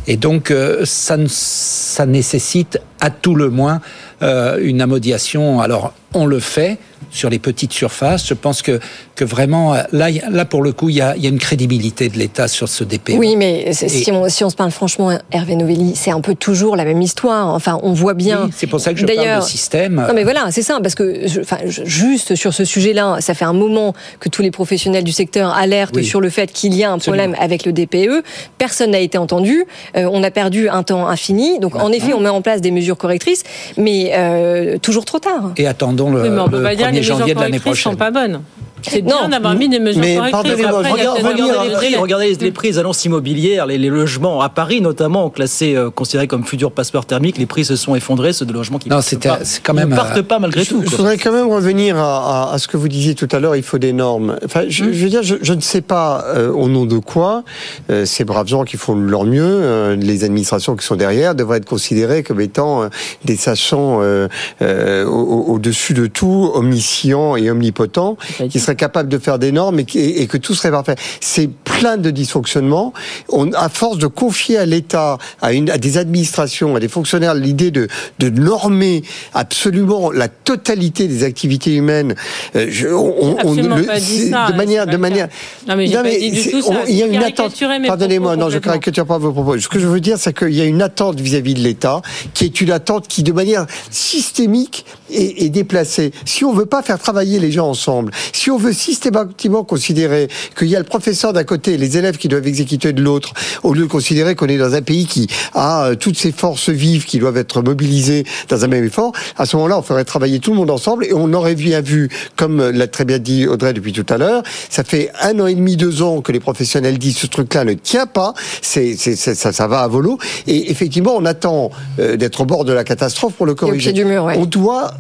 Et 0.07 0.17
donc, 0.17 0.51
euh, 0.51 0.83
ça 0.85 2.05
nécessite 2.05 2.79
à 2.99 3.09
tout 3.09 3.35
le 3.35 3.49
moins 3.49 3.81
euh, 4.21 4.57
une 4.61 4.81
amodiation. 4.81 5.59
Alors, 5.59 5.93
on 6.13 6.25
le 6.25 6.39
fait 6.39 6.77
sur 7.13 7.29
les 7.29 7.39
petites 7.39 7.71
surfaces. 7.71 8.27
Je 8.27 8.33
pense 8.33 8.61
que, 8.61 8.79
que 9.15 9.23
vraiment, 9.23 9.73
euh, 9.73 9.83
là, 9.93 10.07
là, 10.29 10.43
pour 10.45 10.61
le 10.63 10.73
coup, 10.73 10.89
il 10.89 10.95
y 10.95 11.01
a, 11.01 11.15
il 11.15 11.23
y 11.23 11.27
a 11.27 11.29
une 11.29 11.39
crédibilité 11.39 12.09
de 12.09 12.17
l'État 12.17 12.47
sur 12.49 12.67
ce 12.67 12.83
DPE. 12.83 13.13
Oui, 13.17 13.35
mais 13.37 13.61
Et- 13.67 13.73
si 13.73 14.11
on, 14.11 14.27
si 14.29 14.43
on 14.43 14.49
se 14.49 14.55
parle 14.55 14.71
franchement, 14.71 15.11
Hervé 15.31 15.55
Novelli, 15.55 15.93
c'est 15.95 16.11
un 16.11 16.19
peu 16.21 16.35
toujours 16.35 16.75
la 16.75 16.83
même 16.85 17.01
histoire. 17.01 17.47
Enfin, 17.53 17.79
on 17.83 17.93
voit 17.93 18.15
bien. 18.15 18.45
Oui, 18.45 18.51
c'est 18.55 18.67
pour 18.67 18.79
ça 18.81 18.93
que 18.93 18.99
je 18.99 19.05
parle 19.05 19.39
de 19.39 19.45
système. 19.45 19.95
Non, 20.07 20.13
mais 20.13 20.23
voilà, 20.23 20.47
c'est 20.51 20.63
ça, 20.63 20.79
parce 20.81 20.95
que, 20.95 21.27
je- 21.27 21.41
enfin, 21.41 21.57
juste 21.65 22.35
sur 22.35 22.53
ce 22.53 22.65
sujet-là, 22.65 23.17
ça 23.19 23.33
fait 23.33 23.45
un 23.45 23.53
moment 23.53 23.93
que 24.19 24.29
tous 24.29 24.41
les 24.41 24.51
professionnels 24.51 25.03
du 25.03 25.11
secteur 25.11 25.53
alertent 25.55 25.95
Oui. 25.95 26.03
sur 26.05 26.19
le 26.19 26.29
fait 26.29 26.51
qu'il 26.51 26.73
y 26.73 26.83
a 26.83 26.91
un 26.91 26.95
Absolument. 26.95 27.23
problème 27.23 27.43
avec 27.43 27.65
le 27.65 27.71
DPE. 27.73 28.23
Personne 28.57 28.91
n'a 28.91 28.99
été 28.99 29.17
entendu. 29.17 29.65
Euh, 29.95 30.09
on 30.11 30.23
a 30.23 30.31
perdu 30.31 30.67
un 30.69 30.83
temps 30.83 31.07
infini. 31.07 31.59
Donc, 31.59 31.75
en 31.75 31.91
effet, 31.91 32.13
on 32.13 32.19
met 32.19 32.29
en 32.29 32.41
place 32.41 32.61
des 32.61 32.71
mesures 32.71 32.97
correctrices, 32.97 33.43
mais 33.77 34.11
euh, 34.13 34.77
toujours 34.79 35.05
trop 35.05 35.19
tard. 35.19 35.51
Et 35.57 35.67
attendons 35.67 36.09
le, 36.11 36.21
Oui, 36.23 36.29
mais 36.29 36.39
on 36.39 36.47
peut 36.49 36.57
le 36.57 36.63
pas 36.63 36.75
dire 36.75 36.87
que 36.87 36.91
1er 36.91 36.93
les 36.93 36.99
mesures 36.99 37.02
janvier 37.03 37.33
de 37.35 37.39
l'année 37.39 37.59
prochaine. 37.59 37.91
sont 37.91 37.97
pas 37.97 38.11
bonnes. 38.11 38.41
C'est 38.87 39.01
Non. 39.01 39.19
bien 39.21 39.29
d'avoir 39.29 39.55
mis 39.55 39.69
des 39.69 39.79
mesures 39.79 40.01
Mais 40.01 40.17
pardonnez-moi, 40.31 40.81
Regardez 40.83 41.69
les 41.69 41.75
prix, 41.75 41.95
regardez 41.95 42.27
les, 42.29 42.35
les 42.35 42.51
prix 42.51 42.71
des 42.71 42.77
annonces 42.79 43.03
immobilières, 43.05 43.65
les, 43.65 43.77
les 43.77 43.89
logements 43.89 44.41
à 44.41 44.49
Paris 44.49 44.81
notamment, 44.81 45.29
classés 45.29 45.75
euh, 45.75 45.89
considérés 45.89 46.27
comme 46.27 46.43
futurs 46.45 46.71
passeports 46.71 47.05
thermiques, 47.05 47.37
les 47.37 47.45
prix 47.45 47.65
se 47.65 47.75
sont 47.75 47.95
effondrés, 47.95 48.33
ceux 48.33 48.45
de 48.45 48.53
logements 48.53 48.79
qui 48.79 48.89
Non, 48.89 48.97
partent 48.97 49.07
c'était- 49.07 49.29
pas, 49.29 49.39
c'est 49.43 49.61
quand 49.63 49.73
qui 49.73 49.79
ne 49.79 49.85
même, 49.85 49.95
partent 49.95 50.17
euh, 50.17 50.23
pas 50.23 50.39
malgré 50.39 50.63
Je, 50.63 50.69
tout. 50.69 50.81
je 50.83 50.89
quoi. 50.89 50.97
voudrais 50.97 51.17
quand 51.17 51.31
même 51.31 51.47
revenir 51.49 51.97
à, 51.97 52.49
à- 52.49 52.53
à 52.53 52.57
ce 52.57 52.67
que 52.67 52.77
vous 52.77 52.87
disiez 52.87 53.15
tout 53.15 53.27
à 53.31 53.39
l'heure, 53.39 53.55
il 53.55 53.63
faut 53.63 53.77
des 53.77 53.93
normes. 53.93 54.37
Enfin, 54.45 54.63
je, 54.67 54.85
je 54.85 55.03
veux 55.03 55.09
dire, 55.09 55.23
je, 55.23 55.35
je 55.41 55.53
ne 55.53 55.61
sais 55.61 55.81
pas 55.81 56.25
euh, 56.35 56.49
au 56.51 56.67
nom 56.67 56.85
de 56.85 56.97
quoi 56.97 57.43
euh, 57.89 58.05
ces 58.05 58.23
braves 58.25 58.47
gens 58.47 58.63
qui 58.63 58.77
font 58.77 58.95
leur 58.95 59.23
mieux, 59.23 59.43
euh, 59.43 59.95
les 59.95 60.23
administrations 60.23 60.75
qui 60.75 60.85
sont 60.85 60.95
derrière, 60.95 61.35
devraient 61.35 61.57
être 61.57 61.65
considérées 61.69 62.23
comme 62.23 62.41
étant 62.41 62.83
euh, 62.83 62.87
des 63.25 63.35
sachants 63.37 63.99
euh, 64.01 64.27
euh, 64.61 65.05
au- 65.05 65.53
au-dessus 65.53 65.93
de 65.93 66.07
tout, 66.07 66.51
omniscients 66.53 67.35
et 67.35 67.49
omnipotents, 67.49 68.17
qui 68.49 68.59
seraient 68.59 68.72
capables 68.75 69.09
de 69.09 69.17
faire 69.17 69.39
des 69.39 69.51
normes 69.51 69.79
et, 69.79 69.85
que 70.27 70.37
tout 70.37 70.53
serait 70.55 70.71
parfait. 70.71 70.95
C'est 71.19 71.49
plein 71.49 71.97
de 71.97 72.09
dysfonctionnements. 72.11 72.93
On, 73.29 73.51
à 73.53 73.69
force 73.69 73.97
de 73.97 74.07
confier 74.07 74.57
à 74.57 74.65
l'État, 74.65 75.17
à, 75.41 75.51
des 75.53 75.97
administrations, 75.97 76.75
à 76.75 76.79
des 76.79 76.87
fonctionnaires, 76.87 77.33
l'idée 77.35 77.71
de, 77.71 77.87
de 78.19 78.29
normer 78.29 79.03
absolument 79.33 80.11
la 80.11 80.27
totalité 80.27 81.07
des 81.07 81.23
activités 81.23 81.73
humaines, 81.75 82.15
euh, 82.55 82.67
je, 82.69 82.87
on, 82.87 83.37
absolument 83.37 83.75
le- 83.77 83.83
pas 83.85 83.99
dit 83.99 84.19
c'est 84.19 84.29
ça, 84.29 84.45
de 84.47 84.51
c'est 84.51 84.57
manière, 84.57 84.87
de 84.87 84.97
manière. 84.97 85.27
Non, 85.67 85.75
mais 85.75 85.87
j'ai 85.87 85.93
pas 85.93 86.03
dit 86.03 86.31
du 86.31 86.41
c'est- 86.41 86.51
tout 86.51 86.61
ça. 86.61 86.73
Il 86.87 86.95
y 86.95 87.03
a 87.03 87.07
une 87.07 87.23
attente. 87.23 87.53
Pardonnez-moi, 87.87 88.35
non, 88.35 88.49
je 88.49 88.59
caricature 88.59 89.05
pas 89.05 89.17
vos 89.17 89.31
propos. 89.31 89.59
Ce 89.59 89.67
que 89.67 89.79
je 89.79 89.87
veux 89.87 89.99
dire, 89.99 90.17
c'est 90.17 90.37
qu'il 90.37 90.53
y 90.53 90.61
a 90.61 90.65
une 90.65 90.81
attente 90.81 91.19
vis-à-vis 91.19 91.53
de 91.53 91.59
l'État, 91.61 92.01
qui 92.33 92.45
est 92.45 92.61
une 92.61 92.71
attente 92.71 93.07
qui, 93.07 93.23
de 93.23 93.31
manière 93.31 93.65
systémique, 93.89 94.85
est, 95.11 95.43
est 95.43 95.49
déplacée. 95.49 96.11
Si 96.25 96.45
on 96.45 96.53
veut 96.53 96.65
pas 96.65 96.81
faire 96.81 96.99
travailler 96.99 97.39
les 97.39 97.51
gens 97.51 97.67
ensemble, 97.69 98.11
si 98.31 98.51
on 98.51 98.57
veut 98.57 98.62
systématiquement 98.71 99.63
considérer 99.63 100.27
qu'il 100.57 100.67
y 100.67 100.75
a 100.75 100.79
le 100.79 100.85
professeur 100.85 101.33
d'un 101.33 101.43
côté 101.43 101.73
et 101.73 101.77
les 101.77 101.97
élèves 101.97 102.17
qui 102.17 102.27
doivent 102.27 102.47
exécuter 102.47 102.93
de 102.93 103.01
l'autre, 103.01 103.33
au 103.63 103.73
lieu 103.73 103.83
de 103.83 103.87
considérer 103.87 104.35
qu'on 104.35 104.47
est 104.47 104.57
dans 104.57 104.73
un 104.73 104.81
pays 104.81 105.05
qui 105.05 105.27
a 105.53 105.87
euh, 105.87 105.95
toutes 105.95 106.17
ces 106.17 106.31
forces 106.31 106.69
vives 106.69 107.05
qui 107.05 107.19
doivent 107.19 107.37
être 107.37 107.61
mobilisées 107.61 108.25
dans 108.49 108.63
un 108.63 108.67
même 108.67 108.85
effort, 108.85 109.11
à 109.37 109.45
ce 109.45 109.55
moment-là, 109.57 109.77
on 109.77 109.81
ferait 109.81 110.05
travailler 110.05 110.39
tout 110.39 110.51
le 110.51 110.57
monde 110.57 110.71
ensemble 110.71 111.05
et 111.05 111.13
on 111.13 111.33
aurait 111.33 111.55
bien 111.55 111.81
vu, 111.81 112.09
comme 112.35 112.69
l'a 112.69 112.87
très 112.87 113.05
bien 113.05 113.19
dit 113.19 113.47
Audrey 113.47 113.73
depuis 113.73 113.93
tout 113.93 114.05
à 114.09 114.17
l'heure, 114.17 114.43
ça 114.69 114.83
fait 114.83 115.11
un 115.21 115.39
an 115.39 115.47
et 115.47 115.55
demi, 115.55 115.75
deux 115.77 116.01
ans 116.01 116.21
que 116.21 116.31
les 116.31 116.39
professionnels 116.39 116.97
disent 116.97 117.17
ce 117.17 117.27
truc-là 117.27 117.65
ne 117.65 117.73
tient 117.73 118.05
pas, 118.05 118.33
c'est, 118.61 118.95
ça, 118.95 119.51
ça 119.51 119.67
va 119.67 119.79
à 119.81 119.87
volo. 119.87 120.17
Et 120.47 120.71
effectivement, 120.71 121.15
on 121.15 121.25
attend 121.25 121.71
euh, 121.99 122.15
d'être 122.15 122.41
au 122.41 122.45
bord 122.45 122.65
de 122.65 122.73
la 122.73 122.83
catastrophe 122.83 123.33
pour 123.33 123.45
le 123.45 123.55
corriger. 123.55 123.91
pied 123.91 124.03
du 124.03 124.05
mur, 124.05 124.25
ouais. 124.25 124.35
On 124.37 124.45
doit 124.45 124.93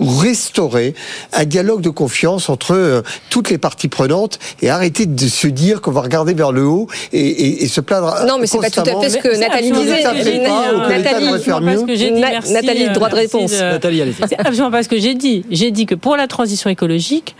restaurer 0.00 0.94
un 1.32 1.44
dialogue 1.44 1.80
de 1.80 1.90
confiance 1.90 2.48
entre 2.48 2.72
euh, 2.86 3.02
toutes 3.30 3.50
les 3.50 3.58
parties 3.58 3.88
prenantes 3.88 4.38
et 4.62 4.70
arrêter 4.70 5.06
de 5.06 5.28
se 5.28 5.46
dire 5.46 5.80
qu'on 5.80 5.90
va 5.90 6.00
regarder 6.00 6.34
vers 6.34 6.52
le 6.52 6.64
haut 6.64 6.88
et, 7.12 7.20
et- 7.20 7.64
et 7.64 7.68
se 7.68 7.80
plaindre. 7.80 8.24
Non, 8.26 8.38
mais 8.38 8.46
c'est 8.46 8.58
pas 8.58 8.70
tout 8.70 8.80
à 8.80 9.00
fait 9.02 9.10
ce 9.10 9.18
que 9.18 9.36
Nathalie 9.38 9.72
disait. 9.72 9.96
l'État 9.96 10.12
Nathalie, 10.12 11.24
devrait 11.26 11.38
faire 11.40 11.56
absolument 11.56 11.58
pas 11.58 11.60
mieux. 11.60 11.78
ce 11.80 11.84
que 11.84 11.96
j'ai 11.96 12.10
dit. 12.10 12.20
Na- 12.20 12.30
Merci, 12.30 12.52
Nathalie, 12.52 12.88
droit 12.90 13.08
de 13.08 13.14
réponse. 13.14 13.52
Nathalie, 13.52 14.02
allez-y. 14.02 14.28
C'est 14.28 14.38
absolument 14.38 14.70
pas 14.70 14.82
ce 14.82 14.88
que 14.88 14.98
j'ai 15.00 15.14
dit. 15.14 15.44
J'ai 15.50 15.70
dit 15.70 15.86
que 15.86 15.94
pour 15.94 16.16
la 16.16 16.26
transition 16.26 16.70
écologique, 16.70 17.34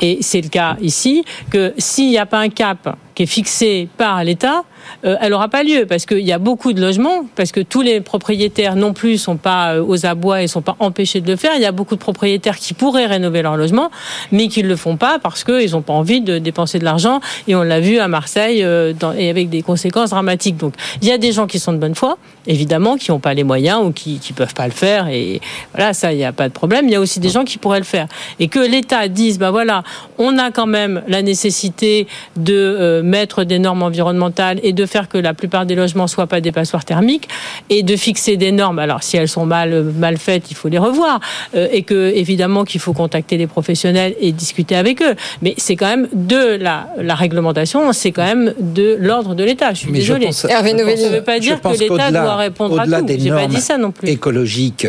et 0.00 0.18
c'est 0.20 0.40
le 0.40 0.48
cas 0.48 0.76
ici, 0.80 1.24
que 1.50 1.72
s'il 1.78 2.08
n'y 2.10 2.18
a 2.18 2.26
pas 2.26 2.38
un 2.38 2.50
cap 2.50 2.96
qui 3.16 3.24
est 3.24 3.26
fixé 3.26 3.88
par 3.96 4.22
l'État, 4.22 4.62
euh, 5.04 5.16
elle 5.20 5.30
n'aura 5.30 5.48
pas 5.48 5.62
lieu 5.62 5.86
parce 5.86 6.06
qu'il 6.06 6.20
y 6.20 6.32
a 6.32 6.38
beaucoup 6.38 6.72
de 6.72 6.80
logements, 6.80 7.24
parce 7.36 7.52
que 7.52 7.60
tous 7.60 7.82
les 7.82 8.00
propriétaires 8.00 8.76
non 8.76 8.92
plus 8.92 9.18
sont 9.18 9.36
pas 9.36 9.74
euh, 9.74 9.84
aux 9.84 10.06
abois 10.06 10.42
et 10.42 10.46
sont 10.46 10.62
pas 10.62 10.76
empêchés 10.80 11.20
de 11.20 11.30
le 11.30 11.36
faire. 11.36 11.52
Il 11.54 11.62
y 11.62 11.66
a 11.66 11.72
beaucoup 11.72 11.94
de 11.94 12.00
propriétaires 12.00 12.56
qui 12.56 12.74
pourraient 12.74 13.06
rénover 13.06 13.42
leur 13.42 13.56
logement, 13.56 13.90
mais 14.32 14.48
qui 14.48 14.62
ne 14.62 14.68
le 14.68 14.76
font 14.76 14.96
pas 14.96 15.18
parce 15.18 15.44
qu'ils 15.44 15.72
n'ont 15.72 15.82
pas 15.82 15.92
envie 15.92 16.20
de 16.20 16.38
dépenser 16.38 16.78
de 16.78 16.84
l'argent. 16.84 17.20
Et 17.46 17.54
on 17.54 17.62
l'a 17.62 17.80
vu 17.80 17.98
à 17.98 18.08
Marseille 18.08 18.64
euh, 18.64 18.92
et 19.16 19.30
avec 19.30 19.48
des 19.48 19.62
conséquences 19.62 20.10
dramatiques. 20.10 20.56
Donc 20.56 20.74
il 21.00 21.08
y 21.08 21.12
a 21.12 21.18
des 21.18 21.32
gens 21.32 21.46
qui 21.46 21.58
sont 21.58 21.72
de 21.72 21.78
bonne 21.78 21.94
foi, 21.94 22.18
évidemment, 22.46 22.96
qui 22.96 23.10
n'ont 23.10 23.20
pas 23.20 23.34
les 23.34 23.44
moyens 23.44 23.80
ou 23.84 23.92
qui 23.92 24.20
ne 24.30 24.34
peuvent 24.34 24.54
pas 24.54 24.66
le 24.66 24.72
faire. 24.72 25.08
Et 25.08 25.40
voilà, 25.74 25.92
ça, 25.92 26.12
il 26.12 26.16
n'y 26.16 26.24
a 26.24 26.32
pas 26.32 26.48
de 26.48 26.54
problème. 26.54 26.86
Il 26.86 26.92
y 26.92 26.96
a 26.96 27.00
aussi 27.00 27.20
des 27.20 27.28
gens 27.28 27.44
qui 27.44 27.58
pourraient 27.58 27.78
le 27.78 27.84
faire. 27.84 28.08
Et 28.40 28.48
que 28.48 28.58
l'État 28.58 29.08
dise, 29.08 29.38
bah 29.38 29.50
voilà, 29.50 29.84
on 30.18 30.38
a 30.38 30.50
quand 30.50 30.66
même 30.66 31.02
la 31.06 31.22
nécessité 31.22 32.06
de 32.36 33.00
mettre 33.04 33.44
des 33.44 33.58
normes 33.58 33.82
environnementales 33.82 34.58
et 34.62 34.72
de 34.72 34.77
faire 34.86 35.08
que 35.08 35.18
la 35.18 35.34
plupart 35.34 35.66
des 35.66 35.74
logements 35.74 36.06
soient 36.06 36.26
pas 36.26 36.40
des 36.40 36.52
passoires 36.52 36.84
thermiques 36.84 37.28
et 37.70 37.82
de 37.82 37.96
fixer 37.96 38.36
des 38.36 38.52
normes. 38.52 38.78
Alors 38.78 39.02
si 39.02 39.16
elles 39.16 39.28
sont 39.28 39.46
mal 39.46 39.82
mal 39.84 40.16
faites, 40.16 40.50
il 40.50 40.54
faut 40.54 40.68
les 40.68 40.78
revoir 40.78 41.20
Euh, 41.54 41.68
et 41.72 41.82
que 41.82 42.12
évidemment 42.14 42.64
qu'il 42.64 42.80
faut 42.80 42.92
contacter 42.92 43.36
les 43.36 43.46
professionnels 43.46 44.14
et 44.20 44.32
discuter 44.32 44.76
avec 44.76 45.00
eux. 45.02 45.14
Mais 45.42 45.54
c'est 45.56 45.76
quand 45.76 45.86
même 45.88 46.08
de 46.12 46.56
la, 46.56 46.88
la 46.98 47.14
réglementation, 47.14 47.92
c'est 47.92 48.12
quand 48.12 48.24
même 48.24 48.54
de 48.58 48.96
l'ordre 49.00 49.34
de 49.34 49.44
l'État. 49.44 49.72
Je 49.72 49.78
suis 49.78 49.90
Mais 49.92 50.00
je 50.00 50.12
désolée. 50.12 50.26
pense- 50.26 50.44
Hervé 50.44 50.72
je. 50.74 50.96
Ça 50.96 51.08
ne 51.10 51.14
veut 51.16 51.22
pas 51.22 51.38
dire 51.38 51.56
que 51.56 51.62
pense 51.62 51.78
l'État 51.78 52.10
doit 52.10 52.36
répondre 52.36 52.78
à 52.80 52.84
tout. 53.00 53.06
des 53.06 53.18
J'ai 53.18 53.30
pas 53.30 53.36
normes 53.36 53.48
dit 53.54 53.60
ça 53.60 53.78
non 53.78 53.90
plus. 53.90 54.08
écologiques, 54.08 54.86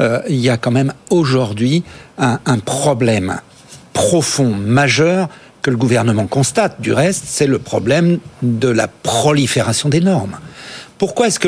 euh, 0.00 0.20
il 0.28 0.36
y 0.36 0.48
a 0.50 0.56
quand 0.56 0.70
même 0.70 0.92
aujourd'hui 1.10 1.82
un, 2.18 2.38
un 2.46 2.58
problème 2.58 3.40
profond, 3.92 4.54
majeur, 4.54 5.28
que 5.62 5.70
le 5.70 5.76
gouvernement 5.76 6.26
constate. 6.26 6.80
Du 6.80 6.92
reste, 6.92 7.24
c'est 7.26 7.46
le 7.46 7.58
problème 7.58 8.18
de 8.42 8.68
la 8.68 8.88
prolifération 8.88 9.88
des 9.88 10.00
normes. 10.00 10.38
Pourquoi 10.98 11.28
est-ce 11.28 11.38
que 11.38 11.46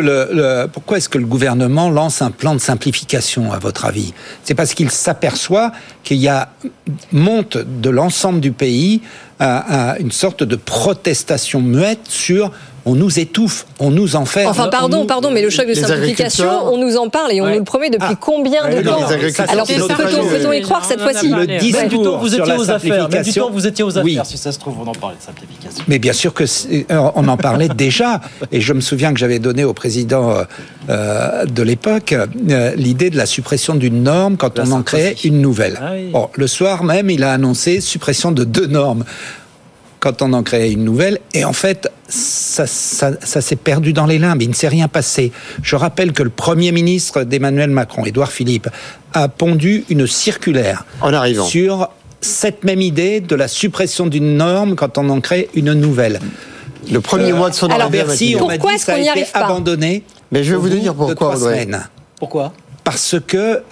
le, 1.18 1.26
gouvernement 1.26 1.90
lance 1.90 2.22
un 2.22 2.30
plan 2.30 2.54
de 2.54 2.60
simplification, 2.60 3.52
à 3.52 3.58
votre 3.58 3.84
avis? 3.84 4.14
C'est 4.44 4.54
parce 4.54 4.74
qu'il 4.74 4.90
s'aperçoit 4.90 5.72
qu'il 6.04 6.18
y 6.18 6.28
a 6.28 6.50
monte 7.10 7.56
de 7.58 7.90
l'ensemble 7.90 8.38
du 8.40 8.52
pays 8.52 9.00
à- 9.40 9.90
à 9.92 9.98
une 9.98 10.12
sorte 10.12 10.44
de 10.44 10.54
protestation 10.54 11.60
muette 11.60 12.06
sur 12.08 12.52
on 12.86 12.94
nous 12.94 13.18
étouffe, 13.18 13.66
on 13.78 13.90
nous 13.90 14.16
enferme. 14.16 14.50
Enfin, 14.50 14.66
on 14.66 14.70
pardon, 14.70 15.00
nous- 15.00 15.06
pardon, 15.06 15.30
mais 15.30 15.42
le 15.42 15.50
choc 15.50 15.66
de 15.66 15.72
Les 15.72 15.80
simplification, 15.80 16.48
on 16.72 16.78
nous 16.78 16.96
en 16.96 17.08
parle 17.08 17.32
et 17.32 17.40
on 17.40 17.44
Ouais. 17.44 17.52
nous 17.52 17.58
le 17.58 17.64
promet 17.64 17.90
depuis 17.90 18.08
Ah. 18.12 18.18
combien 18.20 18.68
de 18.68 18.76
Ouais, 18.76 18.82
temps 18.82 18.98
Alors 19.48 19.66
peut-on 19.66 20.48
avis. 20.48 20.58
y 20.58 20.62
croire 20.62 20.84
cette 20.84 21.00
fois-ci. 21.00 21.28
Le 21.28 21.46
Même 21.46 21.58
du 21.58 21.72
temps 21.72 21.86
discours 21.88 22.18
vous 22.18 22.28
sur 22.28 22.38
étiez 22.40 22.52
la 22.54 22.58
aux 22.60 22.70
affaires, 22.70 23.08
même 23.08 23.22
du 23.22 23.32
temps 23.32 23.50
vous 23.50 23.66
étiez 23.66 23.84
aux 23.84 23.98
Oui. 23.98 24.12
affaires, 24.12 24.26
si 24.26 24.38
ça 24.38 24.52
se 24.52 24.58
trouve, 24.58 24.74
on 24.84 24.86
en 24.88 24.92
parlait 24.92 25.16
de 25.16 25.22
simplification. 25.22 25.84
Mais 25.88 25.98
bien 25.98 26.12
sûr 26.12 26.32
que 26.34 26.44
euh, 26.44 27.10
on 27.14 27.28
en 27.28 27.36
parlait 27.36 27.68
déjà, 27.74 28.20
et 28.52 28.60
je 28.60 28.72
me 28.72 28.80
souviens 28.80 29.12
que 29.12 29.18
j'avais 29.18 29.38
donné 29.38 29.64
au 29.64 29.74
président 29.74 30.30
euh, 30.30 30.44
euh, 30.88 31.44
de 31.44 31.62
l'époque 31.62 32.12
euh, 32.14 32.72
l'idée 32.76 33.10
de 33.10 33.16
la 33.16 33.26
suppression 33.26 33.74
d'une 33.74 34.02
norme 34.02 34.36
quand 34.36 34.56
La 34.58 34.64
on 34.64 34.72
en 34.72 34.82
créait 34.82 35.16
une 35.24 35.40
nouvelle. 35.40 35.78
Ah 35.82 35.90
oui. 35.94 36.10
Bon, 36.12 36.28
le 36.34 36.46
soir 36.46 36.84
même, 36.84 37.10
il 37.10 37.22
a 37.24 37.32
annoncé 37.32 37.80
suppression 37.80 38.32
de 38.32 38.44
deux 38.44 38.66
normes 38.66 39.04
quand 40.00 40.22
on 40.22 40.32
en 40.32 40.42
créait 40.42 40.72
une 40.72 40.84
nouvelle, 40.84 41.18
et 41.34 41.44
en 41.44 41.52
fait, 41.52 41.88
ça, 42.08 42.66
ça- 42.66 43.12
ça 43.22 43.40
s'est 43.40 43.56
perdu 43.56 43.92
dans 43.92 44.06
les 44.06 44.18
limbes, 44.18 44.40
il 44.42 44.48
ne 44.48 44.54
s'est 44.54 44.68
rien 44.68 44.88
passé. 44.88 45.30
Je 45.62 45.76
rappelle 45.76 46.12
que 46.12 46.22
le 46.22 46.30
Premier 46.30 46.72
ministre 46.72 47.22
d'Emmanuel 47.24 47.70
Macron, 47.70 48.04
Édouard 48.06 48.32
Philippe, 48.32 48.68
a 49.12 49.28
pondu 49.28 49.84
une 49.90 50.06
circulaire 50.06 50.84
En 51.02 51.12
arrivant. 51.12 51.44
sur 51.44 51.90
cette 52.22 52.64
même 52.64 52.80
idée 52.80 53.20
de 53.20 53.34
la 53.34 53.46
suppression 53.48 54.06
d'une 54.06 54.36
norme 54.36 54.74
quand 54.74 54.98
on 54.98 55.08
en 55.10 55.20
crée 55.20 55.48
une 55.54 55.72
nouvelle. 55.74 56.20
Le 56.90 57.00
premier 57.00 57.32
Euh, 57.32 57.36
mois 57.36 57.50
de 57.50 57.54
son 57.54 57.66
alors, 57.68 57.90
Bercy, 57.90 58.36
on 58.40 58.46
m'a 58.46 58.54
Pourquoi 58.54 58.70
dit 58.70 58.76
est-ce 58.76 58.84
ça 58.86 58.92
a 58.92 58.94
qu'on 58.96 59.00
n'y 59.02 59.08
été 59.08 59.20
arrive 59.20 59.32
pas? 59.32 59.40
abandonné. 59.44 60.02
Mais 60.32 60.42
je 60.44 60.52
vais 60.52 60.56
vous 60.56 60.68
dire 60.70 60.94
de 60.94 60.98
pourquoi. 61.14 61.36
Pourquoi? 62.18 62.52
Parce 62.84 63.16
que 63.26 63.62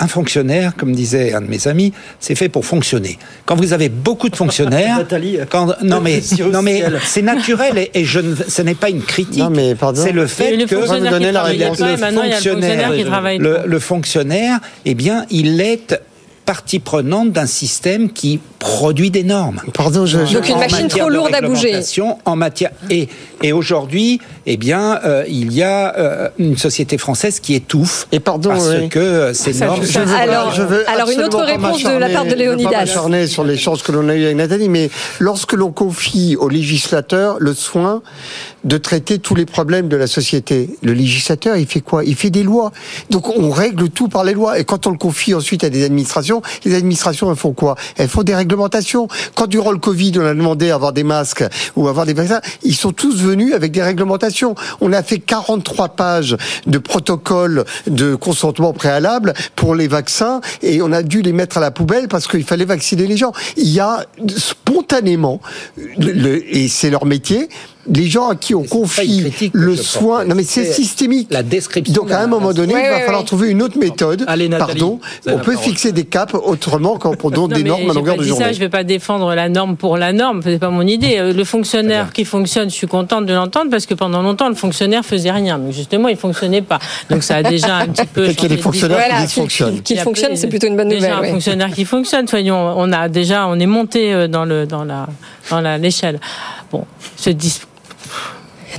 un 0.00 0.06
fonctionnaire, 0.06 0.74
comme 0.76 0.92
disait 0.92 1.32
un 1.32 1.40
de 1.40 1.48
mes 1.48 1.66
amis, 1.66 1.92
c'est 2.20 2.34
fait 2.34 2.48
pour 2.48 2.64
fonctionner. 2.64 3.18
Quand 3.46 3.56
vous 3.56 3.72
avez 3.72 3.88
beaucoup 3.88 4.28
de 4.28 4.36
fonctionnaires, 4.36 4.96
Nathalie, 4.98 5.38
quand, 5.50 5.74
non 5.82 6.00
mais, 6.00 6.20
non 6.52 6.62
mais 6.62 6.84
c'est 7.04 7.22
naturel 7.22 7.78
et, 7.78 7.90
et 7.94 8.04
je 8.04 8.20
ne, 8.20 8.34
ce 8.34 8.62
n'est 8.62 8.74
pas 8.74 8.90
une 8.90 9.02
critique. 9.02 9.42
Non, 9.42 9.50
mais 9.50 9.74
pardon. 9.74 10.00
C'est 10.02 10.12
le 10.12 10.26
fait 10.26 10.56
que 10.66 10.74
vous 10.74 11.10
donnez 11.10 11.32
la 11.32 11.42
réponse. 11.42 11.80
le 11.80 11.96
fonctionnaire 11.96 12.94
qui 12.94 13.04
travaille 13.04 13.38
le, 13.38 13.54
trop. 13.54 13.66
le 13.66 13.78
fonctionnaire, 13.78 14.60
eh 14.84 14.94
bien, 14.94 15.26
il 15.30 15.60
est 15.60 16.00
partie 16.48 16.78
prenante 16.78 17.32
d'un 17.32 17.46
système 17.46 18.10
qui 18.10 18.40
produit 18.58 19.10
des 19.10 19.22
normes. 19.24 19.60
Pardon, 19.74 20.04
je, 20.06 20.24
je- 20.26 20.34
Donc 20.34 20.48
une 20.48 20.58
machine 20.58 20.88
trop 20.88 21.08
de 21.08 21.14
lourde 21.14 21.34
à 21.34 21.40
bouger. 21.40 21.62
réglementation, 21.66 22.18
En 22.24 22.36
matière 22.36 22.70
et 22.90 23.08
et 23.40 23.52
aujourd'hui, 23.52 24.20
eh 24.46 24.56
bien, 24.56 24.98
euh, 25.04 25.22
il 25.28 25.52
y 25.52 25.62
a 25.62 25.96
euh, 25.96 26.28
une 26.40 26.56
société 26.56 26.98
française 26.98 27.38
qui 27.38 27.54
étouffe 27.54 28.08
Et 28.10 28.18
pardon, 28.18 28.50
parce 28.50 28.68
oui. 28.70 28.88
que 28.88 28.98
euh, 28.98 29.32
ces 29.32 29.52
Ça, 29.52 29.66
normes. 29.66 29.84
je- 29.84 29.96
Alors- 30.00 30.50
veux 30.50 30.90
alors, 30.90 31.08
une 31.08 31.22
autre 31.22 31.44
réponse 31.44 31.84
de 31.84 31.88
la 31.88 32.08
part 32.08 32.24
de 32.24 32.30
m'acharner- 32.30 32.30
je 32.30 32.34
veux 32.34 32.56
Léonidas. 32.56 32.70
pas 32.86 33.26
sur 33.28 33.44
les 33.44 33.56
chances 33.56 33.82
que 33.82 33.92
l'on 33.92 34.08
a 34.08 34.16
eues 34.16 34.24
avec 34.24 34.36
Nathalie, 34.36 34.68
mais 34.68 34.90
lorsque 35.20 35.52
l'on 35.52 35.70
confie 35.70 36.34
au 36.36 36.48
législateur 36.48 37.36
le 37.38 37.54
soin 37.54 38.02
de 38.64 38.76
traiter 38.76 39.20
tous 39.20 39.36
les 39.36 39.46
problèmes 39.46 39.86
de 39.86 39.96
la 39.96 40.08
société, 40.08 40.70
le 40.82 40.92
législateur, 40.94 41.56
il 41.56 41.66
fait 41.66 41.80
quoi? 41.80 42.02
Il 42.04 42.16
fait 42.16 42.30
des 42.30 42.42
lois. 42.42 42.72
Donc 43.10 43.28
on 43.38 43.50
règle 43.50 43.88
tout 43.88 44.08
par 44.08 44.24
les 44.24 44.32
lois. 44.34 44.58
Et 44.58 44.64
quand 44.64 44.88
on 44.88 44.90
le 44.90 44.98
confie 44.98 45.32
ensuite 45.32 45.62
à 45.62 45.70
des 45.70 45.84
administrations, 45.84 46.42
les 46.64 46.74
administrations, 46.74 47.30
elles 47.30 47.36
font 47.36 47.52
quoi? 47.52 47.76
Elles 47.96 48.08
font 48.08 48.24
des 48.24 48.34
Quand 49.34 49.46
durant 49.46 49.72
le 49.72 49.78
Covid, 49.78 50.12
on 50.16 50.26
a 50.26 50.34
demandé 50.34 50.70
à 50.70 50.74
avoir 50.74 50.92
des 50.92 51.04
masques 51.04 51.44
ou 51.76 51.88
avoir 51.88 52.06
des 52.06 52.14
vaccins, 52.14 52.40
ils 52.62 52.74
sont 52.74 52.92
tous 52.92 53.22
venus 53.22 53.54
avec 53.54 53.72
des 53.72 53.82
réglementations. 53.82 54.54
On 54.80 54.92
a 54.92 55.02
fait 55.02 55.18
43 55.18 55.90
pages 55.90 56.36
de 56.66 56.78
protocoles 56.78 57.64
de 57.86 58.14
consentement 58.14 58.72
préalable 58.72 59.34
pour 59.56 59.74
les 59.74 59.88
vaccins 59.88 60.40
et 60.62 60.82
on 60.82 60.92
a 60.92 61.02
dû 61.02 61.22
les 61.22 61.32
mettre 61.32 61.58
à 61.58 61.60
la 61.60 61.70
poubelle 61.70 62.08
parce 62.08 62.26
qu'il 62.26 62.44
fallait 62.44 62.64
vacciner 62.64 63.06
les 63.06 63.16
gens. 63.16 63.32
Il 63.56 63.68
y 63.68 63.80
a 63.80 64.04
spontanément, 64.36 65.40
et 65.98 66.68
c'est 66.68 66.90
leur 66.90 67.06
métier, 67.06 67.48
les 67.94 68.06
gens 68.06 68.28
à 68.28 68.36
qui 68.36 68.54
on 68.54 68.62
confie 68.64 69.50
le 69.52 69.76
soin, 69.76 70.24
non 70.24 70.34
mais 70.34 70.42
c'est 70.42 70.64
systémique. 70.72 71.28
la 71.30 71.42
description 71.42 71.94
Donc 71.94 72.10
à 72.10 72.20
un 72.20 72.26
moment 72.26 72.52
donné, 72.52 72.74
Ouais, 72.74 72.82
il 72.84 72.88
va 72.90 72.96
ouais, 72.96 73.00
falloir 73.02 73.20
ouais. 73.22 73.26
trouver 73.26 73.48
une 73.50 73.62
autre 73.62 73.78
méthode. 73.78 74.24
Allez, 74.26 74.48
Nathalie, 74.48 74.78
Pardon, 74.80 75.00
on 75.26 75.38
peut 75.38 75.56
fixer 75.56 75.92
des 75.92 76.04
caps 76.04 76.34
autrement 76.34 76.96
qu'en 76.98 77.12
Non, 77.30 77.48
des 77.48 77.62
normes 77.64 77.90
à 77.90 77.94
longueur 77.94 78.16
de 78.16 78.22
journée. 78.22 78.44
ça, 78.44 78.52
je 78.52 78.58
vais 78.58 78.68
pas 78.68 78.84
défendre 78.84 79.34
la 79.34 79.48
norme 79.48 79.76
pour 79.76 79.96
la 79.96 80.12
norme, 80.12 80.40
c'est 80.42 80.58
pas 80.58 80.70
mon 80.70 80.82
idée. 80.86 81.16
Euh, 81.18 81.32
Le 81.32 81.44
fonctionnaire 81.44 82.12
qui 82.12 82.24
fonctionne, 82.24 82.68
je 82.70 82.74
suis 82.74 82.86
contente 82.86 83.26
de 83.26 83.34
l'entendre 83.34 83.70
parce 83.70 83.86
que 83.86 83.94
pendant 83.94 84.22
longtemps 84.22 84.48
le 84.48 84.54
fonctionnaire 84.54 85.04
faisait 85.04 85.30
rien, 85.30 85.58
mais 85.58 85.72
justement 85.72 86.08
il 86.08 86.16
fonctionnait 86.16 86.62
pas. 86.62 86.78
Donc 87.10 87.22
ça 87.22 87.36
a 87.36 87.42
déjà 87.42 87.76
un 87.76 87.86
petit 87.88 88.06
peu. 88.06 88.26
Qu'il 88.28 88.42
y 88.42 88.46
a 88.46 88.48
des 88.56 88.56
fonctionnaires 88.62 88.98
Voilà, 88.98 89.20
qui 89.20 89.26
dysfonctionnent. 89.26 89.74
qui- 89.76 89.82
qu'il 89.82 89.96
Il 89.96 89.98
y 89.98 90.00
a 90.00 90.04
fonctionne, 90.04 90.30
plus- 90.30 90.36
c'est 90.40 90.48
plutôt 90.48 90.66
une 90.66 90.76
bonne 90.76 90.88
déjà 90.88 91.00
nouvelle, 91.08 91.18
un 91.18 91.20
ouais. 91.22 91.30
fonctionnaire 91.30 91.70
qui 91.72 91.84
fonctionne. 91.84 92.26
Soyons, 92.28 92.74
on 92.76 92.92
a 92.92 93.08
déjà, 93.08 93.46
on 93.46 93.58
est 93.58 93.66
monté 93.66 94.12
euh, 94.12 94.28
dans 94.28 94.44
le 94.44 94.66
dans 94.66 94.84
la 94.84 95.06
dans 95.50 95.60
la 95.60 95.78
l'échelle. 95.78 96.20
Bon, 96.72 96.84
ce 97.16 97.30
dis- 97.30 97.60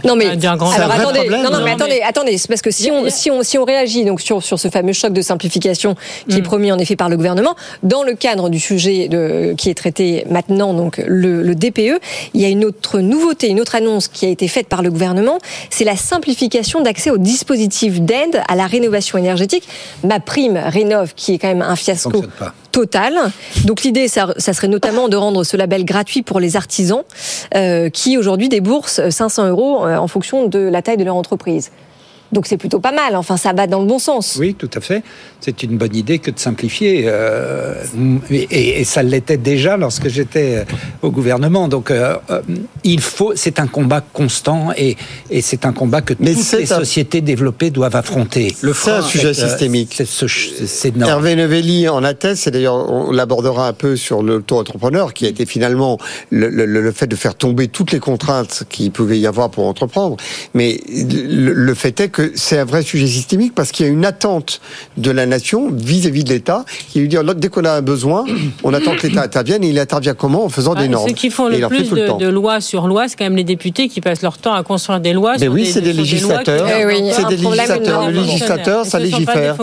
Non 0.05 0.15
mais 0.15 0.25
Ça 0.25 0.31
a 0.31 0.35
dit 0.35 0.47
un 0.47 0.57
grand- 0.57 0.71
alors 0.71 0.91
attendez, 0.91 1.19
problème, 1.19 1.43
non, 1.43 1.49
non, 1.51 1.57
non, 1.59 1.63
mais 1.63 1.75
mais- 1.75 1.83
attendez, 1.83 2.01
attendez, 2.01 2.37
c'est 2.37 2.47
parce 2.47 2.61
que 2.61 2.71
si 2.71 2.89
on 2.91 3.09
si 3.09 3.29
on 3.31 3.43
si 3.43 3.57
on 3.57 3.65
réagit 3.65 4.05
donc 4.05 4.21
sur 4.21 4.43
sur 4.43 4.59
ce 4.59 4.67
fameux 4.69 4.93
choc 4.93 5.13
de 5.13 5.21
simplification 5.21 5.95
qui 6.29 6.37
est 6.37 6.41
Mm. 6.41 6.43
promis 6.43 6.71
en 6.71 6.79
effet 6.79 6.95
par 6.95 7.09
le 7.09 7.17
gouvernement 7.17 7.55
dans 7.83 8.03
le 8.03 8.13
cadre 8.13 8.49
du 8.49 8.59
sujet 8.59 9.07
de, 9.07 9.53
qui 9.57 9.69
est 9.69 9.73
traité 9.75 10.25
maintenant 10.29 10.73
donc 10.73 11.01
le, 11.05 11.41
le 11.43 11.55
DPE, 11.55 11.99
il 12.33 12.41
y 12.41 12.45
a 12.45 12.49
une 12.49 12.65
autre 12.65 12.99
nouveauté, 12.99 13.47
une 13.47 13.59
autre 13.59 13.75
annonce 13.75 14.07
qui 14.07 14.25
a 14.25 14.29
été 14.29 14.47
faite 14.47 14.67
par 14.67 14.81
le 14.81 14.89
gouvernement, 14.91 15.37
c'est 15.69 15.83
la 15.85 15.95
simplification 15.95 16.81
d'accès 16.81 17.09
aux 17.11 17.17
dispositifs 17.17 18.01
d'aide 18.01 18.41
à 18.47 18.55
la 18.55 18.67
rénovation 18.67 19.17
énergétique. 19.17 19.67
Ma 20.03 20.19
prime 20.19 20.57
rénove 20.65 21.13
qui 21.15 21.33
est 21.33 21.37
quand 21.37 21.47
même 21.47 21.61
un 21.61 21.75
fiasco. 21.75 22.23
Total. 22.72 23.32
Donc 23.65 23.84
l'idée, 23.84 24.07
ça, 24.07 24.34
ça, 24.38 24.53
serait 24.53 24.67
notamment 24.67 25.09
de 25.09 25.17
rendre 25.17 25.43
ce 25.43 25.57
label 25.57 25.86
gratuit 25.86 26.22
pour 26.22 26.39
les 26.39 26.55
artisans 26.55 27.03
euh, 27.55 27.89
qui 27.89 28.17
aujourd'hui 28.17 28.49
déboursent 28.49 29.09
500 29.09 29.49
euros 29.49 29.86
euh, 29.86 29.97
en 29.97 30.07
fonction 30.07 30.47
de 30.47 30.59
la 30.59 30.82
taille 30.82 30.97
de 30.97 31.03
leur 31.03 31.15
entreprise. 31.15 31.72
Donc 32.32 32.45
c'est 32.45 32.57
plutôt 32.57 32.80
pas 32.80 32.91
mal, 32.91 33.15
enfin 33.15 33.38
ça 33.38 33.53
va 33.53 33.65
dans 33.65 33.80
le 33.80 33.88
bon 33.88 33.97
sens. 33.97 34.38
Oui, 34.39 34.53
tout 34.53 34.69
à 34.75 34.82
fait. 34.82 35.03
C'est 35.39 35.63
une 35.63 35.77
bonne 35.77 35.95
idée 35.95 36.19
que 36.19 36.30
de 36.32 36.39
simplifier. 36.39 37.05
Euh, 37.07 37.73
et, 38.30 38.82
et, 38.82 38.84
ça 38.84 39.01
l'était 39.03 39.38
déjà 39.38 39.77
lorsque 39.77 40.09
j'étais 40.09 40.57
euh, 40.57 40.63
au 41.01 41.11
gouvernement. 41.11 41.67
Donc 41.67 41.89
euh, 41.89 42.17
euh, 42.30 42.41
il 42.84 43.01
faut, 43.01 43.34
c'est 43.36 43.59
un 43.59 43.67
combat 43.67 44.01
constant 44.01 44.71
et, 44.77 44.97
et 45.32 45.41
c'est 45.41 45.65
un 45.65 45.73
combat 45.73 46.01
que 46.01 46.13
Mais 46.19 46.34
toutes 46.34 46.59
les 46.59 46.71
un... 46.71 46.80
sociétés 46.80 47.21
développées 47.21 47.71
doivent 47.71 47.95
affronter. 47.95 48.55
Le 48.61 48.73
c'est 48.73 48.91
un 48.91 49.01
sujet 49.01 49.34
systémique. 49.34 50.01
C'est 50.05 50.97
Hervé 50.97 51.36
Novelli 51.36 51.88
en 51.88 52.03
atteste, 52.03 52.47
et 52.47 52.51
d'ailleurs 52.51 52.91
on 52.91 53.11
l'abordera 53.11 53.67
un 53.67 53.73
peu 53.73 53.95
sur 53.95 54.21
l'auto-entrepreneur, 54.21 55.13
qui 55.13 55.25
a 55.25 55.30
été 55.30 55.45
finalement 55.45 55.97
le, 56.30 56.49
le, 56.49 56.65
le, 56.65 56.91
fait 56.91 57.07
de 57.07 57.15
faire 57.15 57.36
tomber 57.36 57.67
toutes 57.67 57.91
les 57.91 57.99
contraintes 57.99 58.63
qu'il 58.69 58.91
pouvait 58.91 59.19
y 59.19 59.27
avoir 59.27 59.49
pour 59.49 59.65
entreprendre. 59.65 60.17
Mais 60.53 60.80
le, 60.88 61.53
le 61.53 61.73
fait 61.73 61.99
est 61.99 62.09
que 62.09 62.18
que 62.20 62.34
c'est 62.36 62.59
un 62.59 62.65
vrai 62.65 62.82
sujet 62.82 63.07
systémique 63.07 63.55
parce 63.55 63.72
qu'il 63.72 63.86
y 63.86 63.89
a 63.89 63.91
une 63.91 64.05
attente 64.05 64.59
de 64.97 65.09
la 65.09 65.26
nation 65.26 65.70
vis-à-vis 65.72 66.26
de 66.26 66.30
l'État 66.30 66.65
qui 66.89 66.99
lui 66.99 67.07
dit 67.07 67.17
dès 67.38 67.47
qu'on 67.47 67.63
a 67.63 67.72
un 67.72 67.82
besoin, 67.82 68.26
on 68.63 68.74
attend 68.74 68.95
que 68.95 69.07
l'État 69.07 69.24
intervienne 69.24 69.63
et 69.63 69.70
il 69.70 69.80
intervient 69.80 70.13
comment 70.13 70.45
En 70.45 70.49
faisant 70.49 70.76
des 70.76 70.89
normes. 70.89 71.07
Ceux 71.07 71.13
qui 71.13 71.30
font 71.30 71.47
le 71.47 71.65
plus 71.67 71.89
de, 71.89 72.20
de, 72.20 72.28
lois 72.28 72.59
sur 72.59 72.88
loi, 72.88 73.07
c'est 73.07 73.15
quand 73.15 73.24
même 73.24 73.38
les 73.38 73.45
députés 73.45 73.88
qui 73.88 74.01
passent 74.01 74.22
leur 74.22 74.38
temps 74.38 74.53
à 74.53 74.63
construire 74.63 74.99
des 74.99 75.13
lois. 75.13 75.36
Mais 75.39 75.47
oui, 75.47 75.65
c'est 75.65 75.82
des, 75.82 75.93
des, 75.93 75.99
législateurs. 75.99 76.65
Des 76.65 76.86
oui, 76.86 77.09
c'est 77.13 77.28
des 77.28 77.38
législateurs. 77.38 78.09
Le 78.09 78.22
législateur, 78.22 78.86
ça 78.86 78.99
légifère. 78.99 79.55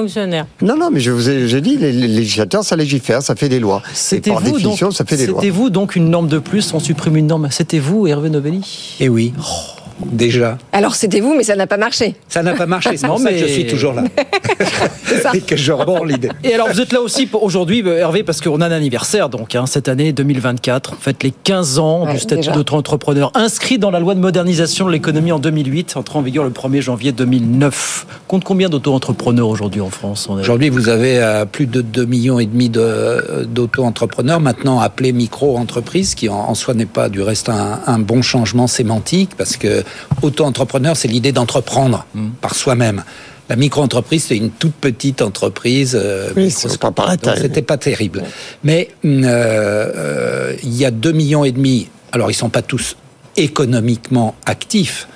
Non, 0.62 0.76
non, 0.76 0.90
mais 0.90 1.00
je 1.00 1.10
vous 1.10 1.28
ai, 1.28 1.48
j'ai 1.48 1.60
dit, 1.60 1.76
les 1.76 1.92
législateurs, 1.92 2.64
ça 2.64 2.76
légifère, 2.76 3.22
ça 3.22 3.34
fait 3.34 3.48
des 3.50 3.60
lois. 3.60 3.82
C'était 3.92 4.30
par 4.30 4.40
vous, 4.40 4.52
définition, 4.52 4.86
donc, 4.86 4.96
ça 4.96 5.04
fait 5.04 5.16
des 5.16 5.26
lois. 5.26 5.40
C'était 5.40 5.50
vous, 5.50 5.68
donc, 5.68 5.96
une 5.96 6.08
norme 6.08 6.28
de 6.28 6.38
plus, 6.38 6.72
on 6.72 6.80
supprime 6.80 7.16
une 7.16 7.26
norme. 7.26 7.48
C'était 7.50 7.78
vous, 7.78 8.06
Hervé 8.06 8.30
Novelli? 8.30 8.96
Eh 9.00 9.08
oui. 9.08 9.32
Oh 9.40 9.75
déjà. 10.04 10.58
Alors 10.72 10.94
c'était 10.94 11.20
vous, 11.20 11.34
mais 11.36 11.42
ça 11.42 11.56
n'a 11.56 11.66
pas 11.66 11.76
marché. 11.76 12.14
Ça 12.28 12.42
n'a 12.42 12.54
pas 12.54 12.66
marché, 12.66 12.96
ça 12.96 13.08
que 13.08 13.36
je 13.38 13.46
suis 13.46 13.66
toujours 13.66 13.94
là. 13.94 14.04
et 15.34 15.40
que 15.40 15.56
je 15.56 15.72
reprends 15.72 16.04
l'idée. 16.04 16.28
Et 16.44 16.54
alors 16.54 16.68
vous 16.70 16.80
êtes 16.80 16.92
là 16.92 17.00
aussi 17.00 17.28
aujourd'hui, 17.32 17.86
Hervé, 17.86 18.22
parce 18.22 18.40
qu'on 18.40 18.60
a 18.60 18.66
un 18.66 18.70
anniversaire, 18.72 19.28
donc 19.28 19.54
hein, 19.54 19.66
cette 19.66 19.88
année 19.88 20.12
2024, 20.12 20.92
en 20.92 20.96
fait 20.96 21.22
les 21.22 21.30
15 21.32 21.78
ans 21.78 22.06
Ouais, 22.06 22.12
du 22.12 22.18
statut 22.18 22.50
d'auto-entrepreneur 22.50 23.30
inscrit 23.34 23.78
dans 23.78 23.90
la 23.90 24.00
loi 24.00 24.14
de 24.14 24.20
modernisation 24.20 24.86
de 24.86 24.92
l'économie 24.92 25.32
en 25.32 25.38
2008, 25.38 25.96
entré 25.96 26.18
en 26.18 26.22
vigueur 26.22 26.44
le 26.44 26.50
1er 26.50 26.80
janvier 26.80 27.12
2009. 27.12 28.06
Compte 28.28 28.44
combien 28.44 28.68
d'auto-entrepreneurs 28.68 29.48
aujourd'hui 29.48 29.80
en 29.80 29.90
France 29.90 30.28
Aujourd'hui, 30.30 30.68
vous 30.68 30.88
avez 30.88 31.18
euh, 31.22 31.44
plus 31.44 31.66
de 31.66 31.80
2 31.80 32.04
millions 32.04 32.38
et 32.38 32.46
demi 32.46 32.68
de- 32.68 33.44
d'auto-entrepreneurs, 33.48 34.40
maintenant 34.40 34.80
appelés 34.80 35.12
micro-entreprises, 35.12 36.14
qui 36.14 36.28
en, 36.28 36.34
en 36.34 36.54
soi 36.54 36.74
n'est 36.74 36.86
pas 36.86 37.08
du 37.08 37.22
reste 37.22 37.48
un, 37.48 37.80
un 37.86 37.98
bon 37.98 38.22
changement 38.22 38.66
sémantique, 38.66 39.30
parce 39.36 39.56
que 39.56 39.82
auto-entrepreneur, 40.22 40.96
c'est 40.96 41.08
l'idée 41.08 41.32
d'entreprendre 41.32 42.06
par 42.40 42.54
soi-même. 42.54 43.04
La 43.48 43.54
micro-entreprise, 43.56 44.24
c'est 44.24 44.36
une 44.36 44.50
toute 44.50 44.74
petite 44.74 45.22
entreprise. 45.22 45.96
euh, 46.00 46.30
Oui, 46.36 46.50
c'est 46.50 46.68
pas. 46.90 47.36
C'était 47.42 47.62
pas 47.62 47.76
terrible. 47.76 48.24
Mais 48.64 48.88
euh, 49.04 49.12
euh, 49.24 50.56
il 50.64 50.74
y 50.74 50.84
a 50.84 50.90
2 50.90 51.12
millions 51.12 51.44
et 51.44 51.52
demi. 51.52 51.88
Alors, 52.12 52.30
ils 52.30 52.34
sont 52.34 52.48
pas 52.48 52.62
tous 52.62 52.96
économiquement 53.36 54.34
actifs, 54.46 55.06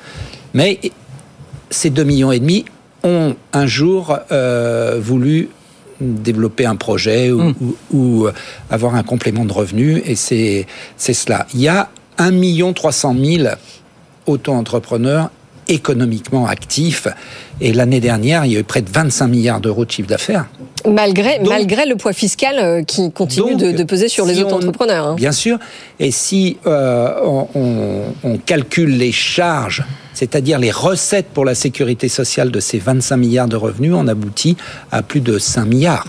mais 0.54 0.78
ces 1.70 1.90
2 1.90 2.04
millions 2.04 2.30
et 2.32 2.38
demi 2.38 2.64
ont 3.02 3.34
un 3.52 3.66
jour 3.66 4.16
euh, 4.30 4.98
voulu 5.02 5.48
développer 6.00 6.66
un 6.66 6.76
projet 6.76 7.30
ou, 7.30 7.54
ou- 7.60 7.76
ou 7.92 8.28
avoir 8.70 8.94
un 8.94 9.02
complément 9.02 9.44
de 9.44 9.52
revenus, 9.52 10.02
et 10.06 10.14
c'est 10.14 10.66
c'est 10.96 11.14
cela. 11.14 11.46
Il 11.54 11.60
y 11.60 11.68
a 11.68 11.88
1 12.18 12.72
300 12.74 13.14
000 13.22 13.48
auto-entrepreneurs 14.26 15.30
économiquement 15.68 16.46
actifs, 16.48 17.06
et 17.60 17.72
l'année 17.72 18.00
dernière, 18.00 18.44
il 18.44 18.52
y 18.52 18.56
a 18.56 18.60
eu 18.60 18.64
près 18.64 18.82
de 18.82 18.90
25 18.90 19.28
milliards 19.28 19.60
d'euros 19.60 19.84
de 19.84 19.90
chiffre 19.90 20.08
d'affaires. 20.08 20.46
Malgré, 20.88 21.38
malgré 21.40 21.86
le 21.86 21.94
poids 21.94 22.12
fiscal 22.12 22.56
euh, 22.58 22.82
qui 22.82 23.12
continue 23.12 23.54
de, 23.54 23.70
de 23.70 23.84
peser 23.84 24.08
sur 24.08 24.24
les 24.26 24.34
si 24.34 24.42
auto-entrepreneurs. 24.42 25.06
hein. 25.06 25.14
Bien 25.14 25.30
sûr. 25.30 25.58
Et 26.00 26.10
si 26.10 26.56
euh, 26.66 27.14
on, 27.22 27.46
on- 27.54 28.02
on 28.24 28.38
calcule 28.38 28.96
les 28.96 29.12
charges, 29.12 29.84
c'est-à-dire 30.12 30.58
les 30.58 30.72
recettes 30.72 31.28
pour 31.32 31.44
la 31.44 31.54
sécurité 31.54 32.08
sociale 32.08 32.50
de 32.50 32.58
ces 32.58 32.78
25 32.78 33.16
milliards 33.18 33.46
de 33.48 33.56
revenus, 33.56 33.92
on 33.94 34.08
aboutit 34.08 34.56
à 34.90 35.02
plus 35.02 35.20
de 35.20 35.38
5 35.38 35.66
milliards. 35.66 36.06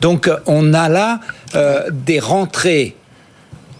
Donc 0.00 0.30
on 0.46 0.72
a 0.72 0.88
là 0.88 1.20
euh, 1.56 1.82
des 1.92 2.20
rentrées 2.20 2.96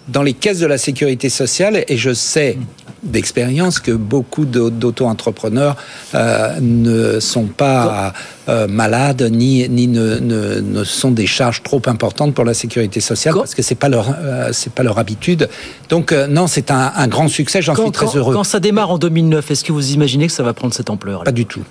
dans 0.08 0.22
les 0.22 0.34
caisses 0.34 0.58
de 0.58 0.66
la 0.66 0.76
sécurité 0.78 1.30
sociale 1.30 1.82
et 1.88 1.96
je 1.96 2.12
sais 2.12 2.58
d'expérience 3.04 3.78
que 3.78 3.92
beaucoup 3.92 4.44
d'au- 4.44 4.70
d'auto-entrepreneurs 4.70 5.76
euh, 6.14 6.58
ne 6.60 7.20
sont 7.20 7.44
pas 7.46 8.12
euh, 8.48 8.66
malades 8.66 9.28
ni, 9.30 9.68
ni 9.68 9.86
ne, 9.86 10.18
ne, 10.18 10.60
ne 10.60 10.84
sont 10.84 11.10
des 11.10 11.26
charges 11.26 11.62
trop 11.62 11.82
importantes 11.86 12.34
pour 12.34 12.44
la 12.44 12.54
sécurité 12.54 13.00
sociale 13.00 13.34
parce 13.34 13.54
que 13.54 13.62
c'est 13.62 13.74
pas 13.74 13.88
leur 13.88 14.14
euh, 14.18 14.50
c'est 14.52 14.72
pas 14.72 14.82
leur 14.82 14.98
habitude. 14.98 15.48
Donc 15.88 16.12
euh, 16.12 16.26
non, 16.26 16.46
c'est 16.46 16.70
un, 16.70 16.92
un 16.96 17.08
grand 17.08 17.28
succès. 17.28 17.62
J'en 17.62 17.74
suis 17.76 17.90
très 17.92 18.06
quand- 18.06 18.16
heureux. 18.16 18.34
quand 18.34 18.44
ça 18.44 18.60
démarre 18.60 18.90
en 18.90 18.98
2009, 18.98 19.50
est-ce 19.50 19.64
que 19.64 19.72
vous 19.72 19.92
imaginez 19.92 20.26
que 20.26 20.32
ça 20.32 20.42
va 20.42 20.54
prendre 20.54 20.74
cette 20.74 20.90
ampleur 20.90 21.24
Pas 21.24 21.32
du 21.32 21.46
tout. 21.46 21.62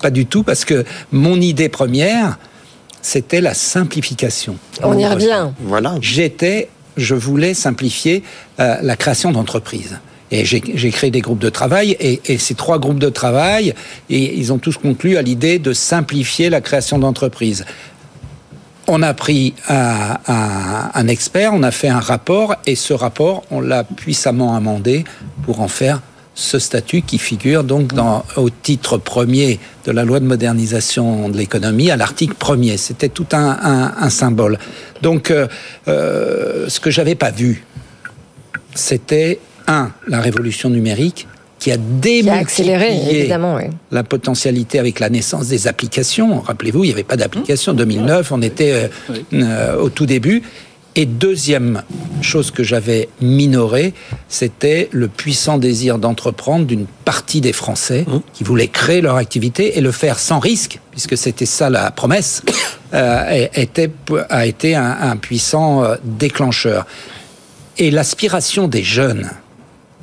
Pas 0.00 0.10
du 0.10 0.26
tout, 0.26 0.42
parce 0.42 0.64
que 0.64 0.84
mon 1.10 1.40
idée 1.40 1.68
première, 1.68 2.38
c'était 3.02 3.40
la 3.40 3.54
simplification. 3.54 4.56
On 4.82 4.96
y 4.98 5.06
revient. 5.06 5.48
Voilà. 5.60 5.94
J'étais, 6.00 6.68
je 6.96 7.14
voulais 7.14 7.54
simplifier 7.54 8.22
euh, 8.60 8.76
la 8.82 8.96
création 8.96 9.32
d'entreprises. 9.32 9.98
Et 10.30 10.44
j'ai 10.44 10.90
créé 10.90 11.10
des 11.10 11.20
groupes 11.20 11.38
de 11.38 11.50
travail, 11.50 11.96
et, 12.00 12.38
ces 12.38 12.54
trois 12.54 12.78
groupes 12.78 12.98
de 12.98 13.08
travail, 13.08 13.74
ils 14.08 14.52
ont 14.52 14.58
tous 14.58 14.76
conclu 14.76 15.16
à 15.16 15.22
l'idée 15.22 15.58
de 15.58 15.72
simplifier 15.72 16.50
la 16.50 16.60
création 16.60 16.98
d'entreprises. 16.98 17.64
On 18.88 19.02
a 19.02 19.14
pris 19.14 19.54
un, 19.68 21.08
expert, 21.08 21.52
on 21.54 21.62
a 21.62 21.70
fait 21.70 21.88
un 21.88 22.00
rapport, 22.00 22.56
et 22.66 22.74
ce 22.74 22.92
rapport, 22.92 23.44
on 23.50 23.60
l'a 23.60 23.84
puissamment 23.84 24.56
amendé 24.56 25.04
pour 25.44 25.60
en 25.60 25.68
faire 25.68 26.00
ce 26.34 26.58
statut 26.58 27.00
qui 27.00 27.18
figure 27.18 27.64
donc 27.64 27.92
au 28.36 28.50
titre 28.50 28.98
premier 28.98 29.58
de 29.86 29.92
la 29.92 30.04
loi 30.04 30.20
de 30.20 30.26
modernisation 30.26 31.30
de 31.30 31.36
l'économie, 31.36 31.90
à 31.90 31.96
l'article 31.96 32.34
premier. 32.34 32.76
C'était 32.76 33.08
tout 33.08 33.26
un 33.32 34.10
symbole. 34.10 34.58
Donc, 35.02 35.30
euh, 35.30 35.46
euh, 35.88 36.68
ce 36.68 36.80
que 36.80 36.90
j'avais 36.90 37.14
pas 37.14 37.30
vu, 37.30 37.64
c'était 38.74 39.40
un, 39.66 39.90
la 40.06 40.20
révolution 40.20 40.70
numérique 40.70 41.26
qui 41.58 41.72
a 41.72 41.76
Qui 41.76 42.28
a 42.28 42.34
accéléré, 42.34 42.88
démultiplié 42.88 43.20
évidemment. 43.20 43.56
oui. 43.56 43.64
la 43.90 44.04
potentialité 44.04 44.78
avec 44.78 45.00
la 45.00 45.08
naissance 45.08 45.48
des 45.48 45.66
applications. 45.66 46.40
Rappelez-vous, 46.40 46.84
il 46.84 46.88
n'y 46.88 46.92
avait 46.92 47.02
pas 47.02 47.16
d'application. 47.16 47.72
En 47.72 47.74
2009, 47.74 48.30
on 48.32 48.42
était 48.42 48.72
euh, 48.72 49.14
euh, 49.32 49.76
au 49.80 49.88
tout 49.88 50.06
début. 50.06 50.42
Et 50.98 51.04
deuxième 51.04 51.82
chose 52.22 52.50
que 52.50 52.62
j'avais 52.62 53.10
minorée, 53.20 53.92
c'était 54.30 54.88
le 54.92 55.08
puissant 55.08 55.58
désir 55.58 55.98
d'entreprendre 55.98 56.64
d'une 56.64 56.86
partie 57.04 57.42
des 57.42 57.52
Français 57.52 58.06
qui 58.32 58.44
voulaient 58.44 58.68
créer 58.68 59.02
leur 59.02 59.16
activité 59.16 59.76
et 59.76 59.82
le 59.82 59.92
faire 59.92 60.18
sans 60.18 60.38
risque, 60.38 60.80
puisque 60.92 61.18
c'était 61.18 61.44
ça 61.44 61.68
la 61.68 61.90
promesse, 61.90 62.42
euh, 62.94 63.46
était, 63.54 63.90
a 64.30 64.46
été 64.46 64.74
un, 64.74 64.96
un 65.02 65.16
puissant 65.16 65.84
euh, 65.84 65.96
déclencheur. 66.02 66.86
Et 67.76 67.90
l'aspiration 67.90 68.66
des 68.66 68.82
jeunes 68.82 69.28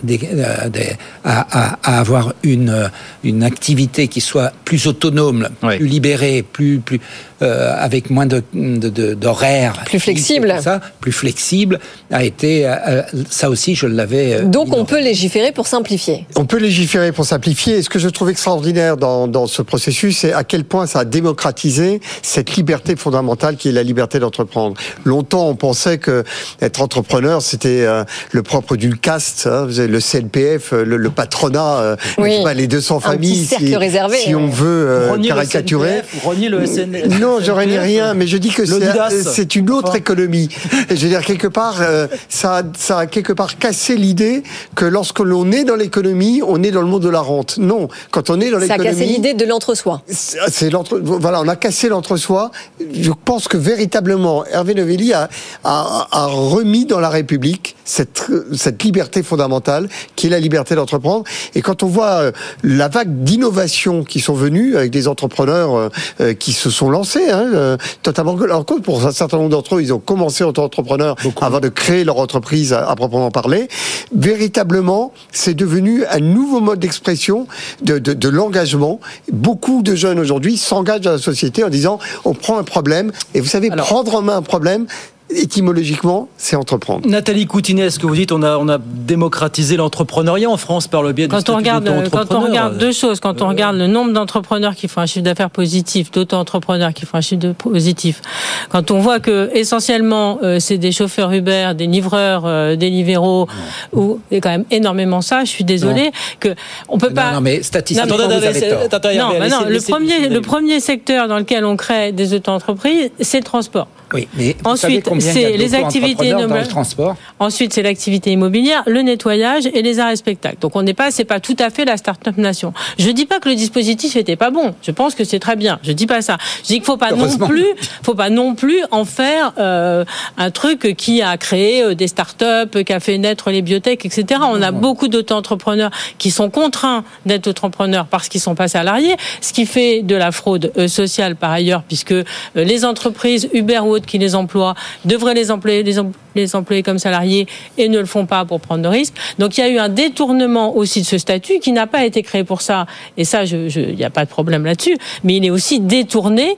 des- 0.04 0.20
euh, 0.34 0.70
des- 0.70 0.94
à, 1.24 1.74
à- 1.74 1.80
à 1.84 2.00
avoir 2.00 2.34
une, 2.44 2.70
euh, 2.70 2.88
une 3.24 3.44
activité 3.44 4.08
qui 4.08 4.22
soit 4.22 4.52
plus 4.66 4.86
autonome, 4.88 5.50
plus 5.78 5.88
libérée, 5.88 6.44
plus, 6.44 6.80
plus 6.80 7.00
euh, 7.44 7.74
avec 7.78 8.10
moins 8.10 8.26
de, 8.26 8.42
de- 8.54 8.90
de- 8.90 9.14
d'horaires, 9.14 9.74
Plus 9.86 10.00
flexible. 10.00 10.54
ça, 10.62 10.80
plus 11.00 11.12
flexible, 11.12 11.80
a 12.12 12.24
été 12.24 12.66
euh, 12.68 12.76
euh, 12.88 13.02
ça 13.30 13.50
aussi 13.50 13.76
je 13.76 13.86
l'avais. 13.88 14.42
Donc 14.44 14.76
on 14.76 14.86
peut 14.86 15.00
légiférer 15.02 15.52
pour 15.52 15.68
simplifier. 15.68 16.26
On 16.36 16.46
peut 16.46 16.58
légiférer 16.58 17.12
pour 17.12 17.26
simplifier. 17.26 17.78
Et 17.78 17.82
ce 17.84 17.90
que 17.90 18.00
je 18.00 18.10
trouve 18.10 18.30
extraordinaire 18.30 18.98
dans, 18.98 19.28
dans 19.28 19.48
ce 19.48 19.62
processus, 19.62 20.18
c'est 20.20 20.34
à 20.34 20.44
quel 20.44 20.64
point 20.64 20.88
ça 20.88 21.00
a 21.00 21.06
démocratisé 21.06 22.00
cette 22.22 22.56
liberté 22.56 22.96
fondamentale 22.96 23.58
qui 23.58 23.70
est 23.70 23.72
la 23.74 23.84
liberté 23.84 24.20
d'entreprendre. 24.20 24.76
Longtemps, 25.06 25.48
on 25.50 25.56
pensait 25.56 25.98
que 25.98 26.24
être 26.62 26.82
entrepreneur, 26.82 27.42
c'était 27.42 27.82
euh, 27.86 28.04
le 28.32 28.44
propre 28.44 28.76
du 28.76 28.96
caste, 28.98 29.48
hein, 29.52 29.66
vous 29.66 29.80
avez 29.80 29.88
le 29.90 30.00
CNPF, 30.00 30.72
le, 30.72 30.98
le 30.98 31.10
patronat, 31.10 31.80
euh, 31.80 31.96
Oui. 32.18 32.32
je 32.32 32.38
sais 32.38 32.44
pas, 32.44 32.54
les 32.54 32.68
200 32.68 32.98
Un 32.98 33.00
familles. 33.00 33.32
petit 33.40 33.46
cercle 33.46 33.66
si, 33.68 33.76
réservé, 33.76 34.18
si 34.18 34.36
on 34.36 34.48
veut 34.48 34.88
euh, 34.88 35.12
Renier 35.12 35.30
le 35.30 35.36
caricaturer. 35.36 35.90
CNPF, 36.02 36.24
renier 36.24 36.50
le 36.50 36.66
SN... 36.66 37.20
non, 37.20 37.33
je 37.42 37.52
renie 37.52 37.78
rien, 37.78 38.14
mais 38.14 38.28
je 38.28 38.38
dis 38.38 38.50
que 38.50 38.66
c'est 38.66 38.92
c'est 39.24 39.56
une 39.56 39.70
autre 39.72 39.96
économie. 39.96 40.50
Et 40.90 40.96
je 40.96 41.04
veux 41.04 41.10
dire, 41.10 41.22
quelque 41.22 41.48
part, 41.48 41.78
euh, 41.82 42.08
ça, 42.30 42.58
a- 42.58 42.64
ça 42.78 43.00
a 43.00 43.06
quelque 43.06 43.34
part 43.34 43.58
cassé 43.58 43.96
l'idée 43.96 44.44
que 44.76 44.86
lorsque 44.86 45.20
l'on 45.20 45.52
est 45.52 45.64
dans 45.64 45.76
l'économie, 45.76 46.42
on 46.46 46.62
est 46.64 46.72
dans 46.72 46.82
le 46.82 46.88
monde 46.88 47.04
de 47.04 47.10
la 47.10 47.20
rente. 47.22 47.58
Non, 47.58 47.88
quand 48.12 48.30
on 48.30 48.40
est 48.42 48.50
dans 48.52 48.60
Ça 48.60 48.66
a 48.74 48.78
l'économie... 48.78 48.90
cassé 49.00 49.06
l'idée 49.06 49.34
de 49.34 49.46
l'entre-soi. 49.46 50.02
C'est 50.08 50.70
l'entre, 50.70 51.00
voilà, 51.00 51.42
on 51.42 51.48
a 51.48 51.56
cassé 51.56 51.90
l'entre-soi. 51.90 52.52
Je 52.94 53.12
pense 53.26 53.48
que 53.48 53.58
véritablement, 53.58 54.46
Hervé 54.46 54.74
Novelli 54.76 55.14
a, 55.14 55.30
a, 55.64 56.08
a 56.12 56.26
remis 56.28 56.86
dans 56.86 57.00
la 57.00 57.10
République 57.10 57.76
cette, 57.86 58.26
cette 58.56 58.84
liberté 58.84 59.24
fondamentale 59.24 59.90
qui 60.16 60.28
est 60.28 60.30
la 60.30 60.40
liberté 60.40 60.76
d'entreprendre. 60.76 61.24
Et 61.56 61.62
quand 61.62 61.84
on 61.84 61.88
voit 61.88 62.22
euh, 62.22 62.32
la 62.64 62.88
vague 62.88 63.24
d'innovations 63.24 64.04
qui 64.04 64.20
sont 64.20 64.34
venues 64.34 64.76
avec 64.78 64.92
des 64.92 65.08
entrepreneurs 65.08 65.76
euh, 65.76 65.90
euh, 66.22 66.34
qui 66.34 66.54
se 66.54 66.70
sont 66.70 66.90
lancés, 66.90 67.23
hein, 67.32 67.46
euh, 67.54 67.78
totalement 68.02 68.34
en 68.52 68.64
compte 68.64 68.84
pour 68.84 69.06
un 69.06 69.12
certain 69.12 69.38
nombre 69.38 69.50
d'entre 69.50 69.76
eux, 69.76 69.82
ils 69.82 69.94
ont 69.94 70.00
commencé 70.00 70.44
en 70.44 70.54
tant 70.54 70.64
qu'entrepreneurs 70.64 71.16
avant 71.42 71.60
de 71.60 71.70
créer 71.70 72.04
leur 72.04 72.18
entreprise 72.20 72.74
à, 72.74 72.90
à 72.90 72.96
proprement 72.96 73.32
parler. 73.32 73.68
Véritablement, 74.16 75.14
c'est 75.32 75.54
devenu 75.54 76.06
un 76.06 76.20
nouveau 76.20 76.60
mode 76.60 76.80
d'expression 76.80 77.48
de, 77.82 78.00
de, 78.00 78.14
de 78.14 78.30
l'engagement. 78.30 79.00
Beaucoup 79.32 79.82
de 79.82 79.96
jeunes 79.96 80.20
aujourd'hui 80.20 80.58
s'engagent 80.58 81.02
dans 81.02 81.12
la 81.12 81.18
société 81.18 81.64
en 81.64 81.70
disant 81.70 82.00
on 82.26 82.34
prend 82.34 82.58
un 82.58 82.64
problème 82.64 83.12
et 83.34 83.42
vous 83.42 83.48
savez 83.50 83.70
prendre 83.70 84.16
en 84.16 84.22
main 84.22 84.38
un 84.38 84.42
problème 84.42 84.88
étymologiquement, 85.36 86.28
c'est 86.38 86.56
entreprendre. 86.56 87.08
Nathalie 87.08 87.46
Coutinet, 87.46 87.90
ce 87.90 88.00
que 88.00 88.06
vous 88.08 88.16
dites, 88.16 88.32
on 88.32 88.44
a, 88.44 88.58
on 88.58 88.68
a 88.70 88.78
démocratisé 88.80 89.78
l'entrepreneuriat 89.78 90.50
en 90.50 90.58
France 90.58 90.88
par 90.88 91.04
le 91.04 91.14
biais 91.14 91.28
du 91.28 91.36
Quand 91.36 91.50
on 91.50 91.56
regarde, 91.58 91.90
quand 92.12 92.34
on 92.34 92.42
regarde 92.42 92.78
deux 92.78 92.92
choses, 92.92 93.20
quand 93.20 93.42
on 93.42 93.48
regarde 93.48 93.78
le 93.78 93.88
nombre 93.88 94.14
d'entrepreneurs 94.14 94.76
qui 94.76 94.88
font 94.88 95.02
un 95.02 95.06
chiffre 95.06 95.24
d'affaires 95.26 95.50
positif, 95.50 96.12
d'auto-entrepreneurs 96.12 96.94
qui 96.94 97.06
font 97.06 97.18
un 97.18 97.22
chiffre 97.22 97.42
de 97.42 97.52
positif, 97.52 98.22
quand 98.70 98.92
on 98.92 99.00
voit 99.00 99.20
que 99.20 99.50
essentiellement 99.54 100.40
euh, 100.44 100.60
c'est 100.60 100.78
des 100.78 100.92
chauffeurs 100.92 101.32
Uber, 101.32 101.72
des 101.76 101.88
livreurs, 101.88 102.44
euh, 102.46 102.76
des 102.76 102.90
libéraux, 102.90 103.48
ou 103.94 104.20
et 104.32 104.42
quand 104.42 104.50
même 104.50 104.66
énormément 104.72 105.22
ça, 105.22 105.44
je 105.44 105.50
suis 105.50 105.64
désolée 105.64 106.12
que 106.40 106.56
on 106.90 106.98
peut 106.98 107.10
Non, 107.10 107.16
pas. 107.16 107.32
non, 107.34 107.42
mais 107.42 107.62
statistiquement, 107.64 108.18
Non, 108.18 108.28
mais- 108.28 108.38
vous 108.38 108.46
avez 108.46 108.70
tort. 108.70 108.80
attends, 108.92 109.10
non, 109.16 109.40
mais 109.40 109.50
non, 109.50 109.66
le 109.68 109.80
premier, 109.80 110.30
le 110.30 110.42
premier 110.42 110.80
secteur 110.80 111.28
dans 111.28 111.38
lequel 111.38 111.66
on 111.66 111.76
crée 111.78 112.12
des 112.12 112.34
auto-entreprises, 112.34 113.12
c'est 113.20 113.40
le 113.40 113.44
transport. 113.44 113.88
Oui, 114.14 114.28
mais 114.36 114.56
Ensuite, 114.64 115.10
c'est 115.20 115.58
les 115.58 115.74
activités 115.74 116.32
dans 116.32 116.38
le 116.38 116.44
innovables. 116.46 116.68
transport 116.68 117.16
Ensuite, 117.40 117.74
c'est 117.74 117.82
l'activité 117.82 118.32
immobilière, 118.32 118.84
le 118.86 119.02
nettoyage 119.02 119.66
et 119.74 119.82
les 119.82 120.00
arts 120.00 120.12
et 120.12 120.16
spectacles. 120.16 120.58
Donc, 120.60 120.76
on 120.76 120.84
n'est 120.84 120.94
pas, 120.94 121.10
c'est 121.12 121.26
pas 121.26 121.40
tout 121.40 121.56
à 121.60 121.70
fait 121.70 121.86
la 121.86 121.98
start-up 121.98 122.38
nation. 122.38 122.74
Je 123.00 123.10
dis 123.10 123.26
pas 123.26 123.40
que 123.40 123.50
le 123.50 123.56
dispositif 123.56 124.16
était 124.16 124.36
pas 124.36 124.52
bon. 124.52 124.76
Je 124.82 124.92
pense 124.92 125.16
que 125.16 125.24
c'est 125.24 125.40
très 125.40 125.56
bien. 125.56 125.80
Je 125.84 125.92
dis 125.92 126.08
pas 126.08 126.22
ça. 126.22 126.38
Je 126.62 126.68
dis 126.68 126.74
qu'il 126.76 126.86
faut 126.86 126.98
pas 126.98 127.12
non 127.12 127.38
plus, 127.38 127.66
faut 128.04 128.16
pas 128.16 128.30
non 128.30 128.56
plus 128.56 128.84
en 128.92 129.06
faire 129.06 129.54
euh, 129.58 130.06
un 130.38 130.52
truc 130.52 130.96
qui 130.96 131.22
a 131.22 131.38
créé 131.38 131.84
euh, 131.84 131.96
des 131.96 132.08
start-up, 132.08 132.84
qui 132.84 132.94
a 132.94 133.00
fait 133.00 133.18
naître 133.18 133.50
les 133.50 133.62
biotech, 133.62 134.06
etc. 134.06 134.42
On 134.44 134.62
a 134.62 134.72
beaucoup 134.72 135.08
d'auto-entrepreneurs 135.08 135.92
qui 136.18 136.30
sont 136.30 136.50
contraints 136.50 137.04
d'être 137.26 137.48
entrepreneurs 137.48 138.08
parce 138.08 138.30
qu'ils 138.30 138.42
sont 138.42 138.56
pas 138.56 138.68
salariés, 138.68 139.16
ce 139.42 139.54
qui 139.54 139.66
fait 139.66 140.02
de 140.02 140.16
la 140.16 140.32
fraude 140.32 140.72
euh, 140.78 140.88
sociale 140.88 141.36
par 141.36 141.52
ailleurs, 141.52 141.84
puisque 141.84 142.12
euh, 142.12 142.24
les 142.56 142.86
entreprises 142.86 143.50
Uber 143.54 143.80
ou 143.80 143.90
autres 143.90 144.03
qui 144.06 144.18
les 144.18 144.36
emploient 144.36 144.76
devraient 145.06 145.34
les 145.34 145.52
employer, 145.52 145.84
les, 145.84 146.00
em- 146.00 146.12
les 146.36 146.56
employer 146.56 146.84
comme 146.84 147.00
salariés 147.00 147.48
et 147.78 147.90
ne 147.90 148.00
le 148.00 148.06
font 148.06 148.26
pas 148.26 148.46
pour 148.46 148.60
prendre 148.60 148.82
de 148.84 148.88
risques. 148.88 149.14
Donc 149.40 149.58
il 149.58 149.62
y 149.62 149.64
a 149.64 149.70
eu 149.70 149.78
un 149.78 149.90
détournement 149.90 150.76
aussi 150.76 151.02
de 151.02 151.06
ce 151.06 151.18
statut 151.18 151.60
qui 151.60 151.72
n'a 151.72 151.88
pas 151.88 152.06
été 152.06 152.24
créé 152.24 152.44
pour 152.44 152.62
ça. 152.62 152.86
Et 153.18 153.26
ça, 153.26 153.44
il 153.46 153.96
n'y 153.96 154.04
a 154.04 154.10
pas 154.10 154.26
de 154.26 154.30
problème 154.30 154.66
là-dessus. 154.66 154.98
Mais 155.24 155.36
il 155.38 155.46
est 155.46 155.50
aussi 155.50 155.80
détourné 155.80 156.58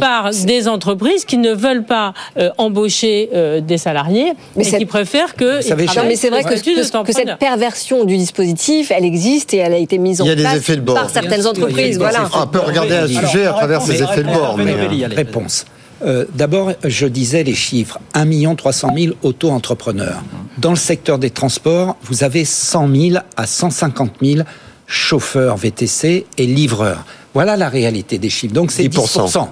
par 0.00 0.30
des 0.30 0.68
entreprises 0.68 1.24
qui 1.24 1.38
ne 1.38 1.52
veulent 1.52 1.84
pas 1.84 2.14
euh, 2.38 2.50
embaucher 2.58 3.30
euh, 3.34 3.60
des 3.60 3.78
salariés 3.78 4.32
Mais 4.56 4.66
et 4.68 4.78
qui 4.78 4.86
préfèrent 4.86 5.34
que. 5.34 5.60
Ah 5.88 6.02
non, 6.02 6.08
mais 6.08 6.16
c'est 6.16 6.30
vrai 6.30 6.42
que, 6.44 6.48
que- 6.74 6.80
que 7.04 7.12
cette 7.12 7.38
perversion 7.38 8.04
du 8.04 8.16
dispositif, 8.16 8.90
elle 8.90 9.04
existe 9.04 9.54
et 9.54 9.58
elle 9.58 9.72
a 9.74 9.78
été 9.78 9.98
mise 9.98 10.20
en 10.20 10.26
place 10.42 10.56
effets 10.56 10.76
de 10.76 10.80
bord. 10.82 10.94
par 10.96 11.10
certaines 11.10 11.46
entreprises. 11.46 11.98
Voilà. 11.98 12.28
On 12.42 12.46
peut 12.46 12.60
regarder 12.60 12.94
un 12.96 13.06
sujet 13.06 13.46
à 13.46 13.52
travers 13.52 13.80
ses 13.82 14.02
effets 14.02 14.22
de 14.22 14.28
bord. 14.32 14.56
mais, 14.58 14.72
euh, 14.72 15.08
Réponse. 15.14 15.64
Euh, 16.04 16.24
D'abord, 16.34 16.72
je 16.84 17.06
disais 17.06 17.44
les 17.44 17.54
chiffres 17.54 17.98
1 18.14 18.54
300 18.54 18.88
000 18.96 19.14
auto-entrepreneurs. 19.22 20.22
Dans 20.58 20.70
le 20.70 20.76
secteur 20.76 21.18
des 21.18 21.30
transports, 21.30 21.96
vous 22.02 22.24
avez 22.24 22.44
100 22.44 22.88
000 22.94 23.24
à 23.36 23.46
150 23.46 24.12
000 24.22 24.46
chauffeurs 24.86 25.56
VTC 25.56 26.26
et 26.36 26.46
livreurs. 26.46 27.04
Voilà 27.32 27.56
la 27.56 27.68
réalité 27.68 28.18
des 28.18 28.30
chiffres. 28.30 28.54
Donc 28.54 28.70
c'est 28.70 28.84
10%. 28.84 29.28
10%. 29.30 29.48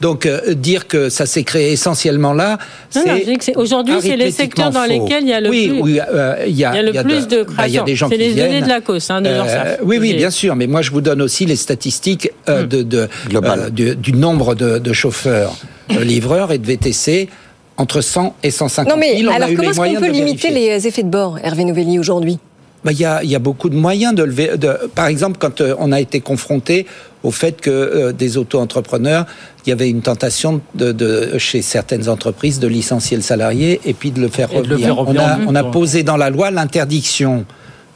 Donc 0.00 0.26
euh, 0.26 0.54
dire 0.54 0.86
que 0.88 1.08
ça 1.08 1.24
s'est 1.24 1.44
créé 1.44 1.72
essentiellement 1.72 2.32
là, 2.34 2.58
Non, 2.96 3.02
non, 3.06 3.18
c'est 3.40 3.56
aujourd'hui, 3.56 3.94
c'est 4.00 4.16
les 4.16 4.30
secteurs 4.32 4.70
dans 4.70 4.84
lesquels 4.84 5.22
il 5.22 5.28
y 5.28 5.32
a 5.32 5.40
le 5.40 5.48
oui, 5.48 5.68
plus- 5.68 5.80
oui, 5.80 6.00
euh, 6.12 6.36
il 6.46 6.54
y 6.56 6.64
a, 6.64 6.72
il 6.72 6.76
y 6.94 6.98
a 6.98 7.02
le 7.02 7.08
plus 7.08 7.28
de 7.28 7.44
bah, 7.56 7.68
il 7.68 7.74
y 7.74 7.78
a 7.78 7.82
des 7.82 7.94
gens 7.94 8.08
C'est 8.08 8.16
qui 8.16 8.20
les 8.22 8.34
données 8.34 8.48
viennent. 8.50 8.64
de 8.64 8.68
la 8.68 8.80
cause, 8.80 9.08
hein, 9.10 9.22
de 9.22 9.28
Euh, 9.28 9.76
oui, 9.82 9.98
oui, 10.00 10.14
bien 10.14 10.30
sûr, 10.30 10.56
mais 10.56 10.66
moi 10.66 10.82
je 10.82 10.90
vous 10.90 11.00
donne 11.00 11.22
aussi 11.22 11.46
les 11.46 11.56
statistiques 11.56 12.30
euh, 12.48 12.66
de, 12.66 12.82
de, 12.82 13.08
euh, 13.34 13.70
du, 13.70 13.94
du 13.96 14.12
nombre 14.12 14.54
de, 14.54 14.78
de 14.78 14.92
chauffeurs, 14.92 15.54
livreurs 15.88 16.50
et 16.52 16.58
de 16.58 16.66
VTC 16.66 17.28
entre 17.76 18.00
100 18.00 18.34
et 18.42 18.50
150 18.50 18.92
Non, 18.92 18.98
mais 18.98 19.16
000. 19.18 19.28
On 19.30 19.32
a 19.32 19.36
alors 19.36 19.48
comment 19.56 19.70
est-ce 19.70 19.78
qu'on 19.80 19.94
peut 20.00 20.06
de 20.08 20.12
limiter 20.12 20.48
vérifier. 20.48 20.70
les 20.76 20.86
effets 20.86 21.02
de 21.02 21.08
bord, 21.08 21.38
Hervé 21.42 21.64
Novelli, 21.64 21.98
aujourd'hui? 21.98 22.38
Bah, 22.84 22.92
Il 22.92 23.00
y, 23.00 23.04
a, 23.04 23.22
il 23.24 23.30
y 23.30 23.34
a 23.34 23.38
beaucoup 23.38 23.70
de 23.70 23.74
moyens 23.76 24.14
de 24.14 24.22
lever. 24.22 24.58
De, 24.58 24.76
par 24.94 25.06
exemple, 25.06 25.38
quand 25.40 25.60
euh, 25.60 25.74
on 25.78 25.90
a 25.90 26.00
été 26.00 26.20
confronté 26.20 26.86
au 27.22 27.30
fait 27.30 27.58
que 27.60 27.70
euh, 27.70 28.12
des 28.12 28.36
auto-entrepreneurs, 28.36 29.24
il 29.66 29.70
y 29.70 29.72
avait 29.72 29.88
une 29.88 30.02
tentation 30.02 30.60
de, 30.74 30.92
de, 30.92 31.38
chez 31.38 31.62
certaines 31.62 32.08
entreprises 32.08 32.60
de 32.60 32.66
licencier 32.66 33.16
le 33.16 33.22
salarié 33.22 33.80
et 33.84 33.94
puis 33.94 34.10
de 34.10 34.20
le 34.20 34.28
faire 34.28 34.52
Et 34.52 34.62
de 34.62 34.68
le 34.68 34.74
revenir. 34.74 34.86
faire 34.86 34.96
revenir 34.96 35.22
on, 35.22 35.44
a, 35.46 35.50
on 35.50 35.54
a 35.54 35.64
posé 35.64 36.02
dans 36.02 36.16
la 36.16 36.30
loi 36.30 36.50
l'interdiction 36.50 37.46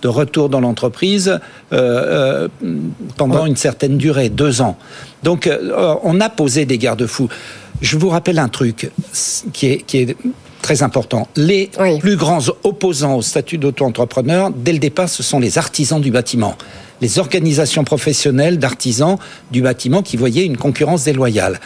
de 0.03 0.09
retour 0.09 0.49
dans 0.49 0.61
l'entreprise 0.61 1.29
euh, 1.73 2.49
euh, 2.63 2.77
pendant 3.17 3.47
une 3.47 3.57
certaine 3.57 3.99
durée, 3.99 4.29
deux 4.29 4.61
ans. 4.61 4.77
Donc, 5.23 5.47
euh, 5.47 5.95
on 6.03 6.21
a 6.21 6.29
posé 6.29 6.67
des 6.67 6.79
garde-fous. 6.79 7.29
Je 7.81 7.97
vous 7.97 8.09
rappelle 8.09 8.39
un 8.39 8.49
truc 8.49 8.91
qui 9.53 9.67
est, 9.67 9.79
qui 9.79 9.99
est 9.99 10.17
très 10.63 10.83
important. 10.83 11.29
Les 11.37 11.71
plus 12.01 12.17
grands 12.17 12.41
opposants 12.65 13.17
au 13.17 13.23
statut 13.23 13.59
d'auto-entrepreneur, 13.59 14.51
dès 14.51 14.73
le 14.73 14.79
départ, 14.79 15.09
ce 15.09 15.23
sont 15.23 15.41
les 15.41 15.59
artisans 15.59 16.01
du 16.01 16.11
bâtiment. 16.11 16.57
Les 17.01 17.19
organisations 17.19 17.85
professionnelles 17.85 18.59
d'artisans 18.59 19.19
du 19.51 19.63
bâtiment 19.63 20.03
qui 20.03 20.17
voyaient 20.17 20.45
une 20.45 20.57
concurrence 20.57 21.05
déloyale. 21.05 21.61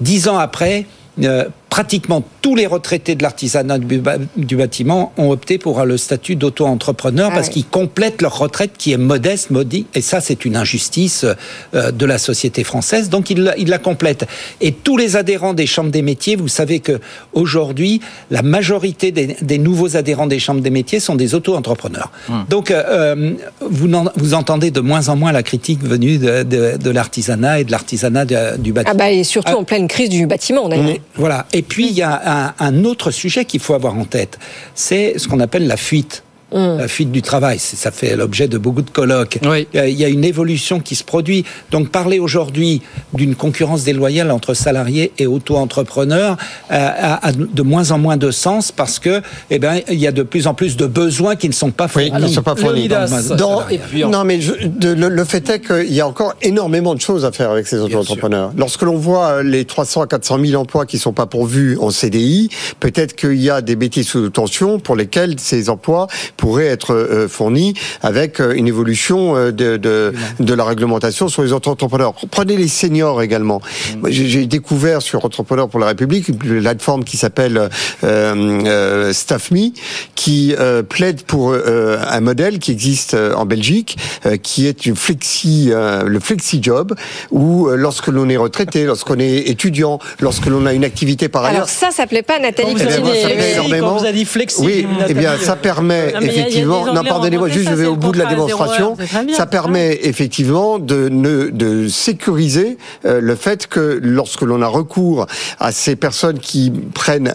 Dix 0.00 0.28
ans 0.28 0.38
après, 0.38 0.86
euh, 1.22 1.46
pratiquement 1.80 2.22
tous 2.40 2.54
les 2.54 2.64
retraités 2.66 3.16
de 3.16 3.22
l'artisanat 3.22 3.76
du, 3.78 4.56
bâtiment 4.56 5.12
ont 5.18 5.30
opté 5.30 5.58
pour 5.58 5.84
le 5.84 5.98
statut 5.98 6.34
d'auto-entrepreneur 6.34 7.28
Ah 7.30 7.34
parce 7.34 7.48
oui. 7.48 7.52
qu'ils 7.52 7.66
complètent 7.66 8.22
leur 8.22 8.38
retraite 8.38 8.70
qui 8.78 8.92
est 8.92 8.96
modeste, 8.96 9.50
maudit. 9.50 9.84
Et 9.94 10.00
ça, 10.00 10.22
c'est 10.22 10.46
une 10.46 10.56
injustice 10.56 11.26
euh, 11.74 11.92
de 11.92 12.06
la 12.06 12.16
société 12.16 12.64
française. 12.64 13.10
Donc, 13.10 13.28
ils, 13.28 13.42
la- 13.42 13.58
ils 13.58 13.68
la 13.68 13.76
complètent. 13.76 14.26
Et 14.62 14.72
tous 14.72 14.96
les 14.96 15.16
adhérents 15.16 15.52
des 15.52 15.66
chambres 15.66 15.90
des 15.90 16.00
métiers, 16.00 16.34
vous 16.34 16.48
savez 16.48 16.80
que 16.80 16.98
aujourd'hui, 17.34 18.00
la 18.30 18.40
majorité 18.40 19.12
des, 19.12 19.36
des 19.42 19.58
nouveaux 19.58 19.98
adhérents 19.98 20.26
des 20.26 20.38
chambres 20.38 20.62
des 20.62 20.70
métiers 20.70 20.98
sont 20.98 21.14
des 21.14 21.34
auto-entrepreneurs. 21.34 22.10
Donc, 22.48 22.70
euh, 22.70 22.82
euh, 22.88 23.32
vous, 23.60 24.32
entendez 24.32 24.70
de 24.70 24.80
moins 24.80 25.10
en 25.10 25.16
moins 25.16 25.30
la 25.32 25.42
critique 25.42 25.82
venue 25.82 26.16
de, 26.16 26.42
de- 26.42 26.78
de 26.78 26.90
l'artisanat 26.90 27.60
et 27.60 27.64
de 27.64 27.70
l'artisanat 27.70 28.24
du 28.56 28.72
bâtiment. 28.72 28.92
Ah 28.94 28.96
bah 28.96 29.10
et 29.10 29.24
surtout 29.24 29.52
en 29.52 29.64
pleine 29.64 29.88
crise 29.88 30.08
du 30.08 30.26
bâtiment, 30.26 30.70
d'ailleurs. 30.70 30.96
Voilà. 31.16 31.44
Et 31.52 31.65
puis, 31.68 31.88
il 31.88 31.94
y 31.94 32.02
a 32.02 32.48
un, 32.48 32.54
un 32.58 32.84
autre 32.84 33.10
sujet 33.10 33.44
qu'il 33.44 33.60
faut 33.60 33.74
avoir 33.74 33.96
en 33.96 34.04
tête. 34.04 34.38
C'est 34.74 35.18
ce 35.18 35.28
qu'on 35.28 35.40
appelle 35.40 35.66
la 35.66 35.76
fuite. 35.76 36.22
La 36.52 36.86
fuite 36.88 37.10
du 37.10 37.22
travail, 37.22 37.58
C'est- 37.58 37.76
ça 37.76 37.90
fait 37.90 38.14
l'objet 38.16 38.46
de 38.46 38.56
beaucoup 38.56 38.82
de 38.82 38.90
colloques. 38.90 39.38
Euh, 39.74 39.88
Il 39.88 39.96
y 39.98 40.04
a 40.04 40.08
une 40.08 40.24
évolution 40.24 40.78
qui 40.80 40.94
se 40.94 41.02
produit. 41.04 41.44
Donc 41.70 41.90
parler 41.90 42.18
aujourd'hui 42.20 42.82
d'une 43.14 43.34
concurrence 43.34 43.82
déloyale 43.84 44.30
entre 44.30 44.54
salariés 44.54 45.12
et 45.18 45.26
auto-entrepreneurs 45.26 46.36
euh, 46.70 46.74
a, 46.76 47.26
a 47.28 47.32
de 47.32 47.62
moins 47.62 47.90
en 47.90 47.98
moins 47.98 48.16
de 48.16 48.30
sens 48.30 48.70
parce 48.72 48.98
que, 48.98 49.22
eh 49.50 49.58
ben, 49.58 49.80
il 49.90 49.98
y 49.98 50.06
a 50.06 50.12
de 50.12 50.22
plus 50.22 50.46
en 50.46 50.54
plus 50.54 50.76
de 50.76 50.86
besoins 50.86 51.36
qui 51.36 51.48
ne 51.48 51.52
sont 51.54 51.70
pas 51.72 51.88
fournis. 51.88 52.10
ne 52.20 52.26
sont 52.28 52.42
pas 52.42 52.54
fournis. 52.56 52.88
dans 53.36 53.60
non, 54.08 54.24
mais 54.24 54.40
je- 54.40 54.52
de- 54.66 54.92
le, 54.92 55.08
le 55.08 55.24
fait 55.24 55.48
est 55.50 55.60
qu'il 55.60 55.92
y 55.92 56.00
a 56.00 56.06
encore 56.06 56.34
énormément 56.42 56.94
de 56.94 57.00
choses 57.00 57.24
à 57.24 57.32
faire 57.32 57.50
avec 57.50 57.66
ces 57.66 57.78
auto-entrepreneurs. 57.78 58.52
Lorsque 58.56 58.82
l'on 58.82 58.96
voit 58.96 59.26
euh, 59.38 59.42
les 59.42 59.64
300 59.64 60.02
à 60.02 60.06
400 60.06 60.38
000 60.44 60.60
emplois 60.60 60.86
qui 60.86 60.98
sont 60.98 61.12
pas 61.12 61.26
pourvus 61.26 61.76
en 61.80 61.90
CDI, 61.90 62.50
peut-être 62.80 63.14
qu'il 63.16 63.40
y 63.40 63.50
a 63.50 63.60
des 63.62 63.76
métiers 63.76 64.02
sous 64.04 64.28
tension 64.30 64.78
pour 64.78 64.96
lesquels 64.96 65.38
ces 65.38 65.68
emplois 65.70 66.06
pourraient 66.36 66.66
être 66.66 66.94
euh, 66.94 67.28
fournis 67.28 67.74
avec 68.02 68.40
euh, 68.40 68.52
une 68.54 68.68
évolution 68.68 69.36
euh, 69.36 69.50
de, 69.52 69.76
de, 69.76 70.12
de 70.40 70.54
la 70.54 70.64
réglementation 70.64 71.28
sur 71.28 71.42
les 71.42 71.52
entrepreneurs. 71.52 72.14
Prenez 72.30 72.56
les 72.56 72.68
seniors 72.68 73.22
également. 73.22 73.60
Moi, 74.00 74.10
J'ai 74.10 74.46
découvert 74.46 75.02
sur 75.02 75.24
Entrepreneurs 75.24 75.68
pour 75.68 75.80
la 75.80 75.86
République 75.86 76.28
une 76.28 76.36
plateforme 76.60 77.04
qui 77.04 77.16
s'appelle 77.16 77.58
euh, 77.58 77.68
euh, 78.04 79.12
StaffMe, 79.12 79.70
qui 80.14 80.54
euh, 80.58 80.82
plaide 80.82 81.22
pour 81.22 81.52
euh, 81.52 81.98
un 82.08 82.20
modèle 82.20 82.58
qui 82.58 82.72
existe 82.72 83.14
en 83.14 83.44
Belgique, 83.46 83.96
euh, 84.26 84.36
qui 84.36 84.66
est 84.66 84.86
une 84.86 84.96
flexi, 84.96 85.70
euh, 85.70 86.04
le 86.04 86.20
flexi 86.20 86.58
job, 86.62 86.94
où 87.30 87.68
euh, 87.68 87.76
lorsque 87.76 88.08
l'on 88.08 88.28
est 88.28 88.36
retraité, 88.36 88.84
lorsqu'on 88.84 89.18
est 89.18 89.48
étudiant, 89.48 89.98
lorsque 90.20 90.46
l'on 90.46 90.66
a 90.66 90.72
une 90.72 90.84
activité 90.84 91.28
par 91.28 91.44
ailleurs, 91.44 91.56
Alors 91.56 91.68
ça, 91.68 91.90
ça 91.90 92.06
plaît 92.06 92.22
pas 92.22 92.36
à 92.36 92.40
Nathalie 92.40 92.74
Eh 92.78 92.84
ben, 92.84 93.00
moi, 93.00 93.12
ça 93.14 93.20
Coutinier. 93.20 93.34
plaît 93.34 93.52
énormément. 93.54 93.88
Quand 93.88 93.98
vous 93.98 94.04
avez 94.04 94.18
dit 94.18 94.24
flexi, 94.24 94.60
Oui, 94.62 94.86
eh 95.08 95.14
bien, 95.14 95.36
ça 95.38 95.56
permet 95.56 96.12
Effectivement. 96.30 96.86
Non, 96.94 97.02
pardonnez-moi, 97.08 97.48
juste, 97.48 97.68
je 97.70 97.74
vais 97.74 97.86
au 97.86 97.96
bout 97.96 98.12
de 98.12 98.18
la 98.18 98.24
démonstration. 98.34 98.96
ça. 99.36 99.46
permet 99.46 99.98
effectivement 100.02 100.78
de, 100.78 101.08
ne, 101.08 101.48
de 101.50 101.88
sécuriser 101.88 102.78
euh, 103.04 103.20
le 103.20 103.34
fait 103.36 103.66
que 103.66 103.98
lorsque 104.02 104.42
l'on 104.42 104.60
a 104.62 104.66
recours 104.66 105.26
à 105.60 105.72
ces 105.72 105.96
personnes 105.96 106.38
qui 106.38 106.70
prennent 106.94 107.32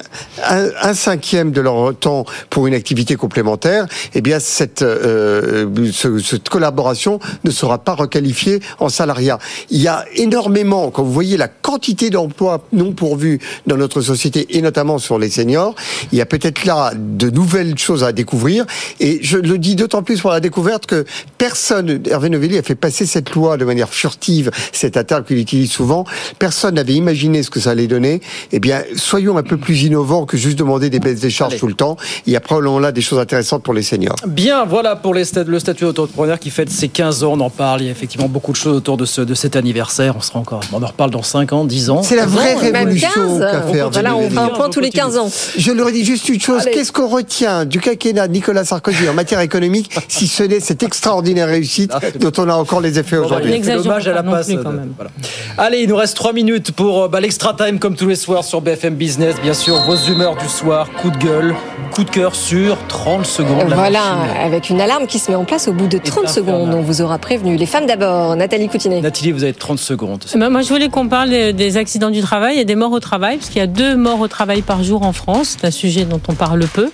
un, 0.48 0.68
un 0.82 0.94
cinquième 0.94 1.52
de 1.52 1.62
leur 1.62 1.96
temps 1.96 2.26
pour 2.50 2.68
une 2.68 2.74
activité 2.74 3.16
complémentaire, 3.16 3.86
eh 4.14 4.22
bien, 4.22 4.40
cette, 4.40 4.82
euh, 4.82 5.68
ce- 5.92 6.20
cette 6.20 6.50
collaboration 6.50 7.20
ne 7.44 7.52
sera 7.52 7.78
pas 7.80 7.94
requalifiée 7.96 8.60
en 8.80 8.90
salariat. 8.90 9.40
Il 9.70 9.82
y 9.82 9.88
a 9.88 10.06
énormément, 10.16 10.92
quand 10.92 11.04
vous 11.04 11.12
voyez 11.14 11.38
la 11.38 11.48
quantité 11.48 12.10
d'emplois 12.10 12.64
non 12.74 12.92
pourvus 12.94 13.40
dans 13.68 13.78
notre 13.78 14.02
société 14.02 14.58
et 14.58 14.62
notamment 14.62 14.98
sur 14.98 15.18
les 15.20 15.30
seniors, 15.30 15.76
il 16.12 16.18
y 16.18 16.22
a 16.22 16.26
peut-être 16.26 16.66
là 16.66 16.92
de 16.96 17.30
nouvelles 17.30 17.78
choses 17.78 18.04
à 18.04 18.12
découvrir. 18.12 18.66
Et 19.00 19.20
je 19.22 19.38
le 19.38 19.58
dis 19.58 19.76
d'autant 19.76 20.04
plus 20.04 20.22
pour 20.22 20.32
la 20.32 20.40
découverte 20.40 20.86
que 20.86 21.06
personne, 21.38 22.02
Hervé 22.10 22.30
Novelli 22.30 22.58
a 22.58 22.64
fait 22.64 22.76
passer 22.76 23.06
cette 23.06 23.32
loi 23.32 23.58
de 23.58 23.66
manière 23.66 23.90
furtive, 23.90 24.52
cet 24.72 25.06
terme 25.08 25.24
qu'il 25.24 25.38
utilise 25.38 25.72
souvent. 25.72 26.06
Personne 26.40 26.76
n'avait 26.76 26.94
imaginé 26.94 27.44
ce 27.44 27.50
que 27.50 27.60
ça 27.60 27.72
allait 27.72 27.88
donner. 27.88 28.22
Eh 28.52 28.60
bien, 28.60 28.84
soyons 28.96 29.38
un 29.38 29.44
peu 29.44 29.58
plus 29.58 29.84
innovants 29.84 30.26
que 30.26 30.38
juste 30.38 30.58
demander 30.60 30.90
des 30.90 31.00
baisses 31.00 31.20
des 31.22 31.30
charges 31.30 31.58
tout 31.58 31.68
le 31.68 31.74
temps. 31.74 31.98
Il 32.26 32.34
y 32.34 32.36
a 32.36 32.40
probablement 32.40 32.80
là 32.80 32.92
des 32.92 33.02
choses 33.02 33.20
intéressantes 33.20 33.64
pour 33.64 33.74
les 33.74 33.84
seniors. 33.84 34.16
Bien, 34.28 34.66
voilà 34.66 34.96
pour 34.96 35.14
les 35.14 35.26
stat- 35.26 35.44
le 35.46 35.60
statut 35.60 35.84
d'auto-entrepreneur 35.86 36.40
qui 36.40 36.50
fête 36.52 36.70
ses 36.70 36.88
15 36.90 37.24
ans. 37.24 37.34
On 37.34 37.40
en 37.40 37.50
parle. 37.50 37.82
Il 37.82 37.86
y 37.86 37.90
a 37.90 37.92
effectivement 37.92 38.28
beaucoup 38.30 38.52
de 38.52 38.58
choses 38.58 38.76
autour 38.78 38.98
de, 38.98 39.06
ce, 39.06 39.22
de 39.22 39.34
cet 39.34 39.56
anniversaire. 39.56 40.16
On 40.18 40.22
sera 40.22 40.40
encore, 40.40 40.62
on 40.74 40.82
en 40.84 40.88
reparle 40.88 41.12
dans 41.12 41.24
5 41.24 41.54
ans, 41.54 41.66
10 41.66 41.90
ans. 41.90 42.04
C'est 42.04 42.16
la 42.16 42.26
vraie 42.26 42.56
Bon, 42.56 42.62
même 42.62 42.76
révolution 42.76 43.10
15. 43.16 43.40
qu'a 43.40 43.62
fait 43.64 43.78
Hervé 43.78 43.94
Voilà, 43.94 44.16
on 44.16 44.30
fait 44.30 44.38
un 44.38 44.48
point 44.50 44.70
tous 44.70 44.80
les 44.80 44.90
15 44.92 45.18
ans. 45.18 45.32
Je 45.58 45.72
leur 45.72 45.90
ai 45.90 45.92
dit 45.94 46.06
juste 46.06 46.30
une 46.30 46.40
chose. 46.40 46.64
Qu'est-ce 46.72 46.92
qu'on 46.92 47.08
retient 47.08 47.66
du 47.66 47.80
quinquennat 47.80 48.28
de 48.28 48.34
Nicolas 48.34 48.66
Sarkozy 48.72 49.10
en 49.10 49.14
matière 49.14 49.42
économique, 49.42 49.92
si 50.08 50.28
ce 50.28 50.44
n'est 50.44 50.62
cette 50.62 50.82
extraordinaire 50.82 51.48
réussite 51.48 51.92
dont 52.22 52.32
on 52.38 52.48
a 52.48 52.54
encore 52.54 52.80
les 52.80 52.98
effets 53.00 53.18
bah, 53.18 53.24
aujourd'hui 53.26 53.60
c'est 53.62 53.76
dommage 53.76 54.08
à 54.08 54.14
la 54.14 54.24
passe. 54.24 54.46
plus, 54.48 54.64
quand 54.64 54.72
même. 54.72 54.94
voilà. 54.96 55.12
Allez, 55.58 55.80
il 55.80 55.90
nous 55.90 55.98
reste 55.98 56.16
3 56.16 56.32
minutes 56.32 56.72
pour 56.72 57.04
euh, 57.04 57.08
bah, 57.10 57.20
l'extra 57.20 57.54
time 57.54 57.80
comme 57.80 57.96
tous 57.98 58.08
les 58.08 58.16
soirs 58.16 58.46
sur 58.46 58.62
BFM 58.62 58.96
Business. 58.96 59.36
Bien 59.44 59.54
sûr, 59.54 59.76
vos 59.82 59.98
humeurs 59.98 60.38
du 60.38 60.48
soir, 60.48 60.88
coup 61.02 61.10
de 61.12 61.18
gueule, 61.18 61.54
coup 61.94 62.06
de 62.06 62.10
cœur 62.10 62.34
sur 62.34 62.78
30 62.88 63.26
secondes. 63.26 63.74
Voilà, 63.74 64.00
machine. 64.16 64.38
avec 64.42 64.70
une 64.70 64.80
alarme 64.80 65.06
qui 65.06 65.20
se 65.20 65.30
met 65.30 65.36
en 65.36 65.44
place 65.44 65.68
au 65.68 65.74
bout 65.74 65.88
de 65.88 65.98
30 65.98 66.30
secondes. 66.30 66.74
On 66.74 66.82
vous 66.82 67.02
aura 67.02 67.18
prévenu. 67.18 67.58
Les 67.58 67.66
femmes 67.66 67.88
d'abord. 67.88 68.38
Nathalie 68.38 68.70
Coutinet. 68.70 69.02
Nathalie, 69.02 69.34
vous 69.34 69.44
avez 69.44 69.54
30 69.54 69.80
secondes. 69.80 70.24
Ben, 70.36 70.50
moi, 70.50 70.62
je 70.62 70.70
voulais 70.70 70.88
qu'on 70.88 71.10
parle 71.10 71.30
des- 71.30 71.52
des 71.52 71.76
accidents 71.76 72.10
du 72.10 72.22
travail 72.22 72.58
et 72.58 72.64
des 72.66 72.76
morts 72.76 72.94
au 72.94 73.02
travail, 73.02 73.36
parce 73.38 73.50
qu'il 73.50 73.60
y 73.60 73.64
a 73.64 73.68
deux 73.68 73.98
morts 73.98 74.22
au 74.22 74.30
travail 74.30 74.62
par 74.62 74.82
jour 74.82 75.04
en 75.04 75.12
France. 75.12 75.58
C'est 75.60 75.68
un 75.68 75.72
sujet 75.72 76.06
dont 76.06 76.22
on 76.30 76.34
parle 76.34 76.66
peu. 76.68 76.90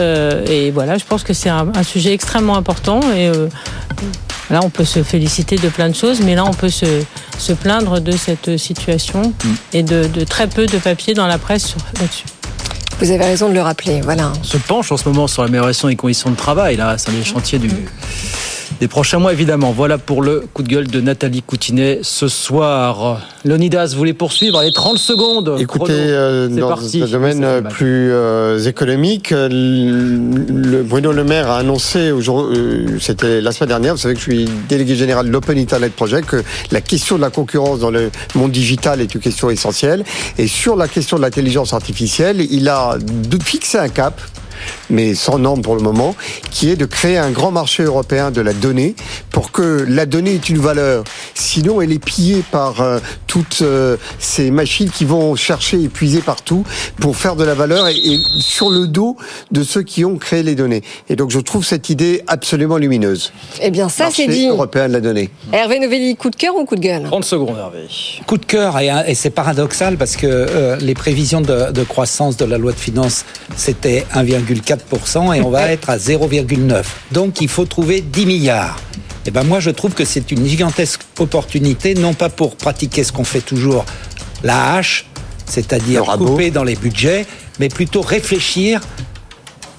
Euh, 0.00 0.44
et 0.46 0.70
voilà, 0.70 0.96
je 0.96 1.04
pense 1.04 1.17
que 1.24 1.32
c'est 1.32 1.48
un, 1.48 1.68
un 1.74 1.82
sujet 1.82 2.12
extrêmement 2.12 2.56
important. 2.56 3.00
Et 3.14 3.28
euh, 3.28 3.48
là, 4.50 4.60
on 4.62 4.70
peut 4.70 4.84
se 4.84 5.02
féliciter 5.02 5.56
de 5.56 5.68
plein 5.68 5.88
de 5.88 5.94
choses, 5.94 6.20
mais 6.20 6.34
là, 6.34 6.44
on 6.44 6.52
peut 6.54 6.68
se, 6.70 6.86
se 7.38 7.52
plaindre 7.52 8.00
de 8.00 8.12
cette 8.12 8.56
situation 8.56 9.32
et 9.72 9.82
de, 9.82 10.06
de 10.06 10.24
très 10.24 10.46
peu 10.48 10.66
de 10.66 10.78
papier 10.78 11.14
dans 11.14 11.26
la 11.26 11.38
presse 11.38 11.66
sur- 11.66 11.80
là-dessus. 12.00 12.24
Vous 13.00 13.10
avez 13.12 13.24
raison 13.24 13.48
de 13.48 13.54
le 13.54 13.62
rappeler. 13.62 14.00
Voilà. 14.00 14.32
On 14.40 14.44
se 14.44 14.56
penche 14.56 14.90
en 14.90 14.96
ce 14.96 15.08
moment 15.08 15.28
sur 15.28 15.42
l'amélioration 15.44 15.86
des 15.86 15.94
conditions 15.94 16.30
de 16.30 16.36
travail. 16.36 16.76
Là, 16.76 16.96
c'est 16.98 17.10
un 17.10 17.12
des 17.12 17.24
chantiers 17.24 17.60
du, 17.60 17.70
des 18.80 18.88
prochains 18.88 19.18
mois, 19.18 19.32
évidemment. 19.32 19.72
Voilà 19.72 19.98
pour 19.98 20.22
le 20.22 20.44
coup 20.52 20.62
de 20.62 20.68
gueule 20.68 20.86
de 20.86 21.00
Nathalie 21.00 21.42
Coutinet 21.42 22.00
ce 22.02 22.28
soir. 22.28 23.20
Leonidas, 23.44 23.88
vous 23.92 23.98
voulez 23.98 24.14
poursuivre 24.14 24.62
Les 24.62 24.72
30 24.72 24.98
secondes. 24.98 25.56
Écoutez, 25.58 25.92
euh, 25.92 26.48
dans 26.48 26.68
parti. 26.68 27.02
un 27.02 27.06
domaine 27.06 27.44
euh, 27.44 27.60
plus 27.62 28.10
euh, 28.12 28.58
économique, 28.64 29.30
le, 29.32 30.82
Bruno 30.82 31.12
Le 31.12 31.24
Maire 31.24 31.50
a 31.50 31.58
annoncé 31.58 32.10
aujourd'hui, 32.10 32.58
euh, 32.58 32.98
c'était 33.00 33.40
la 33.40 33.52
semaine 33.52 33.68
dernière, 33.68 33.94
vous 33.94 34.00
savez 34.00 34.14
que 34.14 34.20
je 34.20 34.30
suis 34.30 34.48
délégué 34.68 34.96
général 34.96 35.26
de 35.26 35.30
l'Open 35.30 35.58
Internet 35.58 35.92
Project, 35.94 36.28
que 36.28 36.42
la 36.70 36.80
question 36.80 37.16
de 37.16 37.22
la 37.22 37.30
concurrence 37.30 37.80
dans 37.80 37.90
le 37.90 38.10
monde 38.34 38.52
digital 38.52 39.00
est 39.00 39.14
une 39.14 39.20
question 39.20 39.50
essentielle. 39.50 40.04
Et 40.36 40.46
sur 40.46 40.76
la 40.76 40.88
question 40.88 41.16
de 41.16 41.22
l'intelligence 41.22 41.72
artificielle, 41.72 42.40
il 42.50 42.68
a 42.68 42.98
fixé 43.42 43.78
un 43.78 43.88
cap 43.88 44.20
mais 44.90 45.14
sans 45.14 45.38
norme 45.38 45.62
pour 45.62 45.76
le 45.76 45.82
moment, 45.82 46.14
qui 46.50 46.70
est 46.70 46.76
de 46.76 46.86
créer 46.86 47.18
un 47.18 47.30
grand 47.30 47.50
marché 47.50 47.82
européen 47.82 48.30
de 48.30 48.40
la 48.40 48.52
donnée 48.52 48.94
pour 49.30 49.52
que 49.52 49.84
la 49.88 50.06
donnée 50.06 50.34
ait 50.34 50.36
une 50.36 50.58
valeur. 50.58 51.04
Sinon, 51.34 51.80
elle 51.80 51.92
est 51.92 52.04
pillée 52.04 52.42
par 52.50 52.80
euh, 52.80 52.98
toutes 53.26 53.60
euh, 53.62 53.96
ces 54.18 54.50
machines 54.50 54.90
qui 54.90 55.04
vont 55.04 55.36
chercher 55.36 55.80
et 55.82 55.88
puiser 55.88 56.20
partout 56.20 56.64
pour 57.00 57.16
faire 57.16 57.36
de 57.36 57.44
la 57.44 57.54
valeur 57.54 57.88
et, 57.88 57.96
et 57.96 58.18
sur 58.40 58.70
le 58.70 58.86
dos 58.86 59.16
de 59.50 59.62
ceux 59.62 59.82
qui 59.82 60.04
ont 60.04 60.16
créé 60.16 60.42
les 60.42 60.54
données. 60.54 60.82
Et 61.08 61.16
donc, 61.16 61.30
je 61.30 61.38
trouve 61.38 61.64
cette 61.64 61.90
idée 61.90 62.22
absolument 62.26 62.76
lumineuse. 62.76 63.32
Eh 63.60 63.70
bien, 63.70 63.88
ça, 63.88 64.08
c'est 64.12 64.26
dit. 64.26 64.46
européen 64.48 64.88
de 64.88 64.92
la 64.92 65.00
donnée. 65.00 65.30
Hervé 65.52 65.78
Novelli, 65.80 66.16
coup 66.16 66.30
de 66.30 66.36
cœur 66.36 66.54
ou 66.56 66.64
coup 66.64 66.76
de 66.76 66.80
gueule? 66.80 67.04
30 67.04 67.24
secondes, 67.24 67.56
Hervé. 67.58 67.86
Coup 68.26 68.38
de 68.38 68.44
cœur, 68.44 68.78
et, 68.78 68.90
et 69.06 69.14
c'est 69.14 69.30
paradoxal 69.30 69.96
parce 69.96 70.16
que 70.16 70.26
euh, 70.26 70.76
les 70.80 70.94
prévisions 70.94 71.40
de, 71.40 71.72
de 71.72 71.84
croissance 71.84 72.36
de 72.36 72.44
la 72.44 72.58
loi 72.58 72.72
de 72.72 72.78
finances, 72.78 73.24
c'était 73.56 74.06
1,4% 74.60 75.34
et 75.36 75.40
on 75.42 75.50
va 75.50 75.70
être 75.72 75.90
à 75.90 75.96
0,9%. 75.98 76.82
Donc 77.12 77.40
il 77.40 77.48
faut 77.48 77.64
trouver 77.64 78.00
10 78.00 78.26
milliards. 78.26 78.78
Et 79.26 79.30
ben 79.30 79.44
moi 79.44 79.60
je 79.60 79.70
trouve 79.70 79.92
que 79.92 80.04
c'est 80.04 80.30
une 80.30 80.46
gigantesque 80.46 81.00
opportunité, 81.18 81.94
non 81.94 82.14
pas 82.14 82.28
pour 82.28 82.56
pratiquer 82.56 83.04
ce 83.04 83.12
qu'on 83.12 83.24
fait 83.24 83.40
toujours, 83.40 83.84
la 84.42 84.74
hache, 84.74 85.06
c'est-à-dire 85.46 86.04
couper 86.16 86.50
dans 86.50 86.64
les 86.64 86.76
budgets, 86.76 87.26
mais 87.58 87.68
plutôt 87.68 88.00
réfléchir 88.00 88.80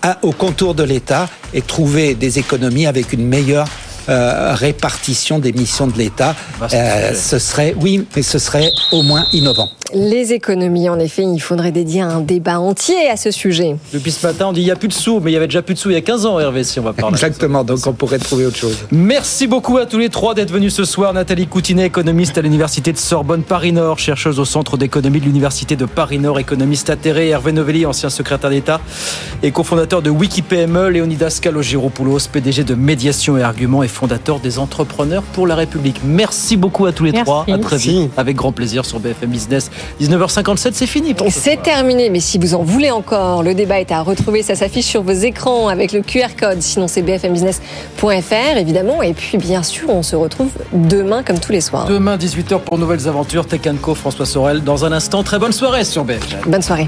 à- 0.02 0.18
au 0.22 0.32
contour 0.32 0.76
de 0.76 0.84
l'État 0.84 1.30
et 1.54 1.62
trouver 1.62 2.14
des 2.16 2.40
économies 2.40 2.86
avec 2.86 3.12
une 3.14 3.26
meilleure 3.26 3.68
euh, 4.10 4.54
répartition 4.54 5.40
des 5.40 5.54
missions 5.54 5.88
de 5.88 5.98
l'État. 5.98 6.36
Euh, 6.74 7.14
ce 7.14 7.40
serait, 7.40 7.76
oui, 7.80 8.06
mais 8.16 8.22
ce 8.22 8.40
serait 8.40 8.72
au 8.92 9.02
moins 9.02 9.26
innovant. 9.34 9.70
Les 9.94 10.34
économies, 10.34 10.88
en 10.88 11.00
effet, 11.00 11.24
il 11.24 11.40
faudrait 11.40 11.72
dédier 11.72 12.02
un 12.02 12.20
débat 12.22 12.60
entier 12.60 13.10
à 13.10 13.18
ce 13.18 13.32
sujet. 13.32 13.76
Depuis 13.92 14.12
ce 14.12 14.26
matin, 14.26 14.48
on 14.50 14.54
dit 14.54 14.62
il 14.62 14.66
n'y 14.66 14.72
a 14.72 14.76
plus 14.76 14.88
de 14.88 14.94
sous, 14.94 15.20
mais 15.20 15.32
il 15.32 15.34
y 15.34 15.38
avait 15.38 15.48
déjà 15.48 15.64
plus 15.64 15.74
de 15.74 15.80
sous 15.80 15.90
il 15.90 15.94
y 15.94 15.98
a 15.98 16.02
15 16.02 16.28
ans, 16.28 16.40
Hervé, 16.40 16.64
si 16.64 16.80
on 16.80 16.84
va 16.84 16.94
parler. 16.94 17.16
Exactement, 17.16 17.64
donc 17.64 17.80
on 17.88 17.94
pourrait 17.94 18.20
trouver 18.20 18.46
autre 18.46 18.58
chose. 18.58 18.78
Merci 18.92 19.48
beaucoup 19.48 19.80
à 19.80 19.88
tous 19.88 19.98
les 19.98 20.10
trois 20.10 20.36
d'être 20.36 20.52
venus 20.52 20.76
ce 20.76 20.86
soir. 20.86 21.12
Nathalie 21.14 21.48
Coutinet, 21.48 21.88
économiste 21.88 22.38
à 22.38 22.42
l'Université 22.42 22.92
de 22.92 23.00
Sorbonne 23.00 23.42
Paris-Nord, 23.42 23.98
chercheuse 23.98 24.40
au 24.40 24.46
Centre 24.46 24.78
d'économie 24.78 25.22
de 25.22 25.26
l'Université 25.26 25.76
de 25.76 25.86
Paris-Nord, 25.86 26.38
économiste 26.38 26.92
atterré. 26.92 27.30
Hervé 27.30 27.52
Novelli, 27.52 27.88
ancien 27.88 28.10
secrétaire 28.10 28.52
d'État 28.52 28.82
et 29.42 29.52
cofondateur 29.52 30.04
de 30.04 30.12
WikiPME. 30.12 30.90
Léonidas 30.90 31.40
Kalogiropoulos, 31.42 32.28
PDG 32.32 32.64
de 32.64 32.76
Médiation 32.76 33.38
et 33.38 33.42
Arguments 33.42 33.82
et 33.82 33.88
fondateur 34.00 34.40
des 34.40 34.60
Entrepreneurs 34.60 35.24
pour 35.34 35.46
la 35.46 35.56
République. 35.56 36.00
Merci 36.06 36.56
beaucoup 36.56 36.86
à 36.86 36.94
tous 36.94 37.04
les 37.04 37.12
Merci. 37.12 37.26
trois. 37.26 37.42
À 37.42 37.58
très 37.58 37.76
Merci. 37.76 37.90
vite. 38.04 38.12
Avec 38.16 38.38
grand 38.38 38.54
plaisir 38.54 38.86
sur 38.86 39.00
BFM 39.02 39.30
Business. 39.30 39.70
19h57, 40.02 40.70
c'est 40.74 40.88
fini. 40.88 41.14
pour 41.14 41.28
ce 41.32 41.38
C'est 41.38 41.62
terminé, 41.62 42.10
mais 42.10 42.22
si 42.22 42.38
vous 42.38 42.54
en 42.56 42.64
voulez 42.64 42.92
encore, 42.92 43.44
le 43.44 43.54
débat 43.54 43.82
est 43.82 43.92
à 43.92 44.02
retrouver. 44.02 44.42
Ça 44.42 44.56
s'affiche 44.56 44.86
sur 44.86 45.04
vos 45.04 45.12
écrans 45.12 45.68
avec 45.68 45.92
le 45.92 46.02
QR 46.02 46.30
code. 46.40 46.62
Sinon, 46.62 46.88
c'est 46.88 47.02
bfmbusiness.fr, 47.02 48.58
évidemment. 48.58 49.02
Et 49.02 49.14
puis, 49.14 49.38
bien 49.38 49.64
sûr, 49.64 49.90
on 49.90 50.02
se 50.04 50.16
retrouve 50.16 50.50
demain, 50.72 51.22
comme 51.22 51.40
tous 51.40 51.52
les 51.52 51.62
soirs. 51.62 51.86
Demain, 51.86 52.16
18h 52.16 52.60
pour 52.60 52.78
Nouvelles 52.78 53.08
Aventures. 53.08 53.46
Tech 53.48 53.62
Co, 53.82 53.96
François 53.96 54.26
Sorel. 54.26 54.64
Dans 54.64 54.86
un 54.86 54.94
instant, 54.94 55.24
très 55.24 55.40
bonne 55.40 55.52
soirée 55.52 55.84
sur 55.84 56.06
BFM. 56.06 56.40
Bonne 56.48 56.62
soirée. 56.62 56.88